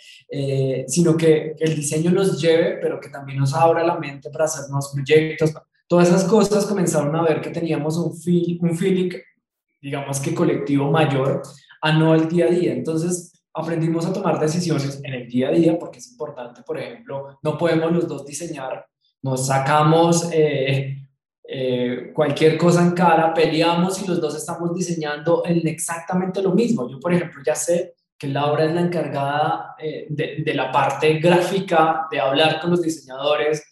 sino 0.86 1.16
que, 1.16 1.54
el 1.58 1.74
diseño 1.74 2.10
nos 2.10 2.40
lleve, 2.40 2.78
pero 2.80 3.00
que 3.00 3.08
también 3.08 3.38
nos 3.38 3.54
abra 3.54 3.84
la 3.84 3.98
mente 3.98 4.30
para 4.30 4.44
hacer 4.44 4.68
nuevos 4.68 4.92
proyectos. 4.94 5.54
Todas 5.88 6.08
esas 6.08 6.24
cosas 6.24 6.66
comenzaron 6.66 7.14
a 7.14 7.22
ver 7.22 7.40
que 7.40 7.50
teníamos 7.50 7.96
un, 7.96 8.16
feel, 8.16 8.58
un 8.60 8.76
feeling, 8.76 9.10
digamos 9.80 10.20
que 10.20 10.34
colectivo 10.34 10.90
mayor, 10.90 11.42
a 11.80 11.92
no 11.92 12.12
al 12.12 12.28
día 12.28 12.46
a 12.46 12.50
día. 12.50 12.72
Entonces, 12.72 13.35
aprendimos 13.56 14.04
a 14.04 14.12
tomar 14.12 14.38
decisiones 14.38 15.00
en 15.02 15.14
el 15.14 15.26
día 15.26 15.48
a 15.48 15.52
día, 15.52 15.78
porque 15.78 15.98
es 15.98 16.10
importante, 16.10 16.62
por 16.62 16.78
ejemplo, 16.78 17.38
no 17.42 17.56
podemos 17.56 17.90
los 17.90 18.06
dos 18.06 18.26
diseñar, 18.26 18.86
nos 19.22 19.46
sacamos 19.46 20.28
eh, 20.30 20.98
eh, 21.48 22.12
cualquier 22.14 22.58
cosa 22.58 22.82
en 22.82 22.90
cara, 22.90 23.32
peleamos 23.32 24.02
y 24.02 24.06
los 24.06 24.20
dos 24.20 24.36
estamos 24.36 24.74
diseñando 24.74 25.42
en 25.46 25.66
exactamente 25.66 26.42
lo 26.42 26.52
mismo. 26.52 26.88
Yo, 26.88 27.00
por 27.00 27.14
ejemplo, 27.14 27.40
ya 27.44 27.54
sé 27.54 27.94
que 28.18 28.28
Laura 28.28 28.66
es 28.66 28.74
la 28.74 28.82
encargada 28.82 29.74
eh, 29.78 30.06
de, 30.10 30.42
de, 30.44 30.54
la 30.54 30.70
parte 30.70 31.14
gráfica, 31.14 32.06
de 32.10 32.20
hablar 32.20 32.60
con 32.60 32.70
los 32.70 32.82
diseñadores, 32.82 33.62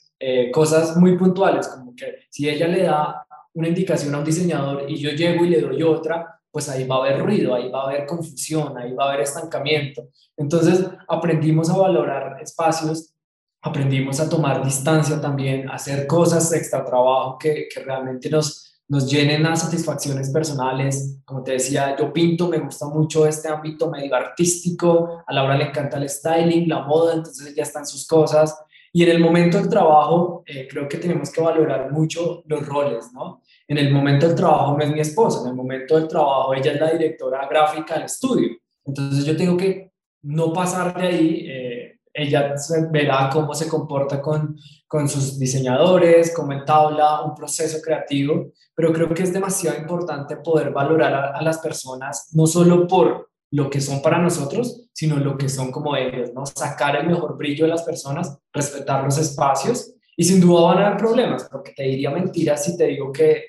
cosas 0.54 0.96
muy 0.96 1.18
puntuales, 1.18 1.68
como 1.68 1.94
que 1.94 2.20
si 2.30 2.48
ella 2.48 2.66
le 2.66 2.84
da 2.84 3.26
una 3.52 3.68
indicación 3.68 4.14
a 4.14 4.18
un 4.20 4.24
diseñador 4.24 4.90
y 4.90 4.96
yo 4.96 5.10
llego 5.10 5.44
y 5.44 5.50
le 5.50 5.60
doy 5.60 5.82
otra, 5.82 6.40
pues 6.54 6.68
ahí 6.68 6.86
va 6.86 6.94
a 6.94 6.98
haber 7.00 7.18
ruido, 7.18 7.52
ahí 7.52 7.68
va 7.68 7.80
a 7.80 7.86
haber 7.88 8.06
confusión, 8.06 8.78
ahí 8.78 8.92
va 8.92 9.06
a 9.06 9.08
haber 9.08 9.22
estancamiento. 9.22 10.08
Entonces 10.36 10.86
aprendimos 11.08 11.68
a 11.68 11.76
valorar 11.76 12.40
espacios, 12.40 13.12
aprendimos 13.60 14.20
a 14.20 14.28
tomar 14.28 14.64
distancia 14.64 15.20
también, 15.20 15.68
a 15.68 15.74
hacer 15.74 16.06
cosas 16.06 16.52
extra 16.52 16.84
trabajo 16.84 17.38
que, 17.38 17.66
que 17.74 17.80
realmente 17.80 18.30
nos, 18.30 18.80
nos 18.86 19.10
llenen 19.10 19.44
a 19.46 19.56
satisfacciones 19.56 20.30
personales. 20.30 21.18
Como 21.24 21.42
te 21.42 21.54
decía, 21.54 21.96
yo 21.98 22.12
pinto, 22.12 22.46
me 22.46 22.60
gusta 22.60 22.86
mucho 22.86 23.26
este 23.26 23.48
ámbito 23.48 23.90
medio 23.90 24.14
artístico, 24.14 25.24
a 25.26 25.32
Laura 25.32 25.56
le 25.56 25.64
encanta 25.64 25.96
el 25.96 26.08
styling, 26.08 26.68
la 26.68 26.82
moda, 26.82 27.14
entonces 27.14 27.52
ya 27.52 27.64
están 27.64 27.84
sus 27.84 28.06
cosas. 28.06 28.56
Y 28.92 29.02
en 29.02 29.10
el 29.10 29.18
momento 29.18 29.58
del 29.58 29.68
trabajo, 29.68 30.44
eh, 30.46 30.68
creo 30.70 30.86
que 30.88 30.98
tenemos 30.98 31.32
que 31.32 31.40
valorar 31.40 31.90
mucho 31.90 32.44
los 32.46 32.64
roles, 32.64 33.12
¿no? 33.12 33.42
En 33.66 33.78
el 33.78 33.92
momento 33.92 34.26
del 34.26 34.36
trabajo 34.36 34.76
no 34.76 34.84
es 34.84 34.90
mi 34.90 35.00
esposa, 35.00 35.40
en 35.42 35.48
el 35.48 35.54
momento 35.54 35.96
del 35.96 36.08
trabajo 36.08 36.54
ella 36.54 36.72
es 36.72 36.80
la 36.80 36.90
directora 36.90 37.48
gráfica 37.48 37.94
del 37.94 38.04
estudio. 38.04 38.50
Entonces 38.84 39.24
yo 39.24 39.36
tengo 39.36 39.56
que 39.56 39.92
no 40.22 40.52
pasar 40.52 40.94
de 41.00 41.06
ahí. 41.06 41.46
Eh, 41.48 41.98
ella 42.16 42.54
verá 42.90 43.28
cómo 43.32 43.54
se 43.54 43.68
comporta 43.68 44.22
con, 44.22 44.56
con 44.86 45.08
sus 45.08 45.36
diseñadores, 45.36 46.32
cómo 46.32 46.52
entabla 46.52 47.22
un 47.22 47.34
proceso 47.34 47.78
creativo, 47.82 48.52
pero 48.72 48.92
creo 48.92 49.12
que 49.12 49.24
es 49.24 49.32
demasiado 49.32 49.78
importante 49.78 50.36
poder 50.36 50.70
valorar 50.70 51.12
a, 51.12 51.30
a 51.30 51.42
las 51.42 51.58
personas 51.58 52.28
no 52.32 52.46
solo 52.46 52.86
por 52.86 53.30
lo 53.50 53.68
que 53.68 53.80
son 53.80 54.00
para 54.00 54.18
nosotros, 54.18 54.88
sino 54.92 55.16
lo 55.16 55.36
que 55.36 55.48
son 55.48 55.72
como 55.72 55.96
ellos, 55.96 56.32
¿no? 56.32 56.46
Sacar 56.46 56.96
el 56.96 57.06
mejor 57.08 57.36
brillo 57.36 57.64
de 57.64 57.70
las 57.70 57.82
personas, 57.82 58.38
respetar 58.52 59.04
los 59.04 59.18
espacios 59.18 59.92
y 60.16 60.24
sin 60.24 60.40
duda 60.40 60.62
van 60.62 60.78
a 60.78 60.86
haber 60.86 60.98
problemas, 60.98 61.48
porque 61.50 61.72
te 61.72 61.82
diría 61.82 62.10
mentira 62.10 62.56
si 62.56 62.76
te 62.76 62.86
digo 62.86 63.10
que 63.12 63.46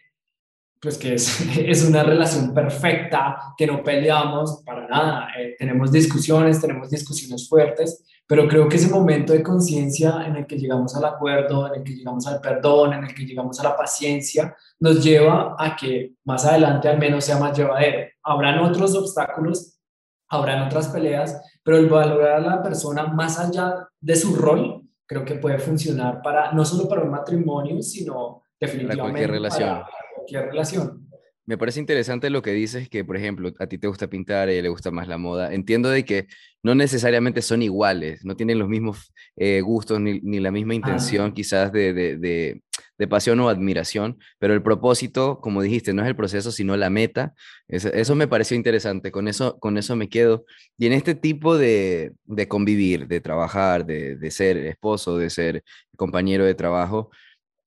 pues 0.79 0.97
que 0.97 1.15
es, 1.15 1.41
es, 1.57 1.83
una 1.83 2.03
relación 2.03 2.53
perfecta, 2.53 3.53
que 3.57 3.67
no 3.67 3.83
peleamos 3.83 4.61
para 4.65 4.87
nada. 4.87 5.27
Eh, 5.37 5.55
tenemos 5.57 5.91
discusiones, 5.91 6.61
tenemos 6.61 6.89
discusiones 6.89 7.47
fuertes, 7.47 8.03
pero 8.27 8.47
creo 8.47 8.67
que 8.67 8.77
ese 8.77 8.89
momento 8.89 9.33
de 9.33 9.43
conciencia 9.43 10.25
en 10.25 10.35
el 10.35 10.47
que 10.47 10.57
llegamos 10.57 10.95
al 10.95 11.05
acuerdo, 11.05 11.67
en 11.67 11.79
el 11.79 11.83
que 11.83 11.93
llegamos 11.93 12.25
al 12.27 12.41
perdón, 12.41 12.93
en 12.93 13.03
el 13.03 13.13
que 13.13 13.25
llegamos 13.25 13.59
a 13.59 13.63
la 13.63 13.77
paciencia, 13.77 14.55
nos 14.79 15.03
lleva 15.03 15.55
a 15.57 15.75
que 15.75 16.13
más 16.23 16.45
adelante 16.45 16.87
al 16.87 16.97
menos 16.97 17.25
sea 17.25 17.37
más 17.37 17.55
llevadero. 17.55 18.07
Habrán 18.23 18.59
otros 18.59 18.95
obstáculos, 18.95 19.79
habrán 20.27 20.63
otras 20.63 20.87
peleas, 20.87 21.39
pero 21.63 21.77
el 21.77 21.87
valorar 21.87 22.37
a 22.37 22.39
la 22.39 22.63
persona 22.63 23.07
más 23.07 23.39
allá 23.39 23.87
de 23.99 24.15
su 24.15 24.35
rol, 24.35 24.81
creo 25.05 25.23
que 25.23 25.35
puede 25.35 25.59
funcionar 25.59 26.21
para, 26.23 26.51
no 26.51 26.65
solo 26.65 26.89
para 26.89 27.03
un 27.03 27.11
matrimonio, 27.11 27.81
sino 27.81 28.43
definitivamente 28.59 28.97
para 28.97 29.09
cualquier 29.09 29.31
relación. 29.31 29.69
Para, 29.69 30.04
relación. 30.31 31.05
Me 31.47 31.59
parece 31.59 31.79
interesante 31.79 32.31
lo 32.31 32.41
que 32.41 32.53
dices, 32.53 32.89
que 32.89 33.05
por 33.05 33.17
ejemplo, 33.17 33.53
a 33.59 33.67
ti 33.67 33.77
te 33.77 33.87
gusta 33.87 34.07
pintar, 34.07 34.47
a 34.47 34.51
ella 34.51 34.63
le 34.63 34.69
gusta 34.69 34.89
más 34.89 35.07
la 35.07 35.19
moda. 35.19 35.53
Entiendo 35.53 35.89
de 35.89 36.03
que 36.03 36.27
no 36.63 36.73
necesariamente 36.73 37.43
son 37.43 37.61
iguales, 37.61 38.25
no 38.25 38.35
tienen 38.35 38.57
los 38.57 38.67
mismos 38.67 39.13
eh, 39.35 39.61
gustos 39.61 39.99
ni, 40.01 40.19
ni, 40.21 40.39
la 40.39 40.49
misma 40.49 40.73
intención 40.73 41.33
quizás 41.33 41.71
de, 41.71 41.93
de, 41.93 42.17
de, 42.17 42.63
de, 42.97 43.07
pasión 43.07 43.39
o 43.41 43.49
admiración, 43.49 44.17
pero 44.39 44.55
el 44.55 44.63
propósito, 44.63 45.39
como 45.39 45.61
dijiste, 45.61 45.93
no 45.93 46.01
es 46.01 46.07
el 46.07 46.15
proceso, 46.15 46.51
sino 46.51 46.75
la 46.77 46.89
meta. 46.89 47.35
Eso, 47.67 47.89
eso 47.93 48.15
me 48.15 48.27
pareció 48.27 48.57
interesante, 48.57 49.11
con 49.11 49.27
eso, 49.27 49.59
con 49.59 49.77
eso 49.77 49.95
me 49.95 50.09
quedo. 50.09 50.45
Y 50.79 50.87
en 50.87 50.93
este 50.93 51.13
tipo 51.13 51.59
de, 51.59 52.13
convivir, 52.47 53.07
de 53.07 53.21
trabajar, 53.21 53.85
de 53.85 54.31
ser 54.31 54.57
esposo, 54.57 55.19
de 55.19 55.29
ser 55.29 55.63
compañero 55.95 56.43
de 56.43 56.55
trabajo, 56.55 57.11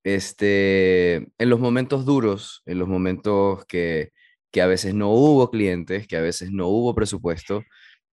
este, 0.04 1.16
en 1.16 1.50
los 1.50 1.60
momentos 1.60 2.04
duros, 2.04 2.62
en 2.66 2.78
los 2.78 2.88
momentos 2.88 3.64
que, 3.66 4.10
que 4.50 4.62
a 4.62 4.66
veces 4.66 4.94
no 4.94 5.10
hubo 5.10 5.50
clientes, 5.50 6.06
que 6.06 6.16
a 6.16 6.20
veces 6.20 6.50
no 6.52 6.68
hubo 6.68 6.94
presupuesto, 6.94 7.62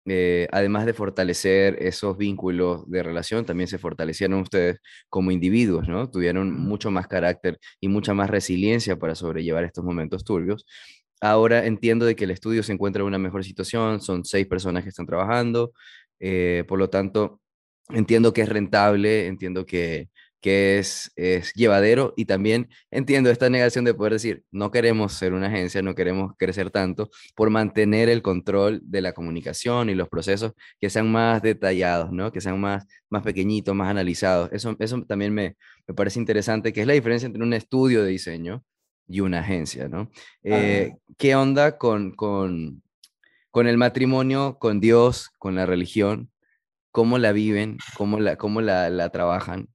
eh, 0.05 0.47
además 0.51 0.86
de 0.86 0.93
fortalecer 0.93 1.77
esos 1.81 2.17
vínculos 2.17 2.89
de 2.89 3.03
relación, 3.03 3.45
también 3.45 3.67
se 3.69 3.77
fortalecieron 3.77 4.41
ustedes 4.41 4.79
como 5.09 5.31
individuos, 5.31 5.88
¿no? 5.88 6.09
Tuvieron 6.09 6.51
mucho 6.53 6.91
más 6.91 7.07
carácter 7.07 7.57
y 7.79 7.88
mucha 7.88 8.13
más 8.13 8.29
resiliencia 8.29 8.97
para 8.97 9.15
sobrellevar 9.15 9.63
estos 9.63 9.84
momentos 9.86 10.25
turbios. 10.25 10.65
Ahora 11.21 11.65
entiendo 11.65 12.05
de 12.05 12.15
que 12.15 12.25
el 12.25 12.31
estudio 12.31 12.63
se 12.63 12.73
encuentra 12.73 13.01
en 13.01 13.07
una 13.07 13.17
mejor 13.19 13.45
situación, 13.45 14.01
son 14.01 14.25
seis 14.25 14.45
personas 14.47 14.84
que 14.84 14.89
están 14.89 15.05
trabajando, 15.05 15.71
eh, 16.19 16.65
por 16.67 16.79
lo 16.79 16.89
tanto, 16.89 17.41
entiendo 17.89 18.34
que 18.34 18.41
es 18.41 18.49
rentable, 18.49 19.27
entiendo 19.27 19.65
que, 19.65 20.09
que 20.43 20.77
es, 20.77 21.09
es 21.15 21.53
llevadero 21.53 22.13
y 22.17 22.25
también 22.25 22.67
entiendo 22.91 23.29
esta 23.29 23.49
negación 23.49 23.85
de 23.85 23.93
poder 23.93 24.11
decir, 24.11 24.43
no 24.51 24.71
queremos 24.71 25.13
ser 25.13 25.31
una 25.31 25.47
agencia, 25.47 25.81
no 25.81 25.95
queremos 25.95 26.33
crecer 26.37 26.69
tanto 26.69 27.09
por 27.33 27.49
mantener 27.49 28.09
el 28.09 28.21
control 28.21 28.81
de 28.83 28.99
la 28.99 29.13
comunicación 29.13 29.89
y 29.89 29.95
los 29.95 30.09
procesos 30.09 30.51
que 30.81 30.89
sean 30.89 31.09
más 31.09 31.41
detallados, 31.41 32.11
¿no? 32.11 32.33
que 32.33 32.41
sean 32.41 32.59
más, 32.59 32.85
más 33.09 33.23
pequeñitos, 33.23 33.73
más 33.73 33.89
analizados. 33.89 34.49
Eso, 34.51 34.75
eso 34.79 35.01
también 35.03 35.33
me, 35.33 35.55
me 35.87 35.93
parece 35.93 36.19
interesante, 36.19 36.73
que 36.73 36.81
es 36.81 36.87
la 36.87 36.93
diferencia 36.93 37.25
entre 37.25 37.41
un 37.41 37.53
estudio 37.53 38.03
de 38.03 38.09
diseño 38.09 38.65
y 39.07 39.21
una 39.21 39.39
agencia. 39.39 39.87
¿no? 39.87 40.11
Eh, 40.43 40.91
¿Qué 41.17 41.35
onda 41.35 41.77
con, 41.77 42.11
con, 42.11 42.83
con 43.49 43.67
el 43.67 43.77
matrimonio, 43.77 44.57
con 44.59 44.81
Dios, 44.81 45.29
con 45.37 45.55
la 45.55 45.65
religión? 45.65 46.31
¿Cómo 46.91 47.17
la 47.17 47.31
viven? 47.31 47.77
¿Cómo 47.95 48.19
la, 48.19 48.35
cómo 48.35 48.59
la, 48.59 48.89
la 48.89 49.09
trabajan? 49.09 49.69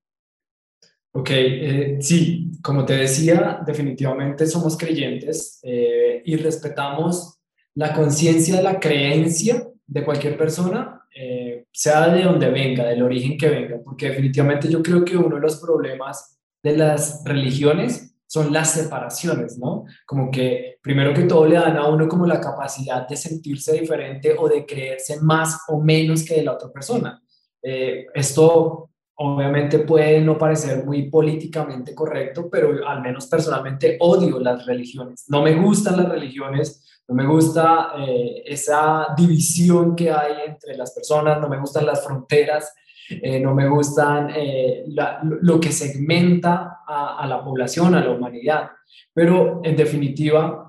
Ok, 1.18 1.30
eh, 1.32 1.98
sí, 2.00 2.52
como 2.62 2.84
te 2.84 2.96
decía, 2.96 3.60
definitivamente 3.66 4.46
somos 4.46 4.78
creyentes 4.78 5.58
eh, 5.64 6.22
y 6.24 6.36
respetamos 6.36 7.40
la 7.74 7.92
conciencia 7.92 8.62
la 8.62 8.78
creencia 8.78 9.66
de 9.84 10.04
cualquier 10.04 10.38
persona, 10.38 11.02
eh, 11.12 11.64
sea 11.72 12.08
de 12.14 12.22
donde 12.22 12.48
venga, 12.50 12.84
del 12.84 13.02
origen 13.02 13.36
que 13.36 13.48
venga, 13.48 13.78
porque 13.84 14.10
definitivamente 14.10 14.68
yo 14.68 14.80
creo 14.80 15.04
que 15.04 15.16
uno 15.16 15.34
de 15.34 15.42
los 15.42 15.56
problemas 15.56 16.38
de 16.62 16.76
las 16.76 17.24
religiones 17.24 18.14
son 18.28 18.52
las 18.52 18.70
separaciones, 18.70 19.58
¿no? 19.58 19.86
Como 20.06 20.30
que 20.30 20.78
primero 20.80 21.12
que 21.12 21.24
todo 21.24 21.46
le 21.46 21.56
dan 21.56 21.78
a 21.78 21.88
uno 21.88 22.06
como 22.06 22.26
la 22.26 22.40
capacidad 22.40 23.08
de 23.08 23.16
sentirse 23.16 23.72
diferente 23.72 24.36
o 24.38 24.48
de 24.48 24.64
creerse 24.64 25.20
más 25.20 25.62
o 25.66 25.80
menos 25.80 26.24
que 26.24 26.36
de 26.36 26.44
la 26.44 26.52
otra 26.52 26.70
persona. 26.70 27.20
esto 27.60 28.87
obviamente 29.20 29.80
puede 29.80 30.20
no 30.20 30.38
parecer 30.38 30.84
muy 30.84 31.10
políticamente 31.10 31.94
correcto, 31.94 32.48
pero 32.50 32.86
al 32.86 33.02
menos 33.02 33.26
personalmente 33.26 33.96
odio 34.00 34.38
las 34.38 34.64
religiones. 34.64 35.24
No 35.28 35.42
me 35.42 35.54
gustan 35.54 35.96
las 35.96 36.08
religiones, 36.08 36.84
no 37.08 37.16
me 37.16 37.26
gusta 37.26 37.92
eh, 37.98 38.44
esa 38.46 39.08
división 39.16 39.96
que 39.96 40.12
hay 40.12 40.34
entre 40.46 40.76
las 40.76 40.92
personas, 40.92 41.40
no 41.40 41.48
me 41.48 41.58
gustan 41.58 41.86
las 41.86 42.04
fronteras, 42.04 42.72
eh, 43.10 43.40
no 43.40 43.54
me 43.54 43.68
gustan 43.68 44.30
eh, 44.36 44.84
lo 44.86 45.58
que 45.58 45.72
segmenta 45.72 46.78
a, 46.86 47.18
a, 47.18 47.26
la 47.26 47.42
población, 47.42 47.96
a 47.96 48.04
la 48.04 48.10
humanidad. 48.10 48.70
Pero 49.12 49.60
en 49.64 49.76
definitiva, 49.76 50.64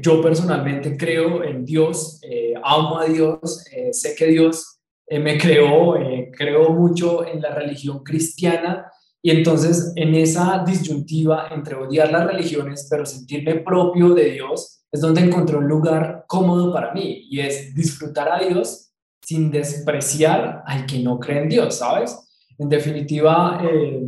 yo 0.00 0.20
personalmente 0.20 0.96
creo 0.96 1.44
en 1.44 1.64
Dios, 1.64 2.20
amo 2.64 2.98
a 2.98 3.04
Dios, 3.04 3.64
sé 3.92 4.16
que 4.16 4.26
Dios 4.26 4.73
eh, 5.06 5.18
me 5.18 5.38
creó, 5.38 5.96
eh, 5.96 6.30
creo 6.36 6.70
mucho 6.70 7.26
en 7.26 7.40
la 7.40 7.54
religión 7.54 8.02
cristiana 8.02 8.90
y 9.20 9.30
entonces 9.30 9.92
en 9.96 10.14
esa 10.14 10.64
disyuntiva 10.66 11.48
entre 11.50 11.76
odiar 11.76 12.10
las 12.10 12.26
religiones 12.26 12.86
pero 12.90 13.04
sentirme 13.04 13.56
propio 13.56 14.14
de 14.14 14.30
Dios 14.32 14.84
es 14.90 15.00
donde 15.00 15.22
encontré 15.22 15.56
un 15.56 15.66
lugar 15.66 16.24
cómodo 16.28 16.72
para 16.72 16.92
mí 16.92 17.26
y 17.28 17.40
es 17.40 17.74
disfrutar 17.74 18.28
a 18.30 18.38
Dios 18.46 18.92
sin 19.20 19.50
despreciar 19.50 20.62
al 20.66 20.86
que 20.86 21.00
no 21.00 21.18
cree 21.18 21.42
en 21.42 21.48
Dios, 21.48 21.78
¿sabes? 21.78 22.16
En 22.58 22.68
definitiva, 22.68 23.60
eh, 23.64 24.02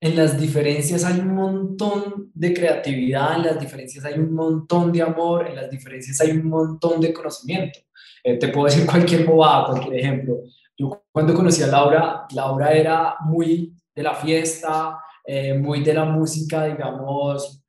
en 0.00 0.16
las 0.16 0.40
diferencias 0.40 1.04
hay 1.04 1.20
un 1.20 1.34
montón 1.34 2.30
de 2.34 2.54
creatividad, 2.54 3.36
en 3.36 3.42
las 3.42 3.60
diferencias 3.60 4.04
hay 4.04 4.14
un 4.14 4.32
montón 4.32 4.92
de 4.92 5.02
amor, 5.02 5.46
en 5.46 5.56
las 5.56 5.70
diferencias 5.70 6.20
hay 6.20 6.30
un 6.30 6.48
montón 6.48 7.00
de 7.00 7.12
conocimiento. 7.12 7.78
Eh, 8.22 8.38
te 8.38 8.48
puedo 8.48 8.66
decir 8.66 8.86
cualquier 8.90 9.24
bobada, 9.24 9.66
cualquier 9.66 9.96
ejemplo. 9.96 10.40
Yo 10.76 11.02
cuando 11.12 11.34
conocí 11.34 11.62
a 11.62 11.66
Laura, 11.66 12.26
Laura 12.32 12.72
era 12.72 13.16
muy 13.20 13.72
de 13.94 14.02
la 14.02 14.14
fiesta, 14.14 14.98
eh, 15.24 15.54
muy 15.54 15.82
de 15.82 15.94
la 15.94 16.04
música, 16.04 16.64
digamos, 16.64 17.62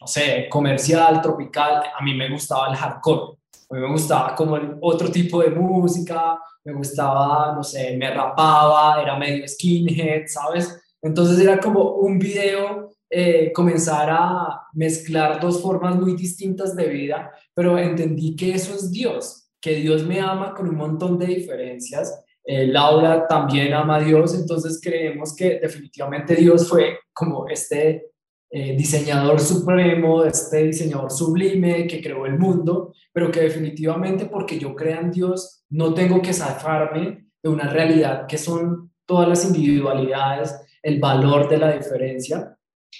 no 0.00 0.06
sé, 0.06 0.48
comercial, 0.50 1.22
tropical. 1.22 1.82
A 1.98 2.02
mí 2.02 2.14
me 2.14 2.30
gustaba 2.30 2.68
el 2.68 2.76
hardcore. 2.76 3.38
A 3.70 3.74
mí 3.74 3.80
me 3.80 3.92
gustaba 3.92 4.34
como 4.34 4.58
otro 4.80 5.10
tipo 5.10 5.42
de 5.42 5.50
música, 5.50 6.38
me 6.64 6.72
gustaba, 6.72 7.54
no 7.54 7.62
sé, 7.62 7.96
me 7.96 8.12
rapaba, 8.12 9.00
era 9.00 9.16
medio 9.16 9.46
skinhead, 9.46 10.22
¿sabes? 10.26 10.80
Entonces 11.02 11.38
era 11.38 11.58
como 11.58 11.92
un 11.96 12.18
video 12.18 12.90
eh, 13.10 13.52
comenzar 13.54 14.10
a 14.10 14.66
mezclar 14.74 15.40
dos 15.40 15.62
formas 15.62 15.96
muy 15.96 16.14
distintas 16.14 16.76
de 16.76 16.88
vida, 16.88 17.30
pero 17.54 17.78
entendí 17.78 18.36
que 18.36 18.54
eso 18.54 18.74
es 18.74 18.90
Dios, 18.90 19.47
que 19.60 19.74
Dios 19.76 20.04
me 20.04 20.20
ama 20.20 20.54
con 20.54 20.68
un 20.68 20.76
montón 20.76 21.18
de 21.18 21.26
diferencias. 21.26 22.24
Laura 22.44 23.26
también 23.26 23.74
ama 23.74 23.96
a 23.96 24.00
Dios, 24.00 24.34
entonces 24.34 24.80
creemos 24.82 25.36
que 25.36 25.58
definitivamente 25.60 26.34
Dios 26.34 26.66
fue 26.66 27.00
como 27.12 27.46
este 27.46 28.08
eh, 28.50 28.74
diseñador 28.74 29.40
supremo, 29.40 30.24
este 30.24 30.64
diseñador 30.64 31.10
sublime 31.10 31.86
que 31.86 32.00
creó 32.00 32.24
el 32.24 32.38
mundo, 32.38 32.94
pero 33.12 33.30
que 33.30 33.40
definitivamente 33.40 34.24
porque 34.24 34.58
yo 34.58 34.74
crea 34.74 35.00
en 35.00 35.10
Dios 35.10 35.64
no 35.68 35.92
tengo 35.92 36.22
que 36.22 36.32
zafarme 36.32 37.26
de 37.42 37.48
una 37.50 37.68
realidad 37.68 38.26
que 38.26 38.38
son 38.38 38.90
todas 39.04 39.28
las 39.28 39.44
individualidades, 39.44 40.58
el 40.82 40.98
valor 40.98 41.46
de 41.46 41.58
la 41.58 41.72
diferencia. 41.72 42.56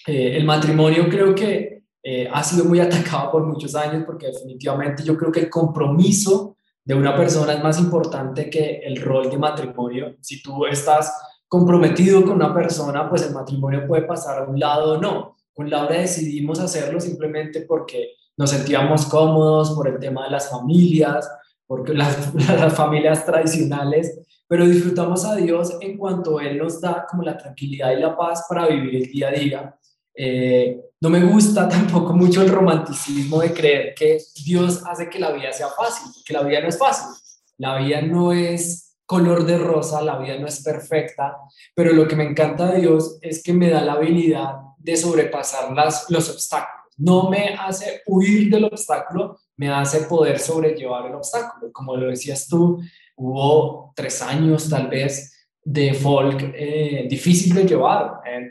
Eh, 0.06 0.36
el 0.36 0.44
matrimonio 0.44 1.08
creo 1.08 1.34
que 1.34 1.77
eh, 2.02 2.28
ha 2.32 2.42
sido 2.42 2.64
muy 2.64 2.80
atacado 2.80 3.32
por 3.32 3.46
muchos 3.46 3.74
años 3.74 4.04
porque 4.06 4.26
definitivamente 4.26 5.02
yo 5.02 5.16
creo 5.16 5.32
que 5.32 5.40
el 5.40 5.50
compromiso 5.50 6.56
de 6.84 6.94
una 6.94 7.14
persona 7.14 7.52
es 7.52 7.62
más 7.62 7.78
importante 7.78 8.48
que 8.48 8.80
el 8.82 9.00
rol 9.00 9.30
de 9.30 9.36
matrimonio. 9.36 10.16
Si 10.20 10.42
tú 10.42 10.64
estás 10.64 11.14
comprometido 11.46 12.22
con 12.22 12.32
una 12.32 12.54
persona, 12.54 13.08
pues 13.08 13.26
el 13.26 13.34
matrimonio 13.34 13.86
puede 13.86 14.02
pasar 14.02 14.42
a 14.42 14.46
un 14.46 14.58
lado 14.58 14.94
o 14.94 15.00
no. 15.00 15.36
Con 15.52 15.68
Laura 15.68 15.98
decidimos 15.98 16.60
hacerlo 16.60 16.98
simplemente 16.98 17.62
porque 17.62 18.12
nos 18.38 18.50
sentíamos 18.50 19.04
cómodos 19.06 19.72
por 19.72 19.88
el 19.88 19.98
tema 19.98 20.24
de 20.24 20.30
las 20.30 20.48
familias, 20.48 21.30
porque 21.66 21.92
las, 21.92 22.34
las 22.48 22.72
familias 22.74 23.26
tradicionales, 23.26 24.20
pero 24.46 24.64
disfrutamos 24.64 25.24
a 25.24 25.36
Dios 25.36 25.76
en 25.80 25.98
cuanto 25.98 26.40
Él 26.40 26.56
nos 26.56 26.80
da 26.80 27.06
como 27.10 27.22
la 27.22 27.36
tranquilidad 27.36 27.92
y 27.92 28.00
la 28.00 28.16
paz 28.16 28.46
para 28.48 28.66
vivir 28.66 28.96
el 28.96 29.10
día 29.10 29.28
a 29.28 29.32
día. 29.32 29.78
Eh, 30.20 30.80
no 31.00 31.10
me 31.10 31.22
gusta 31.22 31.68
tampoco 31.68 32.12
mucho 32.12 32.42
el 32.42 32.48
romanticismo 32.48 33.40
de 33.40 33.52
creer 33.52 33.94
que 33.94 34.18
Dios 34.44 34.82
hace 34.84 35.08
que 35.08 35.20
la 35.20 35.30
vida 35.30 35.52
sea 35.52 35.68
fácil, 35.68 36.10
que 36.24 36.32
la 36.32 36.42
vida 36.42 36.60
no 36.60 36.68
es 36.68 36.78
fácil. 36.78 37.08
La 37.56 37.78
vida 37.78 38.02
no 38.02 38.32
es 38.32 38.96
color 39.06 39.44
de 39.46 39.58
rosa, 39.58 40.02
la 40.02 40.18
vida 40.18 40.36
no 40.38 40.46
es 40.46 40.62
perfecta, 40.62 41.36
pero 41.74 41.92
lo 41.92 42.06
que 42.06 42.16
me 42.16 42.24
encanta 42.24 42.72
de 42.72 42.80
Dios 42.80 43.18
es 43.22 43.42
que 43.42 43.52
me 43.52 43.70
da 43.70 43.82
la 43.82 43.94
habilidad 43.94 44.56
de 44.76 44.96
sobrepasar 44.96 45.72
las, 45.72 46.10
los 46.10 46.28
obstáculos. 46.30 46.94
No 46.98 47.30
me 47.30 47.54
hace 47.54 48.02
huir 48.06 48.50
del 48.50 48.64
obstáculo, 48.64 49.38
me 49.56 49.70
hace 49.70 50.02
poder 50.02 50.38
sobrellevar 50.38 51.06
el 51.06 51.14
obstáculo. 51.14 51.72
Como 51.72 51.96
lo 51.96 52.10
decías 52.10 52.48
tú, 52.48 52.80
hubo 53.16 53.92
tres 53.94 54.20
años 54.20 54.68
tal 54.68 54.88
vez 54.88 55.32
de 55.64 55.94
folk 55.94 56.52
eh, 56.54 57.06
difícil 57.08 57.54
de 57.54 57.64
llevar. 57.64 58.20
Eh, 58.26 58.50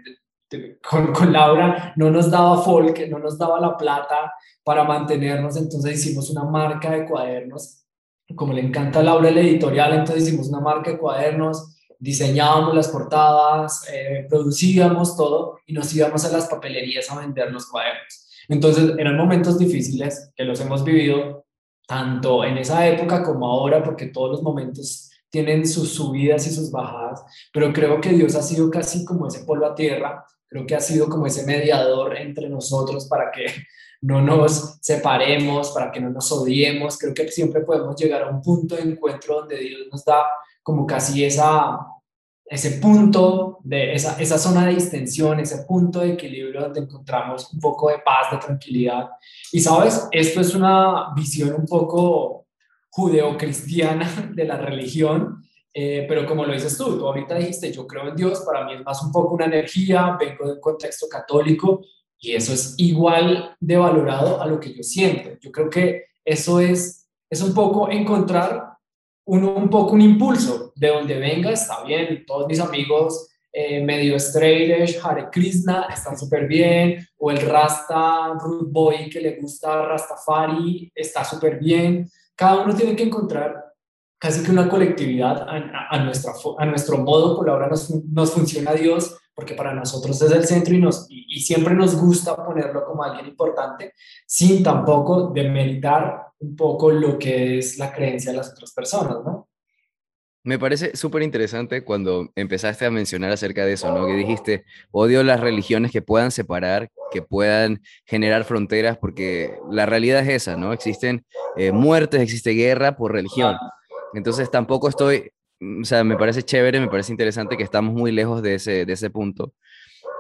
con, 0.88 1.14
con, 1.14 1.34
Laura 1.34 1.94
no 1.96 2.10
nos 2.10 2.32
daba 2.32 2.62
folk, 2.62 3.08
no 3.10 3.20
nos 3.20 3.38
daba 3.38 3.60
la 3.60 3.76
plata 3.78 4.34
para 4.64 4.84
mantenernos, 4.84 5.58
entonces 5.58 5.96
hicimos 5.96 6.30
una 6.30 6.44
marca 6.44 6.92
de 6.92 7.06
cuadernos. 7.06 7.84
Como 8.36 8.54
le 8.54 8.62
encanta 8.62 9.00
a 9.00 9.04
Laura 9.04 9.30
el 9.30 9.38
editorial, 9.38 9.94
entonces 9.94 10.28
hicimos 10.28 10.50
una 10.50 10.60
marca 10.60 10.92
de 10.92 10.98
cuadernos 10.98 11.78
diseñábamos 12.00 12.76
las 12.76 12.90
portadas, 12.90 13.88
eh, 13.92 14.26
producíamos 14.30 15.16
todo 15.16 15.60
y 15.66 15.74
nos 15.74 15.94
íbamos 15.96 16.24
a 16.26 16.32
las 16.32 16.48
papelerías 16.48 17.10
a 17.12 17.20
vender 17.20 17.52
los 17.52 17.68
cuadernos. 17.68 18.28
Entonces 18.48 18.94
eran 18.98 19.18
momentos 19.18 19.58
difíciles 19.58 20.32
que 20.36 20.44
los 20.44 20.60
hemos 20.62 20.84
vivido 20.84 21.46
tanto 21.88 22.44
en 22.44 22.58
esa 22.58 22.88
época 22.88 23.24
como 23.24 23.48
ahora, 23.48 23.84
porque 23.84 24.08
todos 24.08 24.32
los 24.32 24.44
momentos 24.44 25.10
tienen 25.30 25.68
sus 25.68 25.94
subidas 25.94 26.48
y 26.48 26.52
sus 26.52 26.72
bajadas, 26.72 27.24
pero 27.52 27.74
creo 27.74 28.00
que 28.00 28.10
Dios 28.10 28.36
ha 28.36 28.42
sido 28.42 28.70
casi 28.70 29.04
como 29.04 29.28
ese 29.28 29.44
polvo 29.44 29.66
a 29.66 29.76
tierra, 29.76 30.26
creo 30.48 30.66
que 30.66 30.76
ha 30.76 30.80
sido 30.80 31.10
como 31.10 31.26
ese 31.26 31.46
mediador 31.46 32.18
entre 32.18 32.50
nosotros 32.50 33.08
para 33.08 33.32
que 33.32 33.46
no 34.02 34.22
nos 34.22 34.78
separemos, 34.82 35.72
para 35.72 35.92
que 35.92 36.00
no 36.00 36.10
nos 36.10 36.32
odiemos, 36.32 36.98
creo 36.98 37.14
que 37.14 37.32
siempre 37.32 37.62
podemos 37.62 37.96
llegar 37.96 38.24
a 38.24 38.30
un 38.30 38.42
punto 38.42 38.76
de 38.76 38.84
encuentro 38.84 39.42
donde 39.42 39.58
Dios 39.58 39.88
nos 39.92 40.06
da 40.06 40.24
como 40.62 40.86
casi 40.86 41.24
esa, 41.24 41.80
ese 42.46 42.72
punto, 42.80 43.60
de 43.64 43.94
esa, 43.94 44.20
esa 44.22 44.38
zona 44.38 44.66
de 44.66 44.76
distensión, 44.76 45.40
ese 45.40 45.64
punto 45.66 46.00
de 46.00 46.14
equilibrio 46.14 46.62
donde 46.62 46.82
encontramos 46.82 47.52
un 47.54 47.60
poco 47.60 47.90
de 47.90 48.00
paz, 48.00 48.32
de 48.32 48.38
tranquilidad. 48.38 49.10
Y 49.52 49.60
sabes, 49.60 50.08
esto 50.12 50.42
es 50.42 50.54
una 50.54 51.14
visión 51.16 51.54
un 51.54 51.66
poco 51.66 52.48
judeocristiana 52.90 54.32
de 54.34 54.46
la 54.46 54.58
religión, 54.58 55.44
eh, 55.80 56.08
pero 56.10 56.26
como 56.26 56.44
lo 56.44 56.54
dices 56.54 56.76
tú, 56.76 56.98
tú 56.98 57.06
ahorita 57.06 57.36
dijiste, 57.36 57.72
yo 57.72 57.86
creo 57.86 58.08
en 58.08 58.16
Dios, 58.16 58.40
para 58.40 58.66
mí 58.66 58.74
es 58.74 58.84
más 58.84 59.00
un 59.04 59.12
poco 59.12 59.36
una 59.36 59.46
energía, 59.46 60.18
vengo 60.20 60.48
de 60.48 60.54
un 60.54 60.60
contexto 60.60 61.06
católico 61.08 61.86
y 62.18 62.32
eso 62.32 62.52
es 62.52 62.74
igual 62.78 63.56
de 63.60 63.78
valorado 63.78 64.42
a 64.42 64.48
lo 64.48 64.60
que 64.60 64.74
yo 64.74 64.82
siento. 64.82 65.38
Yo 65.40 65.52
creo 65.52 65.70
que 65.70 66.06
eso 66.26 66.60
es, 66.60 67.08
es 67.30 67.44
un 67.44 67.54
poco 67.54 67.92
encontrar 67.92 68.74
un 69.28 69.70
poco 69.70 69.94
un 69.94 70.02
impulso 70.02 70.74
de 70.76 70.88
donde 70.88 71.20
venga, 71.20 71.52
está 71.52 71.84
bien, 71.84 72.24
todos 72.26 72.48
mis 72.48 72.60
amigos 72.60 73.30
eh, 73.54 73.84
medio 73.84 74.16
straight 74.16 74.98
Hare 75.04 75.28
Krishna, 75.32 75.90
están 75.94 76.18
súper 76.18 76.48
bien, 76.48 77.08
o 77.20 77.30
el 77.30 77.42
Rasta 77.42 78.34
Root 78.34 78.72
Boy 78.72 79.12
que 79.12 79.22
le 79.22 79.40
gusta 79.40 79.86
Rastafari, 79.86 80.92
está 80.96 81.24
súper 81.24 81.60
bien. 81.60 82.10
Cada 82.36 82.64
uno 82.64 82.74
tiene 82.74 82.96
que 82.96 83.04
encontrar 83.04 83.67
casi 84.20 84.44
que 84.44 84.52
una 84.52 84.70
colectividad 84.70 85.48
a, 85.48 85.88
a, 85.90 86.04
nuestra, 86.04 86.34
a 86.58 86.66
nuestro 86.66 86.98
modo, 87.00 87.36
por 87.36 87.50
ahora 87.50 87.68
nos, 87.68 87.90
nos 87.90 88.32
funciona 88.32 88.74
Dios, 88.74 89.18
porque 89.38 89.54
para 89.54 89.72
nosotros 89.72 90.20
es 90.20 90.32
el 90.32 90.46
centro 90.46 90.74
y, 90.74 90.80
nos, 90.80 91.06
y, 91.10 91.40
siempre 91.42 91.76
nos 91.76 91.96
gusta 91.96 92.36
ponerlo 92.36 92.84
como 92.84 93.04
alguien 93.04 93.28
importante, 93.28 93.94
sin 94.26 94.64
tampoco 94.64 95.32
demeritar 95.32 96.24
un 96.40 96.56
poco 96.56 96.90
lo 96.90 97.20
que 97.20 97.60
es 97.60 97.78
la 97.78 97.94
creencia 97.94 98.32
de 98.32 98.38
las 98.38 98.52
otras 98.52 98.74
personas, 98.74 99.18
¿no? 99.24 99.48
Me 100.44 100.58
parece 100.58 100.96
súper 100.96 101.22
interesante 101.22 101.84
cuando 101.84 102.32
empezaste 102.36 102.86
a 102.86 102.90
mencionar 102.90 103.32
acerca 103.32 103.64
de 103.64 103.74
eso, 103.74 103.94
¿no? 103.94 104.08
Que 104.08 104.14
dijiste, 104.14 104.66
odio 104.90 105.22
las 105.22 105.40
religiones 105.40 105.92
que 105.92 106.02
puedan 106.02 106.32
separar, 106.32 106.90
que 107.12 107.22
puedan 107.22 107.84
generar 108.06 108.44
fronteras, 108.44 108.98
porque 108.98 109.54
la 109.70 109.86
realidad 109.86 110.22
es 110.22 110.30
esa, 110.30 110.56
¿no? 110.56 110.74
Existen 110.74 111.26
eh, 111.58 111.72
muertes, 111.72 112.22
existe 112.22 112.52
guerra 112.52 112.96
por 112.96 113.12
religión. 113.12 113.56
Entonces 114.14 114.50
tampoco 114.50 114.90
estoy 114.90 115.32
o 115.60 115.86
sea, 115.86 116.04
me 116.04 116.18
parece 116.18 116.44
chévere, 116.44 116.80
me 116.80 116.88
parece 116.88 117.12
interesante 117.12 117.58
que 117.58 117.64
estamos 117.64 117.94
muy 117.94 118.12
lejos 118.12 118.42
de 118.42 118.56
ese, 118.56 118.86
de 118.86 118.94
ese 118.94 119.10
punto. 119.10 119.54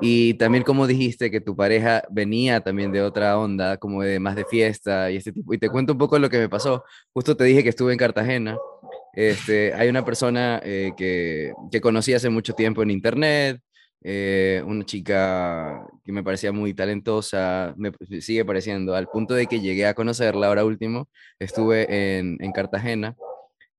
Y 0.02 0.36
también 0.36 0.64
como 0.64 0.88
dijiste 0.88 1.32
que 1.32 1.42
tu 1.42 1.56
pareja 1.56 2.04
venía 2.12 2.62
también 2.62 2.92
de 2.92 3.02
otra 3.02 3.38
onda, 3.40 3.78
como 3.78 4.04
de 4.04 4.20
más 4.20 4.36
de 4.36 4.46
fiesta 4.46 5.12
y 5.12 5.18
este 5.18 5.32
tipo. 5.32 5.54
Y 5.54 5.58
te 5.58 5.70
cuento 5.70 5.94
un 5.94 6.00
poco 6.00 6.20
lo 6.20 6.30
que 6.30 6.38
me 6.40 6.50
pasó. 6.50 6.84
Justo 7.14 7.36
te 7.36 7.46
dije 7.46 7.64
que 7.64 7.70
estuve 7.70 7.94
en 7.94 8.00
Cartagena. 8.00 8.58
Este, 9.14 9.74
hay 9.74 9.90
una 9.90 10.06
persona 10.06 10.62
eh, 10.64 10.92
que, 10.98 11.54
que 11.72 11.82
conocí 11.82 12.14
hace 12.14 12.30
mucho 12.30 12.54
tiempo 12.54 12.84
en 12.84 12.92
internet, 12.92 13.60
eh, 14.04 14.62
una 14.66 14.86
chica 14.86 15.88
que 16.06 16.12
me 16.12 16.24
parecía 16.24 16.52
muy 16.52 16.74
talentosa, 16.76 17.74
me 17.78 17.92
sigue 18.22 18.46
pareciendo, 18.46 18.96
al 18.96 19.08
punto 19.08 19.34
de 19.34 19.48
que 19.48 19.60
llegué 19.60 19.88
a 19.88 19.96
conocerla 19.96 20.48
ahora 20.48 20.66
último, 20.66 21.10
estuve 21.40 22.20
en, 22.20 22.38
en 22.40 22.52
Cartagena 22.52 23.16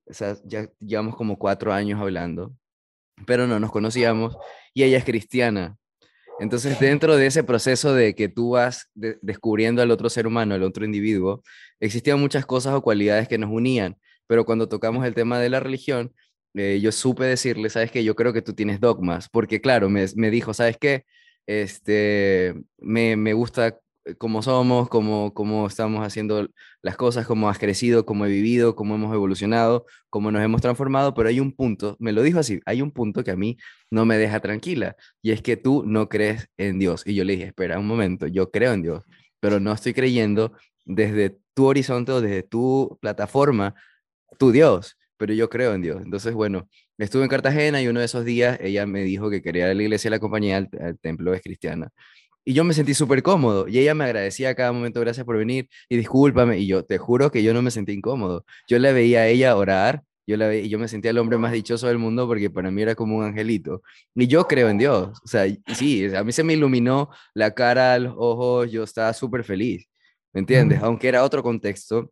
o 0.09 0.15
sea, 0.15 0.37
ya 0.45 0.69
llevamos 0.81 1.17
como 1.17 1.39
cuatro 1.39 1.73
años 1.73 2.01
hablando, 2.01 2.55
pero 3.27 3.47
no 3.47 3.61
nos 3.61 3.71
conocíamos 3.71 4.37
y 4.75 4.85
ella 4.85 4.99
es 4.99 5.05
cristiana. 5.05 5.77
Entonces, 6.41 6.79
dentro 6.79 7.17
de 7.17 7.27
ese 7.27 7.43
proceso 7.43 7.93
de 7.95 8.15
que 8.15 8.29
tú 8.29 8.51
vas 8.51 8.89
descubriendo 8.95 9.83
al 9.83 9.91
otro 9.91 10.09
ser 10.09 10.27
humano, 10.27 10.55
al 10.55 10.63
otro 10.63 10.85
individuo, 10.85 11.43
existían 11.81 12.21
muchas 12.21 12.47
cosas 12.47 12.75
o 12.75 12.83
cualidades 12.83 13.27
que 13.27 13.39
nos 13.39 13.51
unían, 13.51 13.97
pero 14.29 14.45
cuando 14.45 14.69
tocamos 14.69 15.05
el 15.05 15.15
tema 15.15 15.41
de 15.41 15.51
la 15.51 15.59
religión, 15.59 16.15
eh, 16.55 16.79
yo 16.81 16.93
supe 16.93 17.25
decirle, 17.25 17.71
sabes 17.71 17.91
que 17.91 18.05
yo 18.05 18.15
creo 18.15 18.33
que 18.33 18.43
tú 18.43 18.55
tienes 18.55 18.81
dogmas, 18.81 19.29
porque 19.29 19.61
claro, 19.61 19.89
me, 19.91 20.07
me 20.15 20.31
dijo, 20.31 20.55
sabes 20.55 20.77
qué, 20.79 21.05
este, 21.47 22.55
me, 22.79 23.17
me 23.17 23.33
gusta 23.33 23.79
cómo 24.17 24.43
somos, 24.43 24.89
cómo, 24.89 25.35
cómo 25.35 25.67
estamos 25.67 26.07
haciendo 26.07 26.49
las 26.83 26.97
cosas, 26.97 27.27
cómo 27.27 27.49
has 27.49 27.59
crecido, 27.59 28.07
cómo 28.07 28.27
he 28.27 28.29
vivido, 28.29 28.75
cómo 28.75 28.95
hemos 28.95 29.15
evolucionado, 29.15 29.87
cómo 30.11 30.31
nos 30.31 30.43
hemos 30.43 30.63
transformado, 30.63 31.15
pero 31.15 31.29
hay 31.29 31.41
un 31.41 31.53
punto, 31.53 31.97
me 31.99 32.13
lo 32.13 32.23
dijo 32.23 32.39
así, 32.39 32.61
hay 32.67 32.83
un 32.83 32.91
punto 32.93 33.25
que 33.25 33.31
a 33.33 33.37
mí 33.37 33.59
no 33.91 34.05
me 34.07 34.17
deja 34.17 34.41
tranquila 34.41 34.97
y 35.23 35.33
es 35.33 35.43
que 35.43 35.57
tú 35.57 35.85
no 35.87 36.09
crees 36.09 36.49
en 36.57 36.79
Dios. 36.79 37.03
Y 37.07 37.15
yo 37.15 37.25
le 37.25 37.35
dije, 37.35 37.47
espera 37.49 37.79
un 37.79 37.87
momento, 37.87 38.27
yo 38.27 38.51
creo 38.51 38.73
en 38.73 38.83
Dios, 38.83 39.05
pero 39.41 39.61
no 39.61 39.73
estoy 39.73 39.95
creyendo 39.95 40.53
desde 40.85 41.39
tu 41.55 41.67
horizonte 41.67 42.13
o 42.13 42.21
desde 42.21 42.43
tu 42.43 42.99
plataforma, 43.01 43.75
tu 44.39 44.53
Dios, 44.53 44.97
pero 45.17 45.35
yo 45.35 45.49
creo 45.51 45.75
en 45.75 45.83
Dios. 45.83 46.03
Entonces, 46.03 46.33
bueno, 46.35 46.69
estuve 46.99 47.25
en 47.25 47.29
Cartagena 47.29 47.83
y 47.83 47.89
uno 47.89 48.01
de 48.01 48.07
esos 48.07 48.25
días 48.25 48.59
ella 48.61 48.87
me 48.87 49.03
dijo 49.03 49.31
que 49.31 49.43
quería 49.43 49.67
ir 49.67 49.71
a 49.73 49.75
la 49.75 49.83
iglesia, 49.83 50.11
la 50.11 50.21
compañía 50.21 50.59
al, 50.59 50.69
al 50.81 50.99
templo 50.99 51.35
es 51.35 51.43
cristiana. 51.43 51.91
Y 52.49 52.55
yo 52.55 52.65
me 52.65 52.73
sentí 52.73 52.95
súper 52.95 53.23
cómodo 53.23 53.69
y 53.69 53.79
ella 53.79 53.95
me 53.95 54.05
agradecía 54.05 54.49
a 54.49 54.55
cada 54.55 54.73
momento, 54.73 55.01
gracias 55.01 55.27
por 55.27 55.37
venir 55.37 55.69
y 55.87 55.99
discúlpame. 55.99 56.59
Y 56.59 56.67
yo 56.67 56.83
te 56.83 56.97
juro 56.97 57.31
que 57.31 57.43
yo 57.43 57.53
no 57.53 57.61
me 57.61 57.71
sentí 57.71 57.93
incómodo. 57.93 58.47
Yo 58.67 58.79
le 58.79 58.91
veía 58.95 59.21
a 59.21 59.27
ella 59.27 59.55
orar, 59.55 60.03
yo, 60.27 60.39
la 60.39 60.49
veía, 60.49 60.63
y 60.63 60.71
yo 60.71 60.79
me 60.79 60.89
sentía 60.89 61.11
el 61.11 61.19
hombre 61.19 61.37
más 61.37 61.53
dichoso 61.53 61.89
del 61.89 61.99
mundo 61.99 62.27
porque 62.27 62.49
para 62.49 62.71
mí 62.71 62.81
era 62.81 62.95
como 62.95 63.19
un 63.19 63.25
angelito. 63.25 63.83
Y 64.15 64.29
yo 64.29 64.49
creo 64.49 64.71
en 64.71 64.79
Dios. 64.79 65.19
O 65.23 65.29
sea, 65.29 65.45
sí, 65.75 66.07
a 66.15 66.25
mí 66.25 66.33
se 66.33 66.43
me 66.43 66.55
iluminó 66.55 67.11
la 67.35 67.51
cara, 67.53 67.99
los 67.99 68.15
ojos, 68.17 68.73
yo 68.73 68.83
estaba 68.83 69.13
súper 69.13 69.45
feliz. 69.45 69.87
¿Me 70.33 70.41
entiendes? 70.41 70.81
Aunque 70.83 71.09
era 71.09 71.25
otro 71.25 71.43
contexto, 71.43 72.11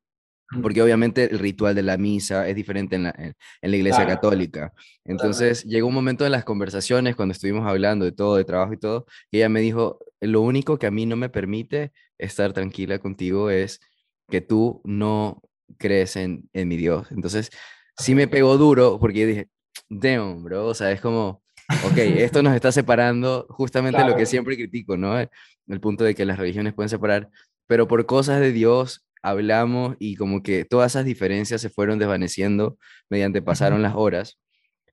porque 0.63 0.83
obviamente 0.83 1.25
el 1.25 1.39
ritual 1.39 1.75
de 1.75 1.83
la 1.83 1.97
misa 1.97 2.49
es 2.49 2.55
diferente 2.55 2.97
en 2.97 3.05
la, 3.05 3.15
en, 3.19 3.35
la 3.71 3.77
iglesia 3.77 4.07
católica. 4.07 4.73
Entonces 5.05 5.65
llegó 5.65 5.89
un 5.89 5.95
momento 5.95 6.25
en 6.25 6.33
las 6.33 6.45
conversaciones, 6.45 7.17
cuando 7.17 7.33
estuvimos 7.33 7.67
hablando 7.67 8.05
de 8.05 8.13
todo, 8.13 8.37
de 8.37 8.45
trabajo 8.45 8.73
y 8.73 8.79
todo, 8.79 9.07
que 9.31 9.39
ella 9.39 9.49
me 9.49 9.61
dijo, 9.61 9.99
lo 10.21 10.41
único 10.43 10.79
que 10.79 10.87
a 10.87 10.91
mí 10.91 11.07
no 11.07 11.17
me 11.17 11.29
permite 11.29 11.93
estar 12.19 12.53
tranquila 12.53 12.99
contigo 12.99 13.51
es 13.51 13.81
que 14.29 14.41
tú 14.41 14.81
no 14.85 15.43
crees 15.79 16.17
en, 16.17 16.49
en 16.53 16.69
mi 16.69 16.77
Dios. 16.77 17.09
Entonces 17.11 17.51
sí 17.97 18.15
me 18.15 18.29
pegó 18.29 18.57
duro 18.57 18.99
porque 19.01 19.21
yo 19.21 19.27
dije, 19.27 19.49
damn, 19.89 20.43
bro, 20.43 20.67
o 20.67 20.75
sea, 20.75 20.93
es 20.93 21.01
como, 21.01 21.43
ok, 21.85 21.99
esto 21.99 22.43
nos 22.43 22.55
está 22.55 22.73
separando 22.73 23.47
justamente 23.51 24.05
lo 24.05 24.17
que 24.17 24.27
siempre 24.27 24.57
critico, 24.57 24.97
¿no? 24.97 25.19
El 25.19 25.81
punto 25.81 26.05
de 26.05 26.15
que 26.15 26.25
las 26.25 26.39
religiones 26.39 26.75
pueden 26.75 26.89
separar, 26.89 27.31
pero 27.67 27.89
por 27.89 28.07
cosas 28.07 28.41
de 28.41 28.53
Dios 28.53 29.06
hablamos 29.27 29.97
y 29.99 30.17
como 30.17 30.43
que 30.43 30.65
todas 30.65 30.93
esas 30.93 31.05
diferencias 31.05 31.61
se 31.61 31.71
fueron 31.71 31.99
desvaneciendo 31.99 32.79
mediante 33.11 33.43
pasaron 33.43 33.83
las 33.83 33.95
horas 33.97 34.39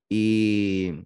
y, 0.09 1.05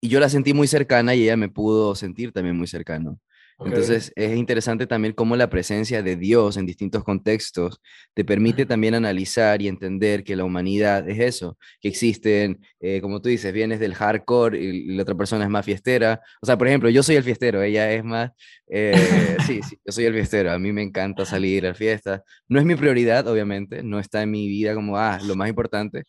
y 0.00 0.08
yo 0.08 0.20
la 0.20 0.28
sentí 0.28 0.52
muy 0.54 0.66
cercana 0.66 1.14
y 1.14 1.24
ella 1.24 1.36
me 1.36 1.48
pudo 1.48 1.94
sentir 1.94 2.32
también 2.32 2.56
muy 2.56 2.66
cercano. 2.66 3.20
Entonces 3.58 4.12
es 4.16 4.36
interesante 4.36 4.86
también 4.86 5.14
cómo 5.14 5.36
la 5.36 5.48
presencia 5.48 6.02
de 6.02 6.16
Dios 6.16 6.56
en 6.56 6.66
distintos 6.66 7.04
contextos 7.04 7.80
te 8.14 8.24
permite 8.24 8.66
también 8.66 8.94
analizar 8.94 9.62
y 9.62 9.68
entender 9.68 10.24
que 10.24 10.36
la 10.36 10.44
humanidad 10.44 11.08
es 11.08 11.20
eso, 11.20 11.58
que 11.80 11.88
existen, 11.88 12.60
eh, 12.80 13.00
como 13.00 13.20
tú 13.20 13.28
dices, 13.28 13.52
vienes 13.52 13.80
del 13.80 13.94
hardcore 13.94 14.58
y 14.58 14.94
la 14.94 15.02
otra 15.02 15.14
persona 15.14 15.44
es 15.44 15.50
más 15.50 15.64
fiestera. 15.64 16.20
O 16.40 16.46
sea, 16.46 16.58
por 16.58 16.68
ejemplo, 16.68 16.90
yo 16.90 17.02
soy 17.02 17.16
el 17.16 17.22
fiestero, 17.22 17.62
ella 17.62 17.92
es 17.92 18.04
más, 18.04 18.30
eh, 18.68 19.36
sí, 19.46 19.60
sí, 19.62 19.78
yo 19.84 19.92
soy 19.92 20.04
el 20.06 20.14
fiestero, 20.14 20.52
a 20.52 20.58
mí 20.58 20.72
me 20.72 20.82
encanta 20.82 21.24
salir 21.24 21.66
a 21.66 21.74
fiestas. 21.74 22.22
No 22.48 22.58
es 22.58 22.64
mi 22.64 22.74
prioridad, 22.74 23.26
obviamente, 23.28 23.82
no 23.82 23.98
está 23.98 24.22
en 24.22 24.30
mi 24.30 24.48
vida 24.48 24.74
como, 24.74 24.96
ah, 24.96 25.18
lo 25.24 25.36
más 25.36 25.48
importante, 25.48 26.04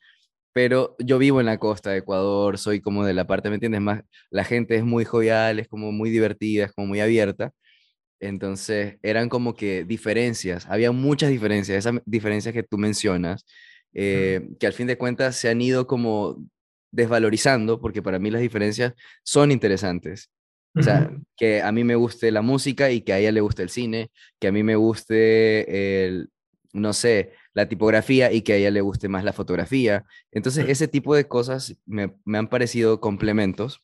pero 0.54 0.96
yo 1.00 1.18
vivo 1.18 1.40
en 1.40 1.48
la 1.48 1.58
costa 1.58 1.92
de 1.92 1.98
Ecuador, 2.00 2.58
soy 2.58 2.80
como 2.82 3.06
de 3.06 3.14
la 3.14 3.28
parte, 3.28 3.50
¿me 3.50 3.56
entiendes? 3.56 3.82
Más, 3.82 4.04
la 4.30 4.44
gente 4.44 4.76
es 4.76 4.84
muy 4.84 5.06
jovial, 5.06 5.60
es 5.60 5.68
como 5.68 5.92
muy 5.92 6.10
divertida, 6.12 6.66
es 6.66 6.74
como 6.74 6.88
muy 6.88 7.02
abierta. 7.02 7.52
Entonces, 8.20 8.98
eran 9.04 9.30
como 9.30 9.56
que 9.56 9.84
diferencias, 9.84 10.68
había 10.70 10.92
muchas 10.92 11.30
diferencias, 11.30 11.80
esas 11.80 12.02
diferencias 12.06 12.54
que 12.54 12.64
tú 12.64 12.78
mencionas, 12.78 13.46
eh, 13.94 14.48
que 14.60 14.68
al 14.68 14.74
fin 14.74 14.88
de 14.88 14.98
cuentas 14.98 15.36
se 15.36 15.50
han 15.50 15.62
ido 15.62 15.88
como 15.88 16.38
desvalorizando, 16.92 17.82
porque 17.82 18.02
para 18.02 18.20
mí 18.20 18.32
las 18.32 18.42
diferencias 18.42 18.94
son 19.24 19.52
interesantes. 19.52 20.30
O 20.76 20.82
sea, 20.82 21.12
que 21.38 21.62
a 21.62 21.72
mí 21.72 21.84
me 21.84 21.96
guste 21.96 22.32
la 22.32 22.42
música 22.42 22.90
y 22.90 23.02
que 23.02 23.14
a 23.14 23.20
ella 23.20 23.32
le 23.32 23.42
guste 23.42 23.62
el 23.62 23.70
cine, 23.70 24.10
que 24.40 24.48
a 24.48 24.52
mí 24.52 24.64
me 24.64 24.76
guste 24.76 26.06
el, 26.06 26.30
no 26.74 26.94
sé, 26.94 27.34
la 27.54 27.70
tipografía 27.70 28.32
y 28.32 28.42
que 28.42 28.54
a 28.54 28.56
ella 28.58 28.72
le 28.72 28.82
guste 28.82 29.10
más 29.10 29.24
la 29.24 29.34
fotografía. 29.34 30.06
Entonces, 30.32 30.66
ese 30.70 30.88
tipo 30.88 31.16
de 31.16 31.28
cosas 31.28 31.76
me, 31.86 32.14
han 32.34 32.48
parecido 32.48 33.00
complementos, 33.00 33.82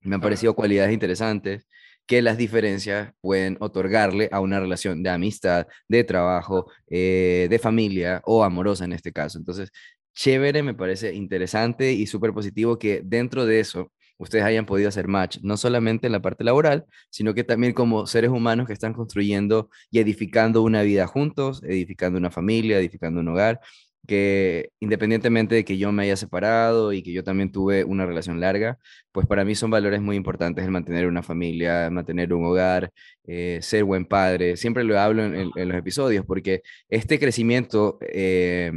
me 0.00 0.14
han 0.14 0.20
parecido 0.20 0.54
cualidades 0.54 0.92
interesantes 0.92 1.66
que 2.06 2.22
las 2.22 2.36
diferencias 2.36 3.12
pueden 3.20 3.56
otorgarle 3.60 4.28
a 4.32 4.40
una 4.40 4.58
relación 4.58 5.02
de 5.02 5.10
amistad, 5.10 5.66
de 5.88 6.04
trabajo, 6.04 6.70
eh, 6.88 7.46
de 7.48 7.58
familia 7.58 8.22
o 8.24 8.42
amorosa 8.42 8.84
en 8.84 8.92
este 8.92 9.12
caso. 9.12 9.38
Entonces, 9.38 9.70
chévere, 10.14 10.62
me 10.62 10.74
parece 10.74 11.14
interesante 11.14 11.92
y 11.92 12.06
súper 12.06 12.32
positivo 12.32 12.78
que 12.78 13.02
dentro 13.04 13.46
de 13.46 13.60
eso 13.60 13.92
ustedes 14.18 14.44
hayan 14.44 14.66
podido 14.66 14.88
hacer 14.88 15.08
match, 15.08 15.38
no 15.42 15.56
solamente 15.56 16.06
en 16.06 16.12
la 16.12 16.20
parte 16.22 16.44
laboral, 16.44 16.86
sino 17.10 17.34
que 17.34 17.44
también 17.44 17.72
como 17.72 18.06
seres 18.06 18.30
humanos 18.30 18.66
que 18.66 18.72
están 18.72 18.92
construyendo 18.92 19.70
y 19.90 19.98
edificando 19.98 20.62
una 20.62 20.82
vida 20.82 21.06
juntos, 21.06 21.62
edificando 21.64 22.18
una 22.18 22.30
familia, 22.30 22.78
edificando 22.78 23.20
un 23.20 23.28
hogar, 23.28 23.60
que 24.06 24.70
independientemente 24.80 25.54
de 25.54 25.64
que 25.64 25.78
yo 25.78 25.92
me 25.92 26.02
haya 26.02 26.16
separado 26.16 26.92
y 26.92 27.02
que 27.02 27.12
yo 27.12 27.22
también 27.22 27.52
tuve 27.52 27.84
una 27.84 28.04
relación 28.06 28.40
larga, 28.40 28.78
pues 29.12 29.26
para 29.26 29.44
mí 29.44 29.54
son 29.54 29.70
valores 29.70 30.00
muy 30.00 30.16
importantes 30.16 30.64
el 30.64 30.70
mantener 30.70 31.06
una 31.06 31.22
familia, 31.22 31.88
mantener 31.90 32.34
un 32.34 32.44
hogar, 32.44 32.92
eh, 33.26 33.60
ser 33.62 33.84
buen 33.84 34.06
padre. 34.06 34.56
Siempre 34.56 34.84
lo 34.84 34.98
hablo 34.98 35.24
en, 35.24 35.50
los 35.54 35.76
episodios 35.76 36.26
porque 36.26 36.62
este 36.88 37.18
crecimiento 37.18 37.98
eh, 38.02 38.72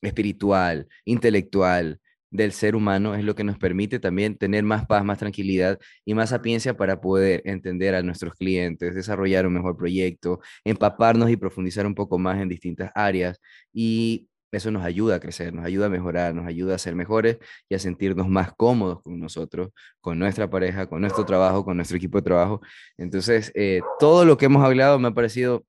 espiritual, 0.00 0.88
intelectual, 1.04 2.00
del 2.32 2.52
ser 2.52 2.74
humano 2.74 3.14
es 3.14 3.24
lo 3.24 3.34
que 3.34 3.44
nos 3.44 3.58
permite 3.58 4.00
también 4.00 4.36
tener 4.36 4.64
más 4.64 4.86
paz, 4.86 5.04
más 5.04 5.18
tranquilidad 5.18 5.78
y 6.04 6.14
más 6.14 6.30
sapiencia 6.30 6.76
para 6.76 7.00
poder 7.00 7.42
entender 7.44 7.94
a 7.94 8.02
nuestros 8.02 8.34
clientes, 8.34 8.94
desarrollar 8.94 9.46
un 9.46 9.52
mejor 9.54 9.76
proyecto, 9.76 10.40
empaparnos 10.64 11.30
y 11.30 11.36
profundizar 11.36 11.86
un 11.86 11.94
poco 11.94 12.18
más 12.18 12.40
en 12.40 12.48
distintas 12.48 12.90
áreas 12.94 13.38
y 13.72 14.28
eso 14.50 14.70
nos 14.70 14.84
ayuda 14.84 15.16
a 15.16 15.20
crecer, 15.20 15.54
nos 15.54 15.64
ayuda 15.64 15.86
a 15.86 15.88
mejorar, 15.88 16.34
nos 16.34 16.46
ayuda 16.46 16.74
a 16.74 16.78
ser 16.78 16.94
mejores 16.94 17.38
y 17.68 17.74
a 17.74 17.78
sentirnos 17.78 18.28
más 18.28 18.52
cómodos 18.54 19.02
con 19.02 19.18
nosotros, 19.18 19.70
con 20.00 20.18
nuestra 20.18 20.50
pareja, 20.50 20.86
con 20.86 21.00
nuestro 21.00 21.24
trabajo, 21.24 21.64
con 21.64 21.76
nuestro 21.76 21.96
equipo 21.96 22.18
de 22.18 22.22
trabajo. 22.22 22.60
Entonces, 22.98 23.50
eh, 23.54 23.80
todo 23.98 24.26
lo 24.26 24.36
que 24.36 24.46
hemos 24.46 24.62
hablado 24.62 24.98
me 24.98 25.08
ha 25.08 25.12
parecido 25.12 25.64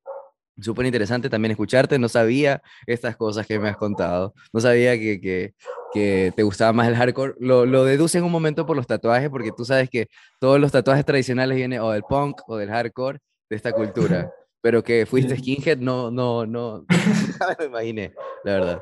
súper 0.60 0.86
interesante 0.86 1.30
también 1.30 1.52
escucharte. 1.52 2.00
No 2.00 2.10
sabía 2.10 2.62
estas 2.86 3.16
cosas 3.16 3.48
que 3.48 3.60
me 3.60 3.70
has 3.70 3.78
contado. 3.78 4.34
No 4.52 4.60
sabía 4.60 4.98
que, 4.98 5.20
que, 5.20 5.54
que 5.94 6.34
te 6.36 6.44
gustaba 6.44 6.74
más 6.74 6.88
el 6.88 6.96
hardcore. 6.96 7.36
Lo, 7.40 7.66
lo 7.66 7.86
deduce 7.86 8.18
en 8.18 8.24
un 8.24 8.32
momento 8.32 8.66
por 8.66 8.76
los 8.76 8.88
tatuajes, 8.88 9.30
porque 9.30 9.52
tú 9.56 9.66
sabes 9.66 9.90
que 9.90 10.08
todos 10.40 10.60
los 10.60 10.72
tatuajes 10.72 11.06
tradicionales 11.06 11.56
vienen 11.56 11.80
o 11.80 11.92
del 11.92 12.04
punk 12.04 12.42
o 12.48 12.58
del 12.58 12.70
hardcore 12.70 13.20
de 13.50 13.56
esta 13.56 13.72
cultura. 13.72 14.32
Pero 14.62 14.82
que 14.82 15.06
fuiste 15.06 15.36
skinhead, 15.38 15.80
no, 15.80 16.10
no, 16.10 16.46
no, 16.46 16.86
no 16.88 17.56
me 17.60 17.66
imaginé, 17.66 18.14
la 18.46 18.54
verdad. 18.54 18.82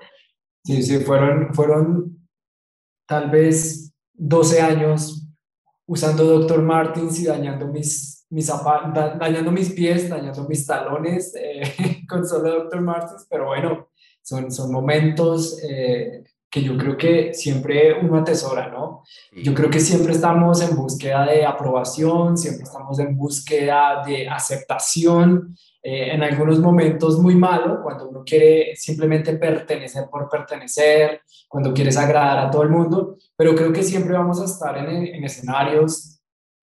Sí, 0.64 0.84
sí, 0.84 1.00
fueron, 1.00 1.56
fueron 1.56 2.28
tal 3.08 3.32
vez 3.32 3.92
12 4.14 4.62
años 4.62 5.28
usando 5.88 6.24
Dr. 6.24 6.62
Martins 6.62 7.20
y 7.20 7.26
dañando 7.26 7.68
mis 7.68 8.21
mis 8.32 8.48
dañando 9.20 9.52
mis 9.52 9.72
pies, 9.72 10.10
dañando 10.10 10.48
mis 10.48 10.66
talones 10.66 11.36
eh, 11.40 12.02
con 12.08 12.26
solo 12.26 12.64
Dr. 12.64 12.82
Martens, 12.82 13.28
pero 13.30 13.48
bueno, 13.48 13.90
son, 14.22 14.52
son 14.52 14.72
momentos 14.72 15.60
eh, 15.64 16.24
que 16.50 16.62
yo 16.62 16.78
creo 16.78 16.98
que 16.98 17.34
siempre 17.34 17.94
uno 18.02 18.18
atesora, 18.18 18.68
¿no? 18.70 19.04
Yo 19.32 19.54
creo 19.54 19.70
que 19.70 19.80
siempre 19.80 20.14
estamos 20.14 20.62
en 20.62 20.76
búsqueda 20.76 21.26
de 21.26 21.46
aprobación, 21.46 22.38
siempre 22.38 22.64
estamos 22.64 23.00
en 23.00 23.16
búsqueda 23.16 24.04
de 24.06 24.28
aceptación, 24.28 25.56
eh, 25.82 26.14
en 26.14 26.22
algunos 26.24 26.60
momentos 26.60 27.20
muy 27.20 27.36
malo, 27.36 27.82
cuando 27.82 28.10
uno 28.10 28.24
quiere 28.26 28.76
simplemente 28.76 29.38
pertenecer 29.38 30.10
por 30.12 30.30
pertenecer, 30.30 31.22
cuando 31.48 31.74
quieres 31.74 31.98
agradar 31.98 32.40
a 32.40 32.52
todo 32.52 32.64
el 32.64 32.70
mundo, 32.70 33.18
pero 33.36 33.56
creo 33.56 33.72
que 33.72 33.84
siempre 33.84 34.14
vamos 34.14 34.42
a 34.42 34.46
estar 34.46 34.78
en, 34.78 35.08
en 35.08 35.24
escenarios 35.24 36.11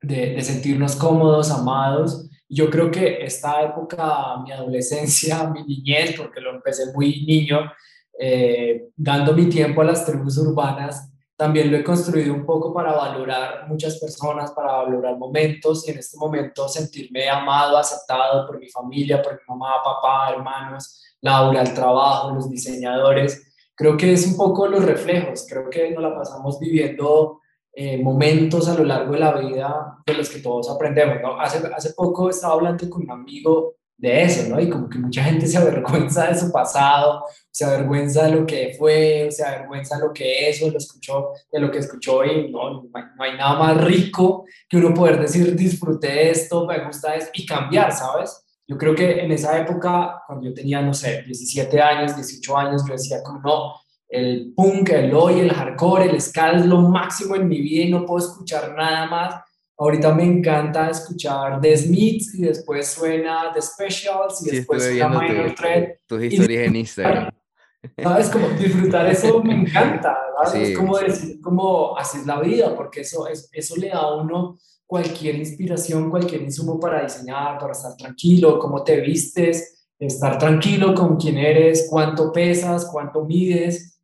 de, 0.01 0.41
sentirnos 0.43 0.97
cómodos, 0.97 1.51
amados. 1.51 2.29
Yo 2.49 2.71
creo 2.71 2.91
que 2.91 3.25
esta 3.25 3.63
época, 3.63 4.39
mi 4.43 4.53
adolescencia, 4.53 5.45
mi 5.53 5.63
niñez, 5.63 6.15
porque 6.17 6.41
lo 6.41 6.55
empecé 6.55 6.93
muy 6.95 7.25
niño, 7.25 7.73
eh, 8.19 8.89
dando 8.97 9.33
mi 9.33 9.47
tiempo 9.49 9.83
a 9.83 9.85
las 9.85 10.05
tribus 10.05 10.39
urbanas, 10.39 11.13
también 11.39 11.71
lo 11.71 11.77
he 11.77 11.85
construido 11.85 12.35
un 12.35 12.45
poco 12.45 12.75
para 12.75 12.93
valorar 12.93 13.69
muchas 13.69 14.01
personas, 14.01 14.51
para 14.51 14.73
valorar 14.73 15.17
momentos 15.17 15.87
y 15.87 15.93
en 15.93 15.99
este 15.99 16.19
momento 16.19 16.69
sentirme 16.69 17.29
amado, 17.29 17.79
aceptado 17.79 18.45
por 18.45 18.59
mi 18.59 18.69
familia, 18.69 19.23
por 19.23 19.35
mi 19.35 19.41
mamá, 19.47 19.81
papá, 19.85 20.31
hermanos, 20.31 21.01
Laura, 21.21 21.63
el 21.63 21.73
trabajo, 21.75 22.35
los 22.35 22.51
diseñadores. 22.51 23.53
Creo 23.77 23.97
que 23.97 24.13
es 24.13 24.27
un 24.27 24.37
poco 24.37 24.67
los 24.67 24.85
reflejos, 24.85 25.47
creo 25.49 25.71
que 25.71 25.93
nos 25.93 26.03
la 26.03 26.13
pasamos 26.17 26.59
viviendo 26.59 27.41
eh, 27.81 27.97
momentos 27.97 28.69
a 28.69 28.75
lo 28.75 28.83
largo 28.83 29.13
de 29.13 29.21
la 29.21 29.39
vida 29.39 29.99
de 30.05 30.15
los 30.15 30.29
que 30.29 30.41
todos 30.41 30.69
aprendemos, 30.69 31.19
¿no? 31.23 31.41
Hace, 31.41 31.65
hace 31.73 31.93
poco 31.93 32.29
estaba 32.29 32.55
hablando 32.55 32.91
con 32.91 33.03
un 33.03 33.11
amigo 33.13 33.77
de 33.97 34.25
eso, 34.25 34.49
¿no? 34.49 34.59
Y 34.59 34.69
como 34.69 34.89
que 34.89 34.99
mucha 34.99 35.23
gente 35.23 35.47
se 35.47 35.59
avergüenza 35.59 36.27
de 36.27 36.37
su 36.37 36.51
pasado, 36.51 37.23
se 37.53 37.65
avergüenza 37.65 38.25
de 38.25 38.33
lo 38.33 38.45
que 38.45 38.75
fue, 38.77 39.29
se 39.31 39.45
avergüenza 39.45 39.95
de 39.95 40.07
lo 40.09 40.13
que 40.13 40.49
es, 40.49 40.61
o 40.61 40.73
lo 40.73 40.79
escuchó, 40.79 41.29
de 41.53 41.61
lo 41.61 41.71
que 41.71 41.79
escuchó 41.79 42.25
y 42.25 42.51
no, 42.51 42.83
no 42.83 43.23
hay 43.23 43.37
nada 43.37 43.57
más 43.57 43.85
rico 43.85 44.45
que 44.69 44.77
uno 44.77 44.93
poder 44.93 45.21
decir, 45.21 45.55
disfruté 45.55 46.31
esto, 46.31 46.67
me 46.67 46.85
gusta 46.85 47.15
esto 47.15 47.31
y 47.33 47.47
cambiar, 47.47 47.93
¿sabes? 47.93 48.45
Yo 48.67 48.77
creo 48.77 48.97
que 48.97 49.21
en 49.21 49.31
esa 49.31 49.57
época, 49.57 50.25
cuando 50.27 50.49
yo 50.49 50.53
tenía, 50.53 50.83
no 50.83 50.95
sé, 50.95 51.23
17 51.23 51.81
años, 51.81 52.17
18 52.17 52.59
años, 52.59 52.83
yo 52.89 52.95
decía 52.95 53.23
como, 53.23 53.39
no, 53.39 53.75
el 54.09 54.53
punk, 54.57 54.91
el 54.91 55.15
hoy, 55.15 55.41
el 55.41 55.53
hardcore, 55.53 56.11
el 56.11 56.21
ska 56.21 56.53
es 56.53 56.67
lo 56.67 56.81
máximo 56.81 57.37
en 57.37 57.47
mi 57.47 57.61
vida 57.61 57.85
y 57.85 57.91
no 57.91 58.05
puedo 58.05 58.27
escuchar 58.27 58.75
nada 58.75 59.07
más 59.07 59.35
Ahorita 59.81 60.13
me 60.13 60.25
encanta 60.25 60.91
escuchar 60.91 61.61
The 61.61 61.77
Smiths 61.77 62.35
y 62.35 62.43
después 62.43 62.89
suena 62.89 63.53
The 63.55 63.63
Specials 63.63 64.45
y 64.45 64.57
después 64.57 64.83
suena 64.83 65.09
Minor 65.09 65.55
Threat. 65.55 65.99
Tus 66.05 66.25
historias 66.25 66.67
en 66.67 66.77
Instagram. 66.77 67.31
¿Sabes? 68.03 68.29
Como 68.29 68.49
disfrutar 68.49 69.07
eso 69.07 69.41
me 69.41 69.55
encanta, 69.55 70.19
¿verdad? 70.37 70.61
es 70.61 70.77
como 70.77 70.99
decir, 70.99 71.41
como 71.41 71.97
así 71.97 72.19
es 72.19 72.27
la 72.27 72.41
vida, 72.41 72.75
porque 72.75 73.03
eso, 73.03 73.29
es, 73.29 73.49
eso 73.53 73.77
le 73.77 73.91
da 73.91 73.99
a 73.99 74.17
uno 74.17 74.59
cualquier 74.85 75.37
inspiración, 75.37 76.11
cualquier 76.11 76.43
insumo 76.43 76.81
para 76.81 77.05
diseñar, 77.05 77.57
para 77.59 77.71
estar 77.71 77.95
tranquilo, 77.97 78.59
cómo 78.59 78.83
te 78.83 79.01
vistes, 79.01 79.87
estar 79.97 80.39
tranquilo 80.39 80.93
con 80.93 81.17
quién 81.17 81.39
eres, 81.39 81.87
cuánto 81.89 82.33
pesas, 82.33 82.89
cuánto 82.91 83.25
mides, 83.25 83.98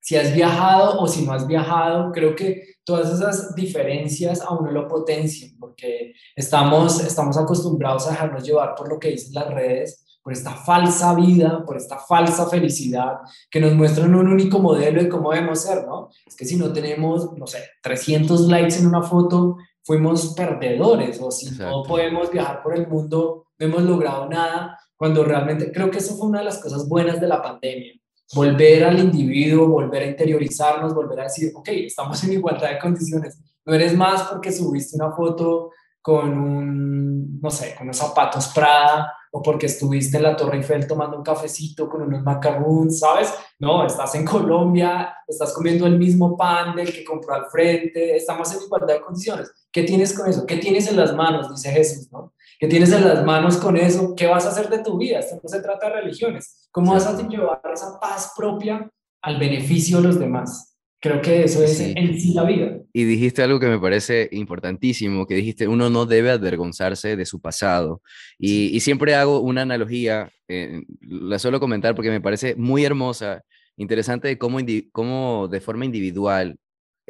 si 0.00 0.16
has 0.16 0.34
viajado 0.34 1.00
o 1.00 1.06
si 1.06 1.24
no 1.24 1.32
has 1.32 1.46
viajado. 1.46 2.10
Creo 2.12 2.34
que 2.34 2.74
todas 2.84 3.12
esas 3.12 3.54
diferencias 3.54 4.40
a 4.40 4.50
uno 4.50 4.70
lo 4.70 4.88
potencian, 4.88 5.56
porque 5.58 6.14
estamos, 6.34 7.00
estamos 7.00 7.36
acostumbrados 7.36 8.06
a 8.06 8.10
dejarnos 8.10 8.44
llevar 8.44 8.74
por 8.74 8.88
lo 8.88 8.98
que 8.98 9.10
dicen 9.10 9.34
las 9.34 9.48
redes, 9.48 10.06
por 10.22 10.32
esta 10.32 10.50
falsa 10.52 11.14
vida, 11.14 11.64
por 11.64 11.76
esta 11.76 11.98
falsa 11.98 12.46
felicidad 12.46 13.18
que 13.50 13.60
nos 13.60 13.74
muestran 13.74 14.14
un 14.14 14.28
único 14.28 14.58
modelo 14.58 15.02
de 15.02 15.08
cómo 15.08 15.32
debemos 15.32 15.60
ser, 15.60 15.86
¿no? 15.86 16.10
Es 16.26 16.36
que 16.36 16.44
si 16.44 16.56
no 16.56 16.72
tenemos, 16.72 17.32
no 17.38 17.46
sé, 17.46 17.58
300 17.82 18.42
likes 18.48 18.76
en 18.76 18.86
una 18.86 19.02
foto, 19.02 19.56
fuimos 19.82 20.34
perdedores, 20.34 21.20
o 21.22 21.30
si 21.30 21.50
no 21.52 21.82
podemos 21.82 22.30
viajar 22.30 22.62
por 22.62 22.76
el 22.76 22.86
mundo, 22.86 23.46
no 23.58 23.66
hemos 23.66 23.82
logrado 23.82 24.28
nada, 24.28 24.78
cuando 24.96 25.24
realmente 25.24 25.72
creo 25.72 25.90
que 25.90 25.98
eso 25.98 26.14
fue 26.16 26.28
una 26.28 26.40
de 26.40 26.44
las 26.44 26.58
cosas 26.58 26.86
buenas 26.86 27.20
de 27.20 27.26
la 27.26 27.40
pandemia, 27.40 27.94
volver 28.34 28.84
al 28.84 28.98
individuo, 28.98 29.68
volver 29.68 30.02
a 30.02 30.06
interiorizarnos, 30.06 30.94
volver 30.94 31.20
a 31.20 31.24
decir, 31.24 31.52
ok, 31.54 31.68
estamos 31.68 32.22
en 32.24 32.32
igualdad 32.34 32.70
de 32.70 32.78
condiciones. 32.78 33.38
No 33.64 33.74
eres 33.74 33.96
más 33.96 34.22
porque 34.22 34.52
subiste 34.52 34.96
una 34.96 35.12
foto 35.12 35.70
con 36.02 36.38
un, 36.38 37.40
no 37.40 37.50
sé, 37.50 37.74
con 37.74 37.84
unos 37.84 37.98
zapatos 37.98 38.48
Prada 38.48 39.12
o 39.32 39.42
porque 39.42 39.66
estuviste 39.66 40.16
en 40.16 40.24
la 40.24 40.36
Torre 40.36 40.56
Eiffel 40.56 40.86
tomando 40.86 41.16
un 41.16 41.22
cafecito 41.22 41.88
con 41.88 42.02
unos 42.02 42.22
macarons, 42.22 42.98
¿sabes? 42.98 43.32
No, 43.58 43.86
estás 43.86 44.14
en 44.16 44.24
Colombia, 44.24 45.14
estás 45.26 45.52
comiendo 45.52 45.86
el 45.86 45.98
mismo 45.98 46.36
pan 46.36 46.74
del 46.74 46.92
que 46.92 47.04
compró 47.04 47.34
al 47.34 47.46
frente, 47.46 48.16
estamos 48.16 48.52
en 48.52 48.62
igualdad 48.62 48.94
de 48.94 49.00
condiciones. 49.00 49.52
¿Qué 49.70 49.84
tienes 49.84 50.16
con 50.18 50.28
eso? 50.28 50.46
¿Qué 50.46 50.56
tienes 50.56 50.88
en 50.88 50.96
las 50.96 51.14
manos? 51.14 51.48
Dice 51.50 51.70
Jesús, 51.70 52.10
¿no? 52.10 52.32
¿Qué 52.60 52.66
tienes 52.66 52.92
en 52.92 53.08
las 53.08 53.24
manos 53.24 53.56
con 53.56 53.78
eso? 53.78 54.14
¿Qué 54.14 54.26
vas 54.26 54.44
a 54.44 54.50
hacer 54.50 54.68
de 54.68 54.84
tu 54.84 54.98
vida? 54.98 55.20
Esto 55.20 55.40
no 55.42 55.48
se 55.48 55.62
trata 55.62 55.88
de 55.88 56.02
religiones. 56.02 56.68
¿Cómo 56.70 56.92
vas 56.92 57.06
a 57.06 57.26
llevar 57.26 57.62
esa 57.72 57.98
paz 57.98 58.34
propia 58.36 58.86
al 59.22 59.38
beneficio 59.38 59.96
de 59.96 60.02
los 60.02 60.20
demás? 60.20 60.76
Creo 61.00 61.22
que 61.22 61.42
eso 61.44 61.64
es 61.64 61.80
en 61.80 62.20
sí 62.20 62.34
la 62.34 62.44
vida. 62.44 62.76
Y 62.92 63.04
dijiste 63.04 63.42
algo 63.42 63.58
que 63.58 63.66
me 63.68 63.78
parece 63.78 64.28
importantísimo, 64.32 65.26
que 65.26 65.36
dijiste, 65.36 65.68
uno 65.68 65.88
no 65.88 66.04
debe 66.04 66.32
avergonzarse 66.32 67.16
de 67.16 67.24
su 67.24 67.40
pasado. 67.40 68.02
Y, 68.38 68.78
siempre 68.80 69.14
hago 69.14 69.40
una 69.40 69.62
analogía, 69.62 70.30
eh, 70.46 70.82
la 71.00 71.38
suelo 71.38 71.60
comentar 71.60 71.94
porque 71.94 72.10
me 72.10 72.20
parece 72.20 72.56
muy 72.56 72.84
hermosa, 72.84 73.42
interesante 73.78 74.28
de 74.28 74.36
cómo, 74.36 74.58
cómo 74.92 75.48
de 75.48 75.62
forma 75.62 75.86
individual 75.86 76.58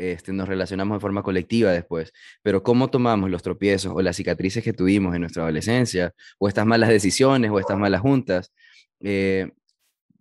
este, 0.01 0.33
nos 0.33 0.49
relacionamos 0.49 0.97
de 0.97 1.01
forma 1.01 1.23
colectiva 1.23 1.73
después, 1.73 2.13
pero 2.43 2.63
cómo 2.63 2.89
tomamos 2.91 3.31
los 3.31 3.43
tropiezos 3.43 3.93
o 3.95 4.03
las 4.03 4.17
cicatrices 4.17 4.65
que 4.65 4.73
tuvimos 4.73 5.15
en 5.15 5.21
nuestra 5.23 5.43
adolescencia, 5.43 6.13
o 6.39 6.49
estas 6.49 6.67
malas 6.67 6.89
decisiones 6.89 7.51
o 7.51 7.59
estas 7.59 7.79
malas 7.79 8.01
juntas, 8.01 8.53
eh, 9.01 9.51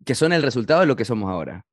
que 0.05 0.15
son 0.15 0.33
el 0.33 0.43
resultado 0.43 0.81
de 0.81 0.87
lo 0.87 0.95
que 0.95 1.05
somos 1.05 1.29
ahora 1.29 1.65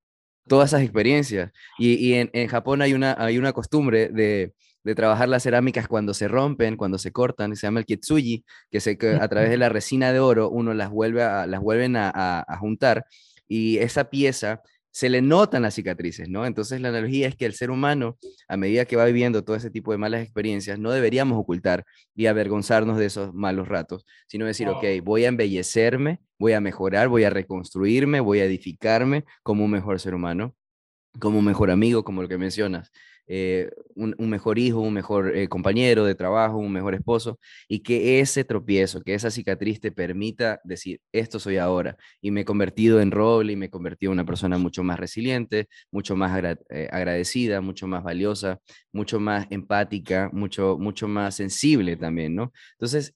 todas 0.47 0.71
esas 0.71 0.83
experiencias. 0.83 1.51
Y, 1.79 2.15
en, 2.15 2.49
Japón 2.49 2.83
hay 2.83 2.95
una, 2.95 3.17
hay 3.19 3.39
una 3.39 3.53
costumbre 3.53 4.09
de, 4.09 4.55
trabajar 4.95 5.29
las 5.29 5.43
cerámicas 5.43 5.89
cuando 5.89 6.15
se 6.15 6.29
rompen, 6.29 6.77
cuando 6.77 6.97
se 6.99 7.11
cortan, 7.11 7.57
se 7.57 7.67
llama 7.67 7.81
el 7.81 7.87
kitsuji, 7.87 8.45
que, 8.71 8.81
se, 8.81 8.97
a 9.21 9.29
través 9.29 9.51
de 9.51 9.57
la 9.57 9.69
resina 9.69 10.13
de 10.13 10.21
oro 10.21 10.49
uno 10.49 10.75
las, 10.75 10.91
vuelve 10.91 11.23
las 11.23 11.61
vuelven 11.61 11.97
a 11.97 12.57
juntar. 12.61 13.05
Y 13.49 13.79
esa 13.79 14.11
pieza 14.11 14.63
se 14.97 15.11
le 15.11 15.21
notan 15.21 15.61
las 15.61 15.75
cicatrices, 15.75 16.31
¿no? 16.31 16.47
Entonces 16.47 16.81
la 16.81 16.89
analogía 16.89 17.29
es 17.29 17.37
que 17.37 17.45
el 17.45 17.53
ser 17.53 17.71
humano, 17.71 18.17
a 18.49 18.57
medida 18.57 18.87
que 18.87 18.97
va 18.97 19.05
viviendo 19.05 19.45
todo 19.45 19.55
ese 19.55 19.69
tipo 19.69 19.93
de 19.93 19.99
malas 19.99 20.23
experiencias, 20.23 20.79
no 20.79 20.91
deberíamos 20.91 21.39
ocultar 21.39 21.85
y 22.15 22.25
avergonzarnos 22.25 22.97
de 22.97 23.05
esos 23.05 23.35
malos 23.35 23.69
ratos, 23.69 24.07
sino 24.27 24.47
decir, 24.47 24.71
ok, 24.71 24.83
voy 25.05 25.27
a 25.27 25.29
embellecerme, 25.29 26.21
voy 26.39 26.55
a 26.55 26.63
mejorar, 26.63 27.09
voy 27.09 27.25
a 27.25 27.31
reconstruirme, 27.31 28.21
voy 28.21 28.41
a 28.41 28.47
edificarme 28.47 29.27
como 29.43 29.67
un 29.67 29.71
mejor 29.71 30.01
ser 30.01 30.15
humano, 30.15 30.55
como 31.21 31.41
un 31.41 31.45
mejor 31.45 31.71
amigo, 31.71 32.03
como 32.03 32.23
lo 32.23 32.29
que 32.29 32.39
mencionas. 32.39 32.91
Eh, 33.29 33.71
un, 33.97 34.15
mejor 34.31 34.59
hijo, 34.59 34.81
un 34.81 34.95
mejor 34.95 35.37
eh, 35.37 35.49
compañero 35.49 36.05
de 36.05 36.15
trabajo, 36.15 36.59
un 36.59 36.73
mejor 36.73 36.95
esposo, 36.95 37.41
y 37.69 37.81
que 37.81 38.21
ese 38.21 38.45
tropiezo, 38.45 39.03
que 39.03 39.15
esa 39.15 39.31
cicatriz 39.31 39.81
te 39.81 39.91
permita 39.91 40.61
decir, 40.65 41.01
esto 41.13 41.39
soy 41.41 41.57
ahora, 41.57 41.97
y 42.21 42.31
me 42.31 42.43
he 42.43 42.45
convertido 42.45 43.01
en 43.01 43.11
roble 43.11 43.53
y 43.53 43.57
me 43.57 43.67
he 43.67 43.71
convertido 43.71 44.13
en 44.13 44.19
una 44.19 44.27
persona 44.27 44.59
mucho 44.59 44.83
más 44.85 45.01
resiliente, 45.01 45.69
mucho 45.91 46.15
más 46.17 46.41
eh, 46.71 46.89
agradecida, 46.93 47.61
mucho 47.61 47.87
más 47.89 48.05
valiosa, 48.05 48.61
mucho 48.93 49.19
más 49.19 49.47
empática, 49.51 50.31
mucho, 50.33 50.79
mucho 50.79 51.09
más 51.09 51.35
sensible 51.35 51.97
también, 51.97 52.35
¿no? 52.35 52.53
Entonces, 52.73 53.15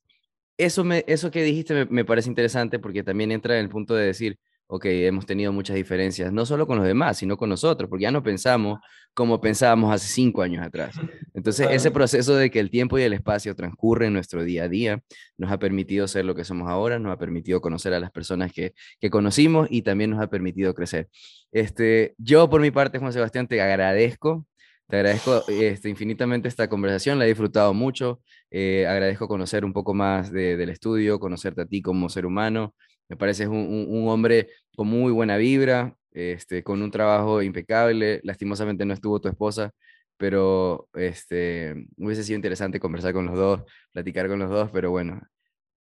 eso, 0.59 0.85
me, 0.85 1.05
eso 1.07 1.31
que 1.31 1.43
dijiste 1.43 1.75
me, 1.75 1.87
me 1.87 2.05
parece 2.05 2.29
interesante 2.29 2.79
porque 2.79 3.03
también 3.03 3.33
entra 3.33 3.57
en 3.59 3.65
el 3.65 3.71
punto 3.71 3.95
de 3.95 4.07
decir, 4.07 4.39
ok, 4.71 4.85
hemos 4.87 5.27
tenido 5.27 5.53
muchas 5.53 5.75
diferencias, 5.75 6.33
no 6.33 6.47
solo 6.47 6.65
con 6.65 6.79
los 6.79 6.87
demás, 6.87 7.19
sino 7.19 7.37
con 7.37 7.49
nosotros, 7.49 7.91
porque 7.91 8.05
ya 8.05 8.13
no 8.13 8.23
pensamos 8.23 8.79
como 9.15 9.41
pensábamos 9.41 9.93
hace 9.93 10.07
cinco 10.07 10.43
años 10.43 10.65
atrás. 10.65 10.95
Entonces, 11.35 11.67
ese 11.73 11.91
proceso 11.91 12.37
de 12.37 12.51
que 12.53 12.61
el 12.61 12.71
tiempo 12.71 12.97
y 12.97 13.03
el 13.03 13.13
espacio 13.13 13.57
transcurren 13.57 14.09
en 14.09 14.13
nuestro 14.13 14.45
día 14.45 14.65
a 14.65 14.69
día 14.69 15.03
nos 15.37 15.51
ha 15.51 15.59
permitido 15.59 16.07
ser 16.07 16.25
lo 16.25 16.37
que 16.37 16.45
somos 16.45 16.69
ahora, 16.69 17.01
nos 17.01 17.13
ha 17.13 17.19
permitido 17.19 17.61
conocer 17.61 17.93
a 17.95 18.01
las 18.01 18.13
personas 18.13 18.53
que, 18.53 18.73
que 19.01 19.11
conocimos 19.11 19.67
y 19.71 19.83
también 19.83 20.11
nos 20.11 20.23
ha 20.23 20.29
permitido 20.29 20.73
crecer. 20.73 21.09
Este, 21.51 22.15
yo, 22.19 22.49
por 22.49 22.61
mi 22.61 22.71
parte, 22.71 23.01
Juan 23.01 23.13
Sebastián, 23.13 23.49
te 23.49 23.61
agradezco. 23.61 24.47
Te 24.87 24.97
agradezco 24.97 25.45
este, 25.49 25.89
infinitamente 25.89 26.49
esta 26.49 26.69
conversación, 26.69 27.19
la 27.19 27.25
he 27.25 27.29
disfrutado 27.29 27.73
mucho. 27.73 28.21
Eh, 28.51 28.87
agradezco 28.89 29.29
conocer 29.29 29.65
un 29.65 29.73
poco 29.73 29.95
más 29.95 30.33
del 30.33 30.69
estudio, 30.69 31.21
conocerte 31.21 31.63
a 31.63 31.67
ti 31.67 31.81
como 31.81 32.09
ser 32.09 32.27
humano, 32.27 32.75
me 33.11 33.17
parece 33.17 33.49
un, 33.49 33.87
un, 33.89 34.09
hombre 34.09 34.49
con 34.77 34.87
muy 34.87 35.11
buena 35.13 35.37
vibra, 35.37 35.97
este, 36.13 36.63
con 36.63 36.81
un 36.81 36.93
trabajo 36.93 37.43
impecable. 37.43 38.21
Lastimosamente 38.23 38.87
no 38.87 38.95
estuvo 38.95 39.21
tu 39.21 39.29
esposa, 39.29 39.73
pero 40.17 40.89
este, 40.95 41.75
hubiese 41.97 42.23
sido 42.23 42.37
interesante 42.37 42.79
conversar 42.79 43.13
con 43.13 43.27
los 43.27 43.37
dos, 43.37 43.63
platicar 43.93 44.29
con 44.29 44.39
los 44.39 44.49
dos, 44.49 44.71
pero 44.71 44.93
bueno. 44.93 45.21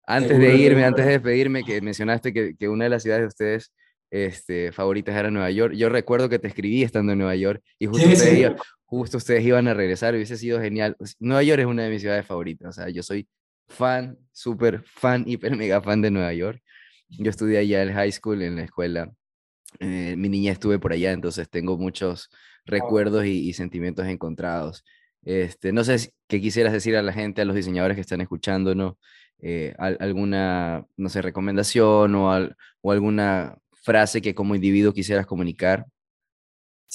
Antes 0.07 0.39
de 0.39 0.55
irme, 0.57 0.83
antes 0.83 1.05
de 1.05 1.11
despedirme, 1.11 1.63
que 1.63 1.79
mencionaste 1.81 2.33
que, 2.33 2.55
que 2.57 2.67
una 2.67 2.85
de 2.85 2.89
las 2.89 3.03
ciudades 3.03 3.23
de 3.23 3.27
ustedes 3.27 3.73
este, 4.09 4.71
favoritas 4.71 5.15
era 5.15 5.29
Nueva 5.29 5.51
York. 5.51 5.75
Yo 5.75 5.89
recuerdo 5.89 6.29
que 6.29 6.39
te 6.39 6.47
escribí 6.47 6.81
estando 6.81 7.11
en 7.11 7.19
Nueva 7.19 7.35
York 7.35 7.63
y 7.77 7.85
justo, 7.85 8.07
ustedes, 8.07 8.53
justo 8.85 9.17
ustedes 9.17 9.45
iban 9.45 9.67
a 9.67 9.75
regresar, 9.75 10.15
hubiese 10.15 10.35
sido 10.37 10.59
genial. 10.59 10.97
Nueva 11.19 11.43
York 11.43 11.61
es 11.61 11.67
una 11.67 11.83
de 11.83 11.91
mis 11.91 12.01
ciudades 12.01 12.25
favoritas, 12.25 12.69
o 12.69 12.71
sea, 12.71 12.89
yo 12.89 13.03
soy 13.03 13.27
fan, 13.67 14.17
súper 14.31 14.83
fan, 14.83 15.23
hiper 15.27 15.55
mega 15.55 15.79
fan 15.79 16.01
de 16.01 16.11
Nueva 16.11 16.33
York. 16.33 16.61
Yo 17.09 17.29
estudié 17.29 17.59
allá 17.59 17.83
en 17.83 17.89
el 17.89 17.95
high 17.95 18.11
school, 18.11 18.41
en 18.41 18.55
la 18.55 18.63
escuela. 18.63 19.11
Eh, 19.79 20.15
mi 20.17 20.29
niña 20.29 20.51
estuve 20.51 20.79
por 20.79 20.93
allá, 20.93 21.11
entonces 21.11 21.49
tengo 21.49 21.77
muchos 21.77 22.29
recuerdos 22.65 23.25
y, 23.25 23.53
sentimientos 23.53 24.07
encontrados. 24.07 24.83
Este, 25.23 25.71
no 25.71 25.83
sé 25.83 26.13
qué 26.27 26.41
quisieras 26.41 26.73
decir 26.73 26.95
a 26.95 27.01
la 27.01 27.13
gente, 27.13 27.41
a 27.41 27.45
los 27.45 27.55
diseñadores 27.55 27.95
que 27.95 28.01
están 28.01 28.21
escuchándonos, 28.21 28.95
eh, 29.39 29.73
alguna, 29.77 30.85
no 30.97 31.09
sé, 31.09 31.21
recomendación 31.21 32.15
o, 32.15 32.31
o 32.81 32.91
alguna 32.91 33.57
frase 33.71 34.21
que 34.21 34.35
como 34.35 34.55
individuo 34.55 34.93
quisieras 34.93 35.25
comunicar. 35.25 35.85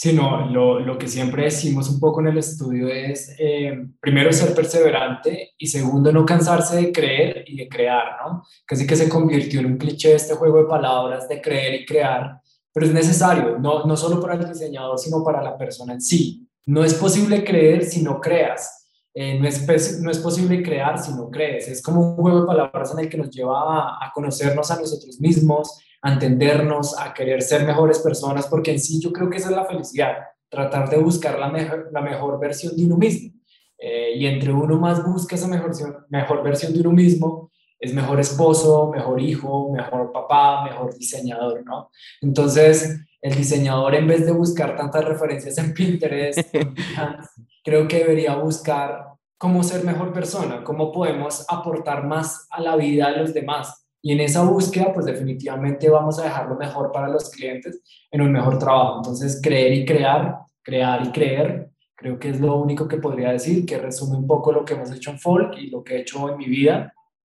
Sí, 0.00 0.12
no, 0.12 0.46
lo, 0.46 0.78
lo, 0.78 0.96
que 0.96 1.08
siempre 1.08 1.42
decimos 1.42 1.90
un 1.90 1.98
poco 1.98 2.20
en 2.20 2.28
el 2.28 2.38
estudio 2.38 2.86
es, 2.86 3.34
eh, 3.36 3.84
primero, 3.98 4.32
ser 4.32 4.54
perseverante 4.54 5.54
y 5.58 5.66
segundo, 5.66 6.12
no 6.12 6.24
cansarse 6.24 6.76
de 6.76 6.92
creer 6.92 7.42
y 7.48 7.56
de 7.56 7.68
crear, 7.68 8.16
¿no? 8.24 8.44
Casi 8.64 8.86
que 8.86 8.94
se 8.94 9.08
convirtió 9.08 9.58
en 9.58 9.66
un 9.66 9.76
cliché 9.76 10.14
este 10.14 10.34
juego 10.34 10.58
de 10.58 10.68
palabras 10.68 11.28
de 11.28 11.40
creer 11.40 11.80
y 11.80 11.84
crear, 11.84 12.40
pero 12.72 12.86
es 12.86 12.94
necesario, 12.94 13.58
no, 13.58 13.86
no 13.86 13.96
solo 13.96 14.20
para 14.20 14.34
el 14.34 14.48
diseñador, 14.48 15.00
sino 15.00 15.24
para 15.24 15.42
la 15.42 15.58
persona 15.58 15.94
en 15.94 16.00
sí. 16.00 16.48
no 16.66 16.84
es 16.84 16.94
posible 16.94 17.42
creer 17.42 17.84
si 17.84 18.00
no 18.00 18.20
creas. 18.20 18.78
Eh, 19.14 19.36
no, 19.36 19.48
es, 19.48 20.00
no 20.00 20.12
es 20.12 20.18
posible 20.20 20.62
crear 20.62 20.96
si 20.96 21.12
no 21.12 21.28
crees. 21.28 21.66
Es 21.66 21.82
como 21.82 22.10
un 22.10 22.14
juego 22.14 22.42
de 22.42 22.46
palabras 22.46 22.92
en 22.92 23.00
el 23.00 23.08
que 23.08 23.18
nos 23.18 23.30
lleva 23.30 23.96
a, 24.00 24.12
conocernos 24.14 24.70
a 24.70 24.76
nosotros 24.78 25.18
mismos, 25.18 25.80
a 26.02 26.12
entendernos, 26.12 26.98
a 26.98 27.12
querer 27.12 27.42
ser 27.42 27.64
mejores 27.64 27.98
personas, 27.98 28.46
porque 28.46 28.72
en 28.72 28.80
sí 28.80 29.00
yo 29.00 29.12
creo 29.12 29.28
que 29.28 29.38
esa 29.38 29.50
es 29.50 29.56
la 29.56 29.64
felicidad, 29.64 30.16
tratar 30.48 30.88
de 30.88 30.98
buscar 30.98 31.38
la 31.38 31.48
mejor, 31.48 31.90
la 31.92 32.00
mejor 32.00 32.38
versión 32.38 32.76
de 32.76 32.84
uno 32.84 32.96
mismo. 32.96 33.32
Eh, 33.78 34.12
y 34.16 34.26
entre 34.26 34.52
uno 34.52 34.78
más 34.78 35.04
busca 35.04 35.36
esa 35.36 35.46
mejor, 35.46 35.72
mejor 36.08 36.42
versión 36.42 36.72
de 36.72 36.80
uno 36.80 36.92
mismo, 36.92 37.50
es 37.78 37.94
mejor 37.94 38.18
esposo, 38.18 38.90
mejor 38.90 39.20
hijo, 39.20 39.72
mejor 39.72 40.10
papá, 40.12 40.64
mejor 40.64 40.96
diseñador, 40.96 41.64
¿no? 41.64 41.90
Entonces, 42.20 43.00
el 43.20 43.34
diseñador 43.34 43.94
en 43.94 44.06
vez 44.06 44.26
de 44.26 44.32
buscar 44.32 44.76
tantas 44.76 45.04
referencias 45.04 45.58
en 45.58 45.72
Pinterest, 45.74 46.40
creo 47.64 47.86
que 47.86 47.98
debería 47.98 48.34
buscar 48.34 49.04
cómo 49.36 49.62
ser 49.62 49.84
mejor 49.84 50.12
persona, 50.12 50.64
cómo 50.64 50.90
podemos 50.90 51.44
aportar 51.48 52.04
más 52.04 52.46
a 52.50 52.60
la 52.60 52.74
vida 52.76 53.10
de 53.12 53.18
los 53.18 53.32
demás. 53.32 53.87
Y 54.00 54.12
en 54.12 54.20
esa 54.20 54.44
búsqueda, 54.44 54.92
pues 54.92 55.06
definitivamente 55.06 55.88
vamos 55.88 56.18
a 56.18 56.24
dejar 56.24 56.48
lo 56.48 56.56
mejor 56.56 56.92
para 56.92 57.08
los 57.08 57.30
clientes 57.30 57.82
en 58.10 58.20
un 58.20 58.32
mejor 58.32 58.58
trabajo. 58.58 58.98
Entonces, 58.98 59.40
creer 59.42 59.72
y 59.72 59.84
crear, 59.84 60.38
crear 60.62 61.04
y 61.04 61.10
creer, 61.10 61.70
creo 61.96 62.18
que 62.18 62.30
es 62.30 62.40
lo 62.40 62.56
único 62.56 62.86
que 62.86 62.98
podría 62.98 63.30
decir, 63.30 63.66
que 63.66 63.78
resume 63.78 64.16
un 64.16 64.26
poco 64.26 64.52
lo 64.52 64.64
que 64.64 64.74
hemos 64.74 64.92
hecho 64.92 65.10
en 65.10 65.18
Folk 65.18 65.58
y 65.58 65.70
lo 65.70 65.82
que 65.82 65.96
he 65.96 66.00
hecho 66.02 66.30
en 66.30 66.36
mi 66.36 66.46
vida. 66.46 66.94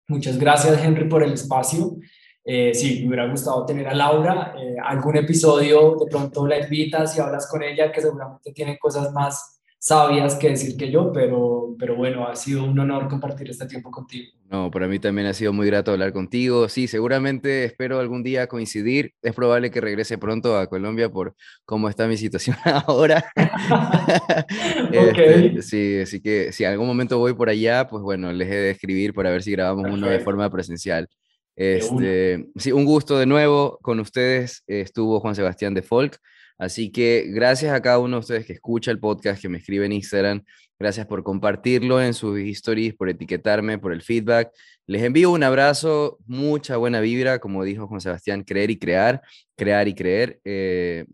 Muchas 0.09 0.39
gracias, 0.39 0.83
Henry, 0.83 1.09
por 1.09 1.23
el 1.23 1.33
espacio. 1.33 1.97
Eh, 2.45 2.73
sí, 2.75 3.01
me 3.03 3.09
hubiera 3.09 3.31
gustado 3.31 3.65
tener 3.67 3.87
a 3.87 3.95
Laura. 3.95 4.55
Eh, 4.59 4.75
algún 4.83 5.17
episodio 5.17 5.97
de 6.01 6.07
pronto 6.07 6.47
la 6.47 6.59
invitas 6.59 7.17
y 7.17 7.21
hablas 7.21 7.47
con 7.47 7.63
ella, 7.63 7.93
que 7.93 8.01
seguramente 8.01 8.53
tiene 8.53 8.79
cosas 8.79 9.13
más 9.13 9.58
sabias 9.79 10.35
que 10.35 10.51
decir 10.51 10.77
que 10.77 10.91
yo, 10.91 11.13
pero, 11.13 11.75
pero 11.79 11.95
bueno, 11.95 12.27
ha 12.27 12.35
sido 12.35 12.65
un 12.65 12.79
honor 12.79 13.09
compartir 13.09 13.49
este 13.49 13.67
tiempo 13.67 13.91
contigo. 13.91 14.33
No, 14.51 14.71
para 14.71 14.89
mí 14.89 14.99
también 14.99 15.29
ha 15.29 15.35
sido 15.35 15.53
muy 15.53 15.67
grato 15.67 15.93
hablar 15.93 16.13
contigo. 16.13 16.69
Sí, 16.69 16.89
seguramente 16.89 17.65
espero 17.65 18.01
algún 18.01 18.23
día 18.23 18.47
coincidir. 18.47 19.13
Es 19.23 19.35
probable 19.35 19.71
que 19.71 19.81
regrese 19.81 20.17
pronto 20.17 20.59
a 20.59 20.67
Colombia 20.69 21.11
por 21.11 21.35
cómo 21.65 21.89
está 21.89 22.09
mi 22.09 22.17
situación 22.17 22.57
ahora. 22.87 23.25
Este, 24.91 25.63
sí, 25.63 26.01
así 26.01 26.21
que 26.21 26.53
si 26.53 26.65
algún 26.65 26.87
momento 26.87 27.19
voy 27.19 27.35
por 27.35 27.49
allá, 27.49 27.87
pues 27.87 28.03
bueno, 28.03 28.33
les 28.33 28.49
he 28.49 28.55
de 28.55 28.71
escribir 28.71 29.13
para 29.13 29.31
ver 29.31 29.43
si 29.43 29.53
grabamos 29.53 29.91
uno 29.91 30.09
de 30.09 30.21
forma 30.21 30.49
presencial. 30.51 31.09
Este, 31.55 32.47
sí, 32.57 32.73
un 32.73 32.85
gusto 32.85 33.19
de 33.19 33.27
nuevo 33.27 33.79
con 33.83 34.01
ustedes. 34.01 34.63
Estuvo 34.67 35.21
Juan 35.21 35.35
Sebastián 35.35 35.75
de 35.75 35.83
Folk. 35.83 36.19
Así 36.59 36.91
que 36.91 37.27
gracias 37.29 37.73
a 37.73 37.81
cada 37.81 38.01
uno 38.01 38.17
de 38.17 38.21
ustedes 38.21 38.47
que 38.47 38.53
escucha 38.53 38.91
el 38.91 38.99
podcast, 38.99 39.41
que 39.41 39.49
me 39.49 39.59
escribe 39.59 39.87
en 39.87 39.93
Instagram. 39.93 40.45
Gracias 40.79 41.07
por 41.07 41.23
compartirlo 41.23 42.03
en 42.03 42.15
sus 42.15 42.39
stories, 42.39 42.95
por 42.95 43.09
etiquetarme, 43.09 43.79
por 43.79 43.93
el 43.93 44.03
feedback. 44.03 44.53
Les 44.87 45.03
envío 45.03 45.31
un 45.31 45.43
abrazo, 45.43 46.19
mucha 46.27 46.77
buena 46.77 47.01
vibra, 47.01 47.39
como 47.39 47.65
dijo 47.65 47.87
Juan 47.87 48.01
Sebastián, 48.01 48.43
creer 48.43 48.71
y 48.71 48.79
crear, 48.79 49.23
crear 49.57 49.89
y 49.89 49.95
creer. 49.95 50.41
Eh, 50.45 51.07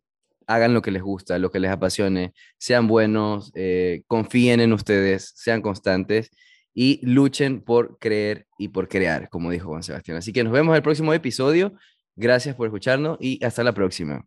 hagan 0.47 0.75
lo 0.75 0.83
que 0.83 0.91
les 0.91 1.03
gusta, 1.03 1.39
lo 1.39 1.51
que 1.51 1.61
les 1.61 1.71
apasione, 1.71 2.35
sean 2.59 2.87
buenos, 2.87 3.53
eh, 3.55 4.03
confíen 4.07 4.61
en 4.61 4.73
ustedes, 4.73 5.33
sean 5.37 5.63
constantes 5.63 6.31
y 6.75 7.01
luchen 7.07 7.63
por 7.63 7.99
creer 7.99 8.47
y 8.59 8.69
por 8.69 8.89
crear, 8.89 9.29
como 9.29 9.51
dijo 9.51 9.69
Juan 9.69 9.83
Sebastián. 9.83 10.19
Así 10.19 10.33
que 10.33 10.45
nos 10.45 10.53
vemos 10.53 10.73
en 10.73 10.77
el 10.77 10.83
próximo 10.83 11.15
episodio. 11.15 11.75
Gracias 12.17 12.55
por 12.55 12.67
escucharnos 12.67 13.19
y 13.21 13.43
hasta 13.45 13.65
la 13.65 13.73
próxima. 13.73 14.27